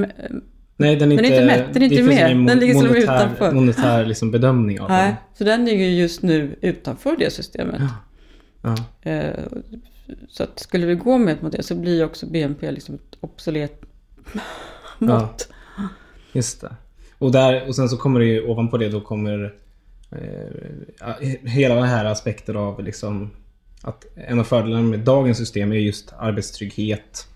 Nej, 0.81 0.97
den 0.97 1.13
är 1.13 1.17
Den 1.17 1.25
inte, 1.25 1.37
inte 1.37 1.47
mätt, 1.47 1.75
den 1.75 1.83
är 1.83 1.87
inte 1.93 2.03
med. 2.03 2.31
ingen 2.31 2.47
Den 2.47 2.59
ligger 2.59 2.75
monetär, 2.75 2.99
utanför. 2.99 3.53
monetär 3.53 4.07
liksom 4.07 4.31
bedömning 4.31 4.81
av 4.81 4.89
Nej, 4.89 5.07
den. 5.07 5.15
så 5.39 5.45
den 5.45 5.65
ligger 5.65 5.85
ju 5.85 5.97
just 6.01 6.23
nu 6.23 6.57
utanför 6.61 7.17
det 7.19 7.31
systemet. 7.33 7.81
Ja. 8.63 8.77
Eh, 9.11 9.31
Så 10.29 10.43
att 10.43 10.59
skulle 10.59 10.87
vi 10.87 10.95
gå 10.95 11.19
med 11.19 11.43
mot 11.43 11.53
det 11.53 11.63
så 11.63 11.75
blir 11.75 12.05
också 12.05 12.27
BNP 12.27 12.71
liksom 12.71 12.95
ett 12.95 13.17
obsolet 13.21 13.83
mått. 14.99 15.49
Just 16.33 16.61
det. 16.61 16.77
Och, 17.19 17.33
där, 17.33 17.69
och 17.69 17.77
sen 17.77 17.89
så 17.89 17.97
kommer 17.97 18.21
det 18.21 18.27
ju 18.27 18.47
ovanpå 18.47 18.79
det 18.79 18.89
då 18.89 19.01
kommer 19.01 19.55
eh, 20.11 21.29
hela 21.45 21.75
den 21.75 21.85
här 21.85 22.05
aspekten 22.05 22.57
av 22.57 22.85
liksom 22.85 23.31
att 23.83 24.05
en 24.15 24.41
av 24.41 24.45
fördelarna 24.45 24.83
med 24.83 25.01
dagens 25.01 25.39
system 25.39 25.73
är 25.73 25.77
just 25.77 26.13
arbetstrygghet. 26.19 27.29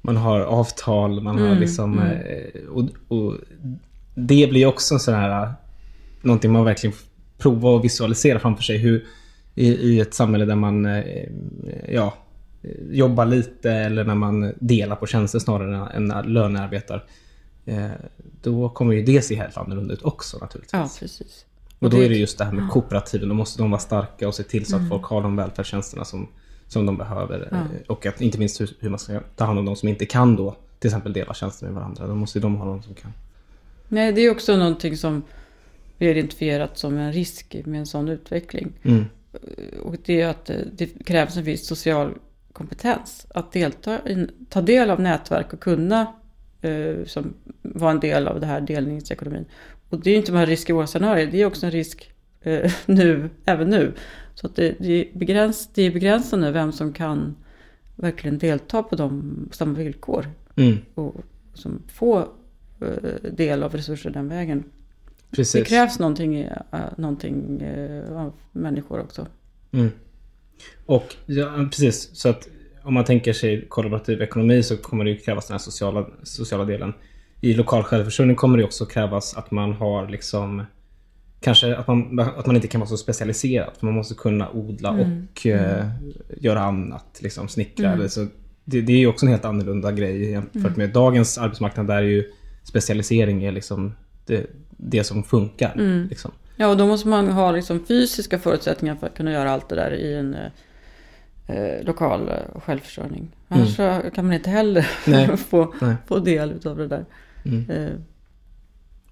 Man 0.00 0.16
har 0.16 0.40
avtal, 0.40 1.20
man 1.20 1.38
har 1.38 1.54
liksom... 1.54 1.98
Eh, 1.98 2.62
och, 2.68 2.88
och 3.08 3.34
det 4.14 4.46
blir 4.50 4.66
också 4.66 4.94
en 4.94 5.00
sån 5.00 5.14
här... 5.14 5.52
Någonting 6.22 6.52
man 6.52 6.64
verkligen 6.64 6.96
prova 7.38 7.70
och 7.70 7.84
visualisera 7.84 8.38
framför 8.38 8.62
sig. 8.62 8.78
Hur 8.78 9.04
i, 9.54 9.68
i 9.68 10.00
ett 10.00 10.14
samhälle 10.14 10.44
där 10.44 10.56
man 10.56 10.86
eh, 10.86 11.28
ja, 11.88 12.14
jobbar 12.90 13.26
lite 13.26 13.72
eller 13.72 14.04
när 14.04 14.14
man 14.14 14.54
delar 14.58 14.96
på 14.96 15.06
tjänster 15.06 15.38
snarare 15.38 15.90
än 15.90 16.32
lönearbetar. 16.32 17.04
Eh, 18.46 18.52
då 18.52 18.68
kommer 18.68 18.94
ju 18.94 19.02
det 19.02 19.22
se 19.22 19.34
helt 19.34 19.56
annorlunda 19.56 19.94
ut 19.94 20.02
också 20.02 20.38
naturligtvis. 20.38 20.72
Ja, 20.72 20.90
precis. 20.98 21.44
och 21.78 21.90
då 21.90 21.96
är 21.96 22.08
det 22.08 22.16
just 22.16 22.38
det 22.38 22.44
här 22.44 22.52
med 22.52 22.70
kooperativen. 22.70 23.28
Då 23.28 23.34
måste 23.34 23.62
de 23.62 23.70
vara 23.70 23.80
starka 23.80 24.28
och 24.28 24.34
se 24.34 24.42
till 24.42 24.66
så 24.66 24.76
att 24.76 24.88
folk 24.88 25.04
har 25.04 25.22
de 25.22 25.36
välfärdstjänsterna 25.36 26.04
som, 26.04 26.28
som 26.68 26.86
de 26.86 26.96
behöver. 26.96 27.48
Ja. 27.50 27.56
Eh, 27.56 27.62
Och 27.86 28.06
att 28.06 28.20
inte 28.20 28.38
minst 28.38 28.60
hur, 28.60 28.70
hur 28.80 28.90
man 28.90 28.98
ska 28.98 29.20
ta 29.36 29.44
hand 29.44 29.58
om 29.58 29.64
de 29.64 29.76
som 29.76 29.88
inte 29.88 30.06
kan 30.06 30.36
då 30.36 30.56
till 30.78 30.88
exempel 30.88 31.12
dela 31.12 31.34
tjänster 31.34 31.66
med 31.66 31.74
varandra. 31.74 32.06
Då 32.06 32.14
måste 32.14 32.38
ju 32.38 32.42
de 32.42 32.56
ha 32.56 32.64
någon 32.64 32.82
som 32.82 32.94
kan. 32.94 33.12
Nej, 33.88 34.12
det 34.12 34.20
är 34.20 34.30
också 34.30 34.56
någonting 34.56 34.96
som 34.96 35.22
vi 35.98 36.06
har 36.06 36.14
identifierat 36.14 36.78
som 36.78 36.98
en 36.98 37.12
risk 37.12 37.56
med 37.64 37.80
en 37.80 37.86
sån 37.86 38.08
utveckling. 38.08 38.72
Mm. 38.82 39.04
Och 39.82 39.96
det 40.04 40.20
är 40.20 40.28
att 40.28 40.50
eh, 40.50 40.56
det 40.72 40.86
krävs 40.86 41.36
en 41.36 41.44
viss 41.44 41.66
social 41.66 42.14
kompetens. 42.52 43.26
Att 43.34 43.52
delta 43.52 43.98
ta 44.48 44.60
del 44.60 44.90
av 44.90 45.00
nätverk 45.00 45.52
och 45.52 45.60
kunna 45.60 46.12
eh, 46.62 47.04
som 47.06 47.34
vara 47.62 47.90
en 47.90 48.00
del 48.00 48.28
av 48.28 48.40
det 48.40 48.46
här 48.46 48.60
delningsekonomin. 48.60 49.44
Och 49.88 50.00
det 50.00 50.10
är 50.10 50.12
ju 50.12 50.18
inte 50.18 50.32
bara 50.32 50.46
risk 50.46 50.70
i 50.70 50.72
våra 50.72 50.86
scenarier, 50.86 51.26
det 51.26 51.40
är 51.40 51.46
också 51.46 51.66
en 51.66 51.72
risk 51.72 52.12
eh, 52.40 52.72
nu, 52.86 53.30
även 53.44 53.68
nu. 53.68 53.92
Så 54.34 54.46
att 54.46 54.56
det, 54.56 54.74
det, 54.78 54.92
är 54.92 55.18
begräns, 55.18 55.70
det 55.74 55.82
är 55.82 55.90
begränsande 55.90 56.50
vem 56.50 56.72
som 56.72 56.92
kan 56.92 57.36
verkligen 57.96 58.38
delta 58.38 58.82
på 58.82 58.96
de 58.96 59.36
på 59.50 59.56
samma 59.56 59.72
villkor 59.72 60.26
Mm. 60.56 60.78
och 60.94 61.14
som 61.54 61.82
få 61.88 62.18
eh, 62.80 63.30
del 63.32 63.62
av 63.62 63.72
resurser 63.76 64.10
den 64.10 64.28
vägen. 64.28 64.64
Precis. 65.30 65.52
Det 65.52 65.68
krävs 65.68 65.98
någonting, 65.98 66.40
eh, 66.40 66.82
någonting 66.96 67.60
eh, 67.60 68.16
av 68.16 68.32
människor 68.52 69.00
också. 69.00 69.26
Mm. 69.72 69.90
Och 70.86 71.16
ja, 71.26 71.68
precis, 71.70 72.10
så 72.16 72.28
att 72.28 72.48
om 72.82 72.94
man 72.94 73.04
tänker 73.04 73.32
sig 73.32 73.66
kollaborativ 73.68 74.22
ekonomi 74.22 74.62
så 74.62 74.76
kommer 74.76 75.04
det 75.04 75.10
ju 75.10 75.16
krävas 75.16 75.46
den 75.46 75.54
här 75.54 75.58
sociala, 75.58 76.06
sociala 76.22 76.64
delen. 76.64 76.92
I 77.40 77.54
lokal 77.54 77.82
självförsörjning 77.82 78.36
kommer 78.36 78.58
det 78.58 78.64
också 78.64 78.86
krävas 78.86 79.36
att 79.36 79.50
man 79.50 79.72
har 79.72 80.08
liksom 80.08 80.62
Kanske 81.40 81.76
att 81.76 81.86
man, 81.86 82.18
att 82.20 82.46
man 82.46 82.56
inte 82.56 82.68
kan 82.68 82.80
vara 82.80 82.88
så 82.88 82.96
specialiserad. 82.96 83.70
För 83.78 83.86
man 83.86 83.94
måste 83.94 84.14
kunna 84.14 84.50
odla 84.50 84.90
och 84.90 85.46
eh, 85.46 85.86
göra 86.36 86.60
annat. 86.60 87.18
Liksom 87.22 87.48
snickra. 87.48 87.92
Eller 87.92 88.08
så, 88.08 88.26
det, 88.64 88.80
det 88.80 88.92
är 88.92 88.98
ju 88.98 89.06
också 89.06 89.26
en 89.26 89.32
helt 89.32 89.44
annorlunda 89.44 89.92
grej 89.92 90.30
jämfört 90.30 90.76
med 90.76 90.90
dagens 90.90 91.38
arbetsmarknad. 91.38 91.86
Där 91.86 92.02
ju 92.02 92.24
specialisering 92.64 93.44
är 93.44 93.52
liksom 93.52 93.94
det, 94.26 94.46
det 94.76 95.04
som 95.04 95.24
funkar. 95.24 95.72
Liksom. 96.10 96.30
Ja, 96.56 96.68
och 96.68 96.76
då 96.76 96.86
måste 96.86 97.08
man 97.08 97.28
ha 97.28 97.52
liksom 97.52 97.86
fysiska 97.86 98.38
förutsättningar 98.38 98.94
för 98.94 99.06
att 99.06 99.16
kunna 99.16 99.32
göra 99.32 99.50
allt 99.50 99.68
det 99.68 99.74
där 99.74 99.94
i 99.94 100.14
en 100.14 100.36
eh, 101.46 101.84
lokal 101.84 102.28
eh, 102.28 102.60
självförsörjning. 102.60 103.36
Annars 103.48 103.76
så 103.76 104.02
kan 104.14 104.24
man 104.24 104.34
inte 104.34 104.50
heller 104.50 104.90
Nej. 105.06 105.36
få, 105.36 105.74
Nej. 105.80 105.94
få 106.06 106.18
del 106.18 106.66
av 106.66 106.76
det 106.76 106.88
där. 106.88 107.04
Eh, 107.68 107.92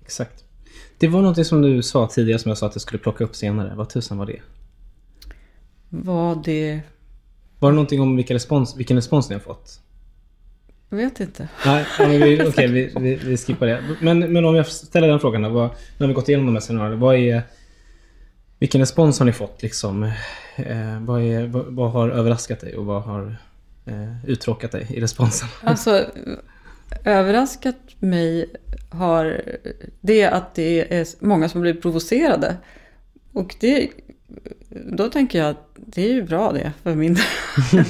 Exakt. 0.03 0.45
Det 0.99 1.09
var 1.09 1.23
något 1.23 1.47
som 1.47 1.63
du 1.63 1.83
sa 1.83 2.09
tidigare 2.09 2.39
som 2.39 2.49
jag 2.49 2.59
sa 2.59 2.67
att 2.67 2.75
jag 2.75 2.83
skulle 2.83 2.99
plocka 2.99 3.25
upp 3.25 3.37
senare. 3.37 3.75
Vad 3.77 3.89
tusan 3.89 4.19
var 4.19 4.27
det? 4.27 4.41
vad 5.91 6.45
det... 6.45 6.81
Var 7.59 7.71
det 7.71 7.75
någonting 7.75 8.01
om 8.01 8.17
vilka 8.17 8.35
respons, 8.35 8.77
vilken 8.77 8.97
respons 8.97 9.29
ni 9.29 9.35
har 9.35 9.41
fått? 9.41 9.81
Jag 10.89 10.97
vet 10.97 11.21
inte. 11.21 11.49
Nej, 11.67 11.87
okej, 12.49 12.67
vi, 12.69 12.93
vi, 13.01 13.15
vi 13.15 13.37
skippar 13.37 13.67
det. 13.67 13.83
Men, 14.01 14.33
men 14.33 14.45
om 14.45 14.55
jag 14.55 14.67
ställer 14.67 15.09
den 15.09 15.21
frågan 15.21 15.43
då. 15.43 15.49
Vad, 15.49 15.71
nu 15.71 16.05
har 16.05 16.09
vi 16.09 16.15
gått 16.15 16.29
igenom 16.29 16.47
de 16.47 16.55
här 16.55 16.61
scenarierna. 16.61 16.97
Vad 16.97 17.17
är... 17.17 17.43
Vilken 18.59 18.81
respons 18.81 19.19
har 19.19 19.27
ni 19.27 19.33
fått 19.33 19.63
liksom? 19.63 20.11
Eh, 20.67 21.01
vad, 21.01 21.23
är, 21.23 21.47
vad, 21.47 21.65
vad 21.67 21.91
har 21.91 22.09
överraskat 22.09 22.61
dig 22.61 22.77
och 22.77 22.87
vad 22.87 23.03
har 23.03 23.37
eh, 23.87 24.25
uttråkat 24.27 24.73
dig 24.73 24.87
i 24.91 25.01
responsen? 25.01 25.49
Alltså, 25.65 26.05
överraskat 27.05 27.77
mig 27.99 28.47
har 28.91 29.43
det 30.01 30.27
att 30.27 30.55
det 30.55 30.95
är 30.95 31.25
många 31.25 31.49
som 31.49 31.61
blir 31.61 31.75
provocerade. 31.75 32.57
Och 33.33 33.57
det, 33.61 33.91
då 34.69 35.09
tänker 35.09 35.39
jag 35.39 35.51
att 35.51 35.71
det 35.75 36.03
är 36.03 36.13
ju 36.13 36.23
bra 36.23 36.53
det 36.53 36.73
för 36.83 36.95
min, 36.95 37.17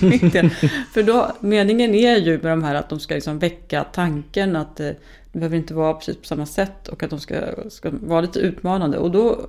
min 0.01 0.31
del. 0.31 0.51
För 0.95 1.03
då, 1.03 1.33
meningen 1.41 1.95
är 1.95 2.17
ju 2.17 2.33
med 2.43 2.53
de 2.53 2.65
här 2.65 2.75
att 2.75 2.89
de 2.89 3.01
ska 3.01 3.15
liksom 3.15 3.39
väcka 3.39 3.85
tanken 3.85 4.57
att 4.57 4.81
eh, 4.81 4.91
det, 5.33 5.39
behöver 5.39 5.57
inte 5.57 5.75
vara 5.75 5.95
precis 5.95 6.17
på 6.17 6.25
samma 6.25 6.47
sätt 6.47 6.89
och 6.89 7.03
att 7.03 7.11
de 7.11 7.21
ska, 7.21 7.37
ska 7.69 7.91
vara 7.91 8.21
lite 8.21 8.39
utmanande. 8.39 8.99
Och 8.99 9.11
då 9.11 9.49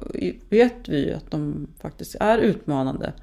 vet 0.50 0.90
vi 0.90 1.06
ju 1.06 1.14
att 1.14 1.32
de 1.32 1.68
faktiskt 1.80 2.16
är 2.20 2.38
utmanande. 2.38 3.14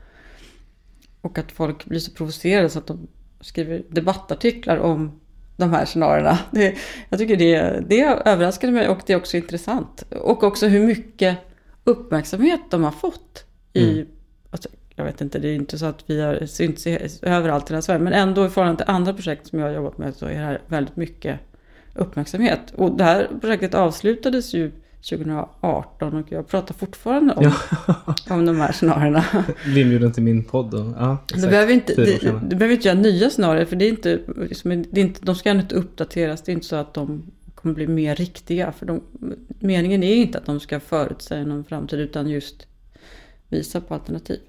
Och 1.20 1.38
att 1.38 1.52
folk 1.52 1.84
blir 1.84 2.00
så 2.00 2.10
provocerade 2.10 2.68
så 2.68 2.78
att 2.78 2.86
de 2.86 3.08
skriver 3.40 3.82
debattartiklar 3.88 4.76
om 4.76 5.20
de 5.56 5.70
här 5.70 5.84
scenarierna. 5.84 6.38
Det, 6.50 6.76
jag 7.08 7.18
tycker 7.18 7.36
det, 7.36 7.84
det 7.88 8.02
överraskade 8.02 8.72
mig 8.72 8.88
och 8.88 8.98
det 9.06 9.12
är 9.12 9.16
också 9.16 9.36
intressant. 9.36 10.04
Och 10.10 10.42
också 10.42 10.66
hur 10.66 10.86
mycket 10.86 11.38
uppmärksamhet 11.84 12.60
de 12.70 12.84
har 12.84 12.90
fått 12.90 13.44
i... 13.72 13.92
Mm. 13.92 14.06
Alltså, 14.50 14.68
jag 14.96 15.04
vet 15.04 15.20
inte, 15.20 15.38
det 15.38 15.48
är 15.48 15.54
inte 15.54 15.78
så 15.78 15.86
att 15.86 16.04
vi 16.06 16.20
har 16.20 16.46
synts 16.46 16.86
överallt 17.22 17.70
i 17.70 17.72
hela 17.72 17.82
Sverige. 17.82 18.00
Men 18.00 18.12
ändå 18.12 18.46
i 18.46 18.48
förhållande 18.48 18.84
till 18.84 18.94
andra 18.94 19.14
projekt 19.14 19.46
som 19.46 19.58
jag 19.58 19.66
har 19.66 19.74
jobbat 19.74 19.98
med 19.98 20.16
så 20.16 20.26
är 20.26 20.30
det 20.30 20.36
här 20.36 20.60
väldigt 20.66 20.96
mycket 20.96 21.40
uppmärksamhet. 21.98 22.60
Och 22.76 22.96
det 22.96 23.04
här 23.04 23.28
projektet 23.40 23.74
avslutades 23.74 24.54
ju 24.54 24.72
2018 25.10 26.14
och 26.14 26.32
jag 26.32 26.48
pratar 26.48 26.74
fortfarande 26.74 27.34
om, 27.34 27.52
om 28.28 28.46
de 28.46 28.60
här 28.60 28.72
scenarierna. 28.72 29.24
Vi 29.66 29.80
inbjuden 29.80 30.12
till 30.12 30.22
min 30.22 30.44
podd. 30.44 30.74
Och, 30.74 30.86
ja, 30.98 31.18
Du 31.34 31.40
behöver, 31.40 31.72
inte, 31.72 31.94
du, 31.94 32.18
du 32.42 32.56
behöver 32.56 32.74
inte 32.74 32.88
göra 32.88 32.98
nya 32.98 33.30
scenarier 33.30 33.64
för 33.64 33.76
det 33.76 33.84
är 33.84 33.88
inte, 33.88 34.20
liksom, 34.36 34.84
det 34.90 35.00
är 35.00 35.04
inte, 35.04 35.20
de 35.24 35.34
ska 35.34 35.50
inte 35.50 35.74
uppdateras. 35.74 36.42
Det 36.42 36.52
är 36.52 36.54
inte 36.54 36.66
så 36.66 36.76
att 36.76 36.94
de 36.94 37.22
kommer 37.54 37.74
bli 37.74 37.86
mer 37.86 38.16
riktiga. 38.16 38.72
För 38.72 38.86
de, 38.86 39.00
meningen 39.58 40.02
är 40.02 40.14
inte 40.14 40.38
att 40.38 40.46
de 40.46 40.60
ska 40.60 40.80
förutsäga 40.80 41.44
någon 41.44 41.64
framtid 41.64 42.00
utan 42.00 42.28
just 42.28 42.66
visa 43.48 43.80
på 43.80 43.94
alternativ. 43.94 44.40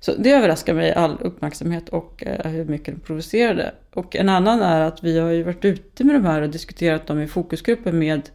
Så 0.00 0.14
det 0.14 0.30
överraskar 0.30 0.74
mig 0.74 0.92
all 0.92 1.18
uppmärksamhet 1.20 1.88
och 1.88 2.22
eh, 2.26 2.50
hur 2.50 2.64
mycket 2.64 2.94
de 2.94 3.00
provocerade. 3.00 3.74
Och 3.94 4.16
en 4.16 4.28
annan 4.28 4.60
är 4.60 4.80
att 4.80 5.04
vi 5.04 5.18
har 5.18 5.30
ju 5.30 5.42
varit 5.42 5.64
ute 5.64 6.04
med 6.04 6.14
de 6.14 6.24
här 6.24 6.42
och 6.42 6.50
diskuterat 6.50 7.06
dem 7.06 7.20
i 7.20 7.26
fokusgrupper 7.26 7.92
med 7.92 8.30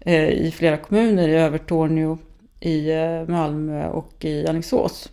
eh, 0.00 0.28
i 0.28 0.50
flera 0.50 0.76
kommuner, 0.76 1.28
i 1.28 1.34
Övertorneå, 1.34 2.18
i 2.60 2.90
eh, 2.90 3.28
Malmö 3.28 3.88
och 3.88 4.24
i 4.24 4.46
Alingsås. 4.46 5.08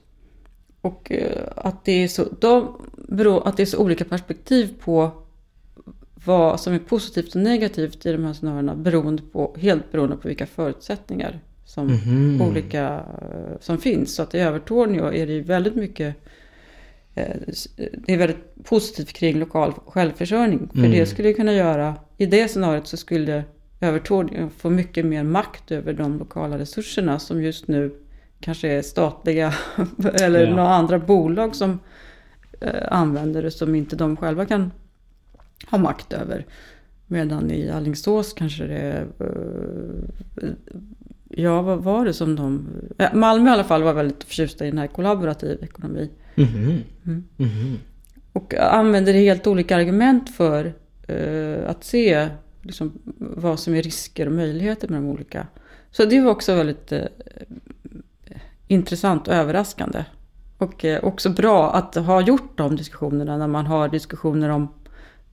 Och 0.82 1.12
eh, 1.12 1.48
att 1.56 1.86
det, 1.86 2.04
är 2.04 2.08
så, 2.08 2.24
de 2.40 2.82
beror, 3.08 3.48
att 3.48 3.58
det 3.58 3.64
är 3.64 3.68
så 3.68 3.78
olika 3.78 4.06
perspektiv 4.06 4.74
på 4.80 5.12
vad 6.26 6.60
som 6.60 6.74
är 6.74 6.80
positivt 6.80 7.36
och 7.36 7.42
negativt 7.42 8.06
i 8.06 8.12
de 8.12 8.26
här 8.26 8.34
scenarierna 8.34 8.76
beroende 8.76 9.24
på, 9.32 9.56
helt 9.60 9.92
beroende 9.92 10.18
på 10.18 10.28
vilka 10.28 10.46
förutsättningar 10.46 11.40
som, 11.66 11.88
Mhm. 11.88 12.42
olika, 12.42 13.04
eh, 13.22 13.60
som 13.60 13.78
finns. 13.78 14.16
Så 14.16 14.24
att 14.24 14.36
i 14.36 14.40
Övertorneå 14.40 15.14
är 15.14 15.28
det 15.28 15.34
ju 15.34 15.42
väldigt 15.42 15.76
mycket 15.76 16.16
eh, 17.16 17.36
det 18.06 18.14
är 18.14 18.18
väldigt 18.18 18.64
positivt 18.64 19.14
kring 19.14 19.40
lokal 19.40 19.74
självförsörjning. 19.88 20.70
För 20.72 20.80
Mm. 20.80 20.92
det 20.92 21.06
skulle 21.06 21.34
kunna 21.34 21.54
göra, 21.54 21.96
i 22.18 22.26
det 22.26 22.48
scenariot 22.48 22.88
så 22.88 22.98
skulle 22.98 23.44
Övertorneå 23.82 24.50
få 24.58 24.70
mycket 24.70 25.06
mer 25.06 25.24
makt 25.24 25.72
över 25.72 25.94
de 25.94 26.18
lokala 26.20 26.58
resurserna 26.60 27.20
som 27.20 27.44
just 27.44 27.68
nu 27.68 27.96
kanske 28.40 28.68
är 28.68 28.82
statliga 28.82 29.54
eller 30.22 30.44
Ja. 30.44 30.50
några 30.50 30.70
andra 30.70 31.00
bolag 31.00 31.56
som 31.56 31.80
eh, 32.62 32.88
använder 32.92 33.44
det 33.44 33.52
som 33.52 33.76
inte 33.76 33.96
de 33.96 34.18
själva 34.18 34.46
kan 34.46 34.72
ha 35.70 35.78
makt 35.78 36.14
över. 36.14 36.46
Medan 37.08 37.52
i 37.52 37.70
Alingsås 37.70 38.34
kanske 38.34 38.64
det 38.68 38.78
är... 38.78 39.08
Ja, 41.38 41.62
vad 41.62 41.84
var 41.84 42.06
det 42.06 42.14
som 42.14 42.36
de... 42.36 42.68
eh, 42.98 43.14
Malmö 43.14 43.50
i 43.50 43.54
alla 43.54 43.64
fall 43.64 43.84
var 43.84 43.94
väldigt 43.94 44.24
förtjusta 44.24 44.66
i 44.66 44.70
den 44.70 44.78
här 44.78 44.88
kollaborativ 44.88 45.64
ekonomi. 45.64 46.10
Mhm. 46.36 46.82
Mm. 47.06 47.24
Mhm. 47.38 47.78
Och 48.34 48.54
använder 48.54 49.14
helt 49.14 49.48
olika 49.48 49.76
argument 49.76 50.36
för 50.36 50.74
eh, 51.08 51.70
att 51.70 51.84
se 51.84 52.30
liksom, 52.62 52.92
vad 53.18 53.60
som 53.60 53.76
är 53.76 53.82
risker 53.82 54.26
och 54.26 54.32
möjligheter 54.32 54.88
med 54.88 55.02
de 55.02 55.08
olika. 55.08 55.48
Så 55.92 56.06
det 56.06 56.22
var 56.22 56.32
också 56.32 56.56
väldigt 56.56 56.92
eh, 56.92 57.02
intressant 58.68 59.28
och 59.28 59.34
överraskande. 59.34 60.06
Och 60.58 60.86
eh, 60.86 61.04
också 61.04 61.30
bra 61.30 61.74
att 61.74 61.96
ha 61.96 62.22
gjort 62.22 62.58
de 62.58 62.76
diskussionerna 62.76 63.38
när 63.38 63.48
man 63.48 63.66
har 63.66 63.90
diskussioner 63.90 64.50
om... 64.50 64.68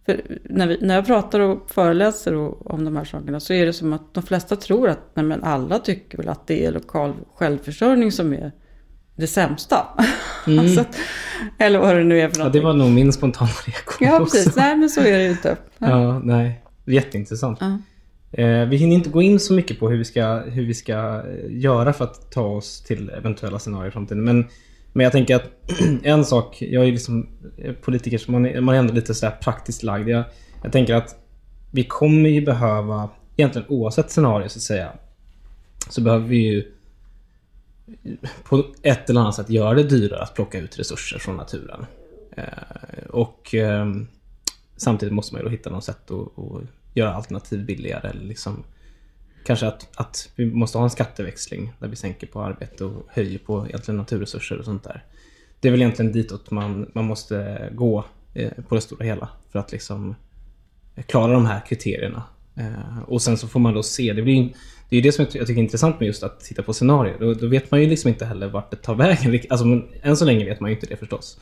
För 0.06 0.20
när, 0.44 0.66
vi, 0.66 0.78
när 0.80 0.94
jag 0.94 1.06
pratar 1.06 1.40
och 1.40 1.70
föreläser 1.70 2.34
och, 2.34 2.70
om 2.70 2.84
de 2.84 2.96
här 2.96 3.04
sakerna 3.04 3.40
så 3.40 3.52
är 3.52 3.66
det 3.66 3.72
som 3.72 3.92
att 3.92 4.14
de 4.14 4.22
flesta 4.22 4.56
tror 4.56 4.88
att 4.88 4.98
nej, 5.14 5.24
men 5.24 5.44
alla 5.44 5.78
tycker 5.78 6.18
väl 6.18 6.28
att 6.28 6.46
det 6.46 6.64
är 6.66 6.72
lokal 6.72 7.12
självförsörjning 7.34 8.12
som 8.12 8.32
är 8.32 8.52
det 9.16 9.26
sämsta. 9.26 9.86
alltså, 10.46 10.80
att- 10.80 10.96
eller 11.58 11.78
vad 11.78 11.96
det 11.96 12.04
nu 12.04 12.20
är 12.20 12.28
för 12.28 12.34
Ja, 12.36 12.38
någonting. 12.38 12.60
det 12.60 12.66
var 12.66 12.74
nog 12.74 12.90
min 12.90 13.12
spontana 13.12 13.50
reaktion 13.66 14.08
Ja, 14.08 14.20
också. 14.20 14.36
precis. 14.36 14.56
Nej, 14.56 14.76
men 14.76 14.88
så 14.90 15.00
är 15.00 15.18
det 15.18 15.24
ju 15.24 15.30
inte. 15.30 15.56
Ja, 15.78 16.18
nej. 16.18 16.64
Jätteintressant. 16.86 17.58
Ja. 17.60 17.78
Eh, 18.42 18.68
vi 18.68 18.76
hinner 18.76 18.94
inte 18.94 19.10
gå 19.10 19.22
in 19.22 19.40
så 19.40 19.52
mycket 19.52 19.78
på 19.80 19.88
hur 19.90 19.98
vi 19.98 20.04
ska, 20.04 20.38
hur 20.40 20.66
vi 20.66 20.74
ska 20.74 20.92
eh, 20.92 21.22
göra 21.48 21.92
för 21.92 22.04
att 22.04 22.30
ta 22.32 22.42
oss 22.42 22.82
till 22.82 23.10
eventuella 23.10 23.58
scenarier 23.58 23.88
i 23.88 23.90
framtiden. 23.92 24.24
Men, 24.24 24.46
men 24.92 25.04
jag 25.04 25.12
tänker 25.12 25.36
att 25.36 25.50
en 26.02 26.24
sak, 26.24 26.62
jag 26.62 26.82
är 26.82 26.86
ju 26.86 26.92
liksom 26.92 27.28
politiker 27.82 28.18
så 28.18 28.32
man 28.32 28.46
är, 28.46 28.60
man 28.60 28.74
är 28.74 28.78
ändå 28.78 28.94
lite 28.94 29.14
sådär 29.14 29.36
praktiskt 29.42 29.82
lagd. 29.82 30.08
Jag, 30.08 30.24
jag 30.62 30.72
tänker 30.72 30.94
att 30.94 31.16
vi 31.70 31.84
kommer 31.84 32.28
ju 32.28 32.40
behöva, 32.40 33.08
egentligen 33.36 33.68
oavsett 33.68 34.10
scenario 34.10 34.48
så 34.48 34.58
att 34.58 34.62
säga, 34.62 34.92
så 35.88 36.00
behöver 36.00 36.26
vi 36.26 36.36
ju 36.36 36.72
på 38.44 38.64
ett 38.82 39.10
eller 39.10 39.20
annat 39.20 39.34
sätt 39.34 39.50
göra 39.50 39.74
det 39.74 39.82
dyrare 39.82 40.22
att 40.22 40.34
plocka 40.34 40.58
ut 40.58 40.78
resurser 40.78 41.18
från 41.18 41.36
naturen. 41.36 41.86
Eh, 42.36 43.04
och 43.10 43.54
ehm, 43.54 44.06
samtidigt 44.76 45.12
måste 45.14 45.34
man 45.34 45.40
ju 45.40 45.44
då 45.44 45.50
hitta 45.50 45.70
något 45.70 45.84
sätt 45.84 46.10
att, 46.10 46.38
att 46.38 46.62
göra 46.94 47.14
alternativ 47.14 47.64
billigare. 47.66 48.08
Eller 48.08 48.24
liksom, 48.24 48.64
kanske 49.44 49.66
att, 49.66 49.88
att 49.94 50.30
vi 50.36 50.46
måste 50.46 50.78
ha 50.78 50.84
en 50.84 50.90
skatteväxling 50.90 51.72
där 51.78 51.88
vi 51.88 51.96
sänker 51.96 52.26
på 52.26 52.42
arbete 52.42 52.84
och 52.84 53.06
höjer 53.08 53.38
på 53.38 53.66
egentligen 53.66 53.98
naturresurser 53.98 54.58
och 54.58 54.64
sånt 54.64 54.84
där. 54.84 55.04
Det 55.60 55.68
är 55.68 55.72
väl 55.72 55.80
egentligen 55.80 56.12
ditåt 56.12 56.50
man, 56.50 56.90
man 56.94 57.04
måste 57.04 57.68
gå 57.74 58.04
eh, 58.34 58.52
på 58.68 58.74
det 58.74 58.80
stora 58.80 59.04
hela 59.04 59.28
för 59.52 59.58
att 59.58 59.72
liksom 59.72 60.14
eh, 60.96 61.04
klara 61.04 61.32
de 61.32 61.46
här 61.46 61.60
kriterierna. 61.68 62.22
Eh, 62.54 63.02
och 63.06 63.22
sen 63.22 63.38
så 63.38 63.48
får 63.48 63.60
man 63.60 63.74
då 63.74 63.82
se, 63.82 64.12
det, 64.12 64.22
blir, 64.22 64.42
det 64.88 64.96
är 64.96 65.00
ju 65.00 65.00
det 65.00 65.12
som 65.12 65.22
jag 65.22 65.46
tycker 65.46 65.60
är 65.60 65.64
intressant 65.64 66.00
med 66.00 66.06
just 66.06 66.22
att 66.22 66.40
titta 66.40 66.62
på 66.62 66.72
scenarier. 66.72 67.16
Då, 67.20 67.34
då 67.34 67.46
vet 67.46 67.70
man 67.70 67.80
ju 67.80 67.86
liksom 67.86 68.08
inte 68.08 68.24
heller 68.24 68.48
vart 68.48 68.70
det 68.70 68.76
tar 68.76 68.94
vägen. 68.94 69.40
Alltså, 69.50 69.66
men 69.66 69.88
än 70.02 70.16
så 70.16 70.24
länge 70.24 70.44
vet 70.44 70.60
man 70.60 70.70
ju 70.70 70.76
inte 70.76 70.86
det 70.86 70.96
förstås. 70.96 71.40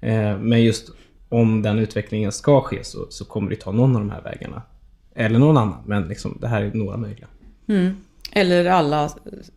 Eh, 0.00 0.38
men 0.38 0.64
just 0.64 0.90
om 1.28 1.62
den 1.62 1.78
utvecklingen 1.78 2.32
ska 2.32 2.60
ske 2.60 2.84
så, 2.84 3.06
så 3.10 3.24
kommer 3.24 3.50
det 3.50 3.56
ta 3.56 3.72
någon 3.72 3.96
av 3.96 4.00
de 4.00 4.10
här 4.10 4.22
vägarna. 4.22 4.62
Eller 5.14 5.38
någon 5.38 5.56
annan, 5.56 5.82
men 5.86 6.08
liksom, 6.08 6.38
det 6.40 6.48
här 6.48 6.62
är 6.62 6.74
några 6.74 6.96
möjliga. 6.96 7.26
Eller 8.32 8.64
alla 8.64 9.10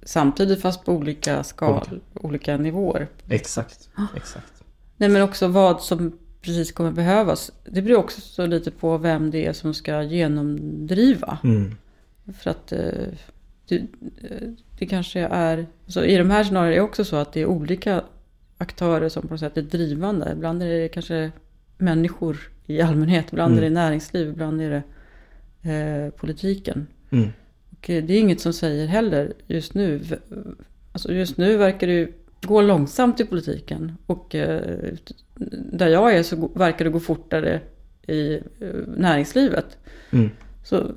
samtidigt 0.04 0.62
fast 0.62 0.86
på 0.86 0.94
olika 0.94 1.44
skal, 1.44 2.00
olika 2.14 2.58
nivåer. 2.58 3.08
Exakt, 3.30 3.90
exakt. 4.16 4.64
Nej 4.98 5.10
men 5.10 5.22
också 5.22 5.48
vad 5.48 5.82
som 5.82 6.18
precis 6.42 6.72
kommer 6.72 6.92
behövas. 6.92 7.52
Det 7.66 7.82
beror 7.82 7.98
också 7.98 8.22
så 8.22 8.46
lite 8.46 8.72
på 8.72 8.98
vem 8.98 9.32
det 9.32 9.46
är 9.46 9.54
som 9.54 9.74
ska 9.74 10.04
genomdriva. 10.04 11.38
Mm. 11.44 11.76
För 12.40 12.50
att 12.50 12.72
eh, 12.72 12.80
det, 13.68 13.76
eh, 13.76 14.48
det 14.80 14.86
kanske 14.86 15.20
är... 15.20 15.66
Så 15.88 16.04
I 16.04 16.18
de 16.18 16.30
här 16.30 16.44
scenarierna 16.44 16.74
är 16.74 16.76
det 16.76 16.82
också 16.82 17.06
så 17.06 17.16
att 17.16 17.34
det 17.34 17.42
är 17.42 17.46
olika 17.46 18.04
aktörer 18.58 19.10
som 19.10 19.22
på 19.22 19.28
något 19.34 19.40
sätt 19.40 19.58
är 19.58 19.62
drivande. 19.62 20.32
Ibland 20.34 20.64
är 20.64 20.68
det 20.68 20.88
kanske 20.90 21.32
människor 21.78 22.38
i 22.66 22.82
allmänhet. 22.82 23.26
Ibland 23.32 23.54
Mm. 23.54 23.64
är 23.64 23.70
det 23.70 23.74
näringsliv. 23.74 24.28
Ibland 24.30 24.62
är 24.62 24.70
det 24.70 24.84
eh, 25.62 26.10
politiken. 26.14 26.88
Mm. 27.10 27.30
Och 27.72 27.90
eh, 27.90 28.04
det 28.04 28.14
är 28.14 28.20
inget 28.20 28.42
som 28.42 28.54
säger 28.54 28.88
heller 28.88 29.34
just 29.48 29.74
nu. 29.74 30.02
Alltså 30.92 31.14
just 31.14 31.38
nu 31.38 31.58
verkar 31.58 31.88
det 31.88 31.94
ju 31.94 32.14
gå 32.42 32.62
långsamt 32.62 33.20
i 33.20 33.26
politiken. 33.26 33.98
Och 34.06 34.36
eh, 34.36 34.94
där 35.72 35.88
jag 35.88 36.16
är 36.16 36.24
så 36.24 36.50
verkar 36.56 36.86
det 36.86 36.92
gå 36.92 37.00
fortare 37.00 37.62
i 38.08 38.34
eh, 38.36 38.42
näringslivet. 38.98 39.78
Mm. 40.12 40.30
Så 40.64 40.92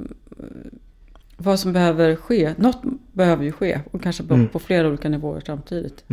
vad 1.37 1.61
som 1.61 1.73
behöver 1.73 2.17
ske, 2.17 2.55
något 2.59 2.83
behöver 3.13 3.45
ju 3.45 3.53
ske. 3.53 3.81
Och 3.91 4.03
kanske 4.03 4.23
på, 4.23 4.35
Mm. 4.35 4.49
på 4.49 4.59
flera 4.59 4.89
olika 4.89 5.09
nivåer 5.09 5.43
samtidigt. 5.47 6.05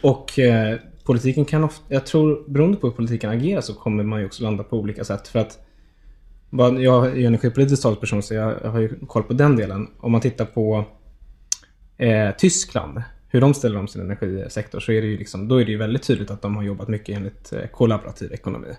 Och 0.00 0.38
eh, 0.38 0.78
politiken 1.04 1.44
kan 1.44 1.64
ofta, 1.64 1.94
jag 1.94 2.06
tror 2.06 2.44
beroende 2.48 2.76
på 2.76 2.86
hur 2.86 2.94
politiken 2.94 3.30
agerar 3.30 3.60
så 3.60 3.74
kommer 3.74 4.04
man 4.04 4.20
ju 4.20 4.26
också 4.26 4.42
landa 4.42 4.64
på 4.64 4.76
olika 4.78 5.04
sätt. 5.04 5.28
För 5.28 5.38
att 5.38 5.65
jag 6.50 7.06
är 7.06 7.14
ju 7.14 7.26
energipolitisk 7.26 7.82
talesperson 7.82 8.22
så 8.22 8.34
jag 8.34 8.60
har 8.60 8.80
ju 8.80 9.06
koll 9.06 9.22
på 9.22 9.32
den 9.32 9.56
delen. 9.56 9.88
Om 9.98 10.12
man 10.12 10.20
tittar 10.20 10.44
på 10.44 10.84
eh, 11.96 12.30
Tyskland, 12.38 13.02
hur 13.28 13.40
de 13.40 13.54
ställer 13.54 13.78
om 13.78 13.88
sin 13.88 14.02
energisektor 14.02 14.80
så 14.80 14.92
är 14.92 15.02
det 15.02 15.08
ju 15.08 15.18
liksom, 15.18 15.48
då 15.48 15.60
är 15.60 15.64
det 15.64 15.70
ju 15.70 15.78
väldigt 15.78 16.02
tydligt 16.02 16.30
att 16.30 16.42
de 16.42 16.56
har 16.56 16.62
jobbat 16.62 16.88
mycket 16.88 17.16
enligt 17.16 17.52
eh, 17.52 17.66
kollaborativ 17.66 18.32
ekonomi. 18.32 18.76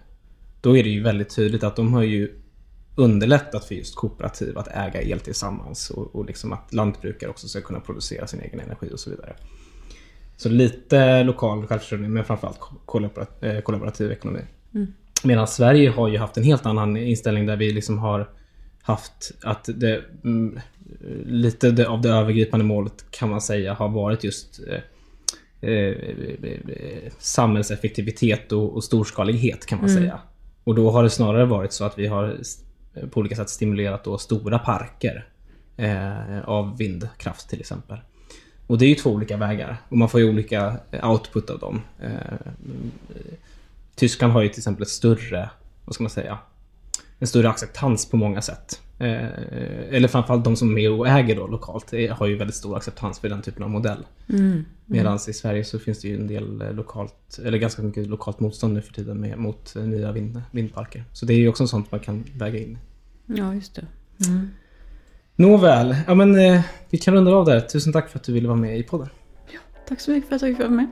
Då 0.62 0.78
är 0.78 0.84
det 0.84 0.90
ju 0.90 1.04
väldigt 1.04 1.36
tydligt 1.36 1.64
att 1.64 1.76
de 1.76 1.94
har 1.94 2.04
ju 2.04 2.32
underlättat 2.96 3.66
för 3.66 3.76
just 3.76 3.96
kooperativ 3.96 4.58
att 4.58 4.68
äga 4.68 5.02
el 5.02 5.20
tillsammans 5.20 5.90
och, 5.90 6.16
och 6.16 6.26
liksom 6.26 6.54
att 6.54 6.74
lantbrukare 6.74 7.30
också 7.30 7.48
ska 7.48 7.62
kunna 7.62 7.80
producera 7.80 8.28
sin 8.28 8.42
egen 8.42 8.60
energi 8.60 8.90
och 8.94 9.00
så 9.00 9.10
vidare. 9.10 9.36
Så 10.38 10.50
lite 10.50 11.24
lokal 11.24 11.68
självförsörjning 11.68 12.14
men 12.14 12.24
framförallt 12.24 12.60
kollaborat- 12.86 13.44
eh, 13.44 13.60
kollaborativ 13.60 14.12
ekonomi. 14.12 14.42
Mm. 14.74 14.94
Medan 15.24 15.48
Sverige 15.48 15.90
har 15.90 16.08
ju 16.08 16.18
haft 16.18 16.38
en 16.38 16.44
helt 16.44 16.66
annan 16.66 16.98
inställning 16.98 17.46
där 17.46 17.56
vi 17.56 17.72
liksom 17.72 17.98
har 17.98 18.30
haft 18.82 19.32
att 19.44 19.70
det, 19.76 20.02
mm, 20.24 20.60
lite 21.26 21.72
det, 21.72 21.88
av 21.88 22.02
det 22.02 22.10
övergripande 22.10 22.66
målet 22.66 23.06
kan 23.12 23.30
man 23.30 23.42
säga 23.42 23.74
har 23.74 23.90
varit 23.90 24.24
just 24.24 24.60
eh, 24.68 25.70
eh, 25.70 25.88
eh, 25.88 27.12
samhällseffektivitet 27.20 28.52
och, 28.52 28.76
och 28.76 28.84
storskalighet 28.84 29.66
kan 29.66 29.80
man 29.80 29.90
säga. 29.90 30.20
Och 30.64 30.76
då 30.76 30.92
har 30.92 31.04
det 31.04 31.10
snarare 31.10 31.46
varit 31.46 31.74
så 31.74 31.84
att 31.86 32.00
vi 32.00 32.08
har 32.08 32.38
s- 32.42 32.64
på 33.12 33.20
olika 33.20 33.36
sätt 33.36 33.50
stimulerat 33.50 34.04
då 34.04 34.18
stora 34.18 34.60
parker 34.60 35.28
eh, 35.78 36.40
av 36.50 36.78
vindkraft 36.78 37.50
till 37.50 37.60
exempel. 37.60 37.98
Och 38.68 38.78
det 38.78 38.86
är 38.86 38.90
ju 38.90 38.96
två 38.96 39.10
olika 39.12 39.38
vägar 39.38 39.78
och 39.90 39.98
man 39.98 40.10
får 40.10 40.20
ju 40.20 40.30
olika 40.30 40.76
eh, 40.92 41.10
output 41.12 41.50
av 41.50 41.60
dem. 41.60 41.82
Tyskland 43.98 44.34
har 44.34 44.42
ju 44.42 44.50
till 44.50 44.60
exempel 44.60 44.84
ett 44.84 44.90
större, 44.90 45.50
vad 45.86 45.94
ska 45.94 46.04
man 46.04 46.10
säga, 46.10 46.38
en 47.20 47.28
större 47.28 47.50
acceptans 47.50 48.10
på 48.10 48.18
många 48.18 48.42
sätt. 48.42 48.82
Eh, 49.00 49.28
eller 49.90 50.08
framförallt 50.08 50.44
de 50.44 50.56
som 50.56 50.70
är 50.70 50.74
med 50.74 50.92
och 50.92 51.08
äger 51.08 51.36
då 51.36 51.48
lokalt 51.48 51.94
eh, 51.94 52.16
har 52.16 52.28
ju 52.28 52.36
väldigt 52.36 52.56
stor 52.56 52.78
acceptans 52.78 53.20
för 53.20 53.30
den 53.30 53.42
typen 53.42 53.64
av 53.64 53.70
modell. 53.70 54.06
Medan 54.86 55.20
i 55.28 55.34
Sverige 55.34 55.64
så 55.64 55.80
finns 55.80 56.02
det 56.02 56.08
ju 56.08 56.16
en 56.16 56.28
del 56.28 56.62
eh, 56.62 56.74
lokalt, 56.74 57.40
eller 57.46 57.58
ganska 57.58 57.82
mycket 57.82 58.08
lokalt 58.08 58.40
motstånd 58.40 58.74
nu 58.74 58.82
för 58.82 58.94
tiden 58.94 59.22
med, 59.22 59.38
mot 59.38 59.76
eh, 59.76 59.84
nya 59.84 60.12
vind, 60.12 60.42
vindparker. 60.52 61.04
Så 61.14 61.26
det 61.26 61.34
är 61.34 61.38
ju 61.38 61.48
också 61.48 61.68
sånt 61.68 61.92
man 61.92 62.00
kan 62.00 62.24
väga 62.36 62.60
in. 62.60 62.78
Ja, 63.26 63.54
just 63.54 63.76
det. 63.76 63.86
Nåväl, 65.36 65.96
ja 66.08 66.16
men 66.16 66.40
eh, 66.40 66.62
vi 66.90 66.98
kan 66.98 67.14
runda 67.14 67.32
av 67.32 67.46
där. 67.46 67.62
Tusen 67.62 67.94
tack 67.94 68.10
för 68.10 68.20
att 68.20 68.26
du 68.26 68.34
ville 68.34 68.48
vara 68.48 68.58
med 68.58 68.80
i 68.80 68.84
podden. 68.84 69.10
Tack 69.88 70.00
så 70.00 70.12
mycket 70.12 70.30
för 70.30 70.36
att 70.36 70.42
jag 70.42 70.52
fick 70.52 70.60
vara 70.60 70.70
med. 70.70 70.88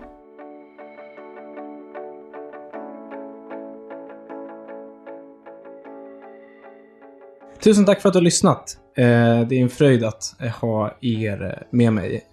Tusen 7.65 7.85
tack 7.85 8.01
för 8.01 8.09
att 8.09 8.13
du 8.13 8.19
har 8.19 8.23
lyssnat. 8.23 8.77
Eh, 8.97 9.41
det 9.47 9.55
är 9.55 9.61
en 9.61 9.69
fröjd 9.69 10.03
att 10.03 10.41
eh, 10.41 10.51
ha 10.51 10.97
er 11.01 11.43
eh, 11.43 11.67
med 11.71 11.93
mig. 11.93 12.23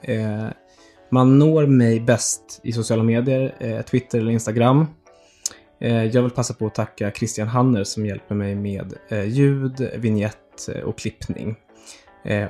Man 1.11 1.39
når 1.39 1.66
mig 1.66 2.01
bäst 2.01 2.61
i 2.62 2.72
sociala 2.72 3.03
medier, 3.03 3.83
Twitter 3.83 4.18
eller 4.18 4.33
Instagram. 4.33 4.87
Jag 5.78 6.22
vill 6.22 6.30
passa 6.30 6.55
på 6.55 6.66
att 6.66 6.74
tacka 6.74 7.11
Christian 7.11 7.49
Hanner 7.49 7.85
som 7.85 8.07
hjälper 8.07 8.35
mig 8.35 8.55
med 8.55 8.95
ljud, 9.26 9.91
vignett 9.97 10.68
och 10.85 10.99
klippning. 10.99 11.57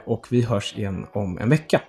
Och 0.05 0.27
vi 0.31 0.43
hörs 0.43 0.75
igen 0.79 1.07
om 1.13 1.39
en 1.39 1.49
vecka. 1.49 1.81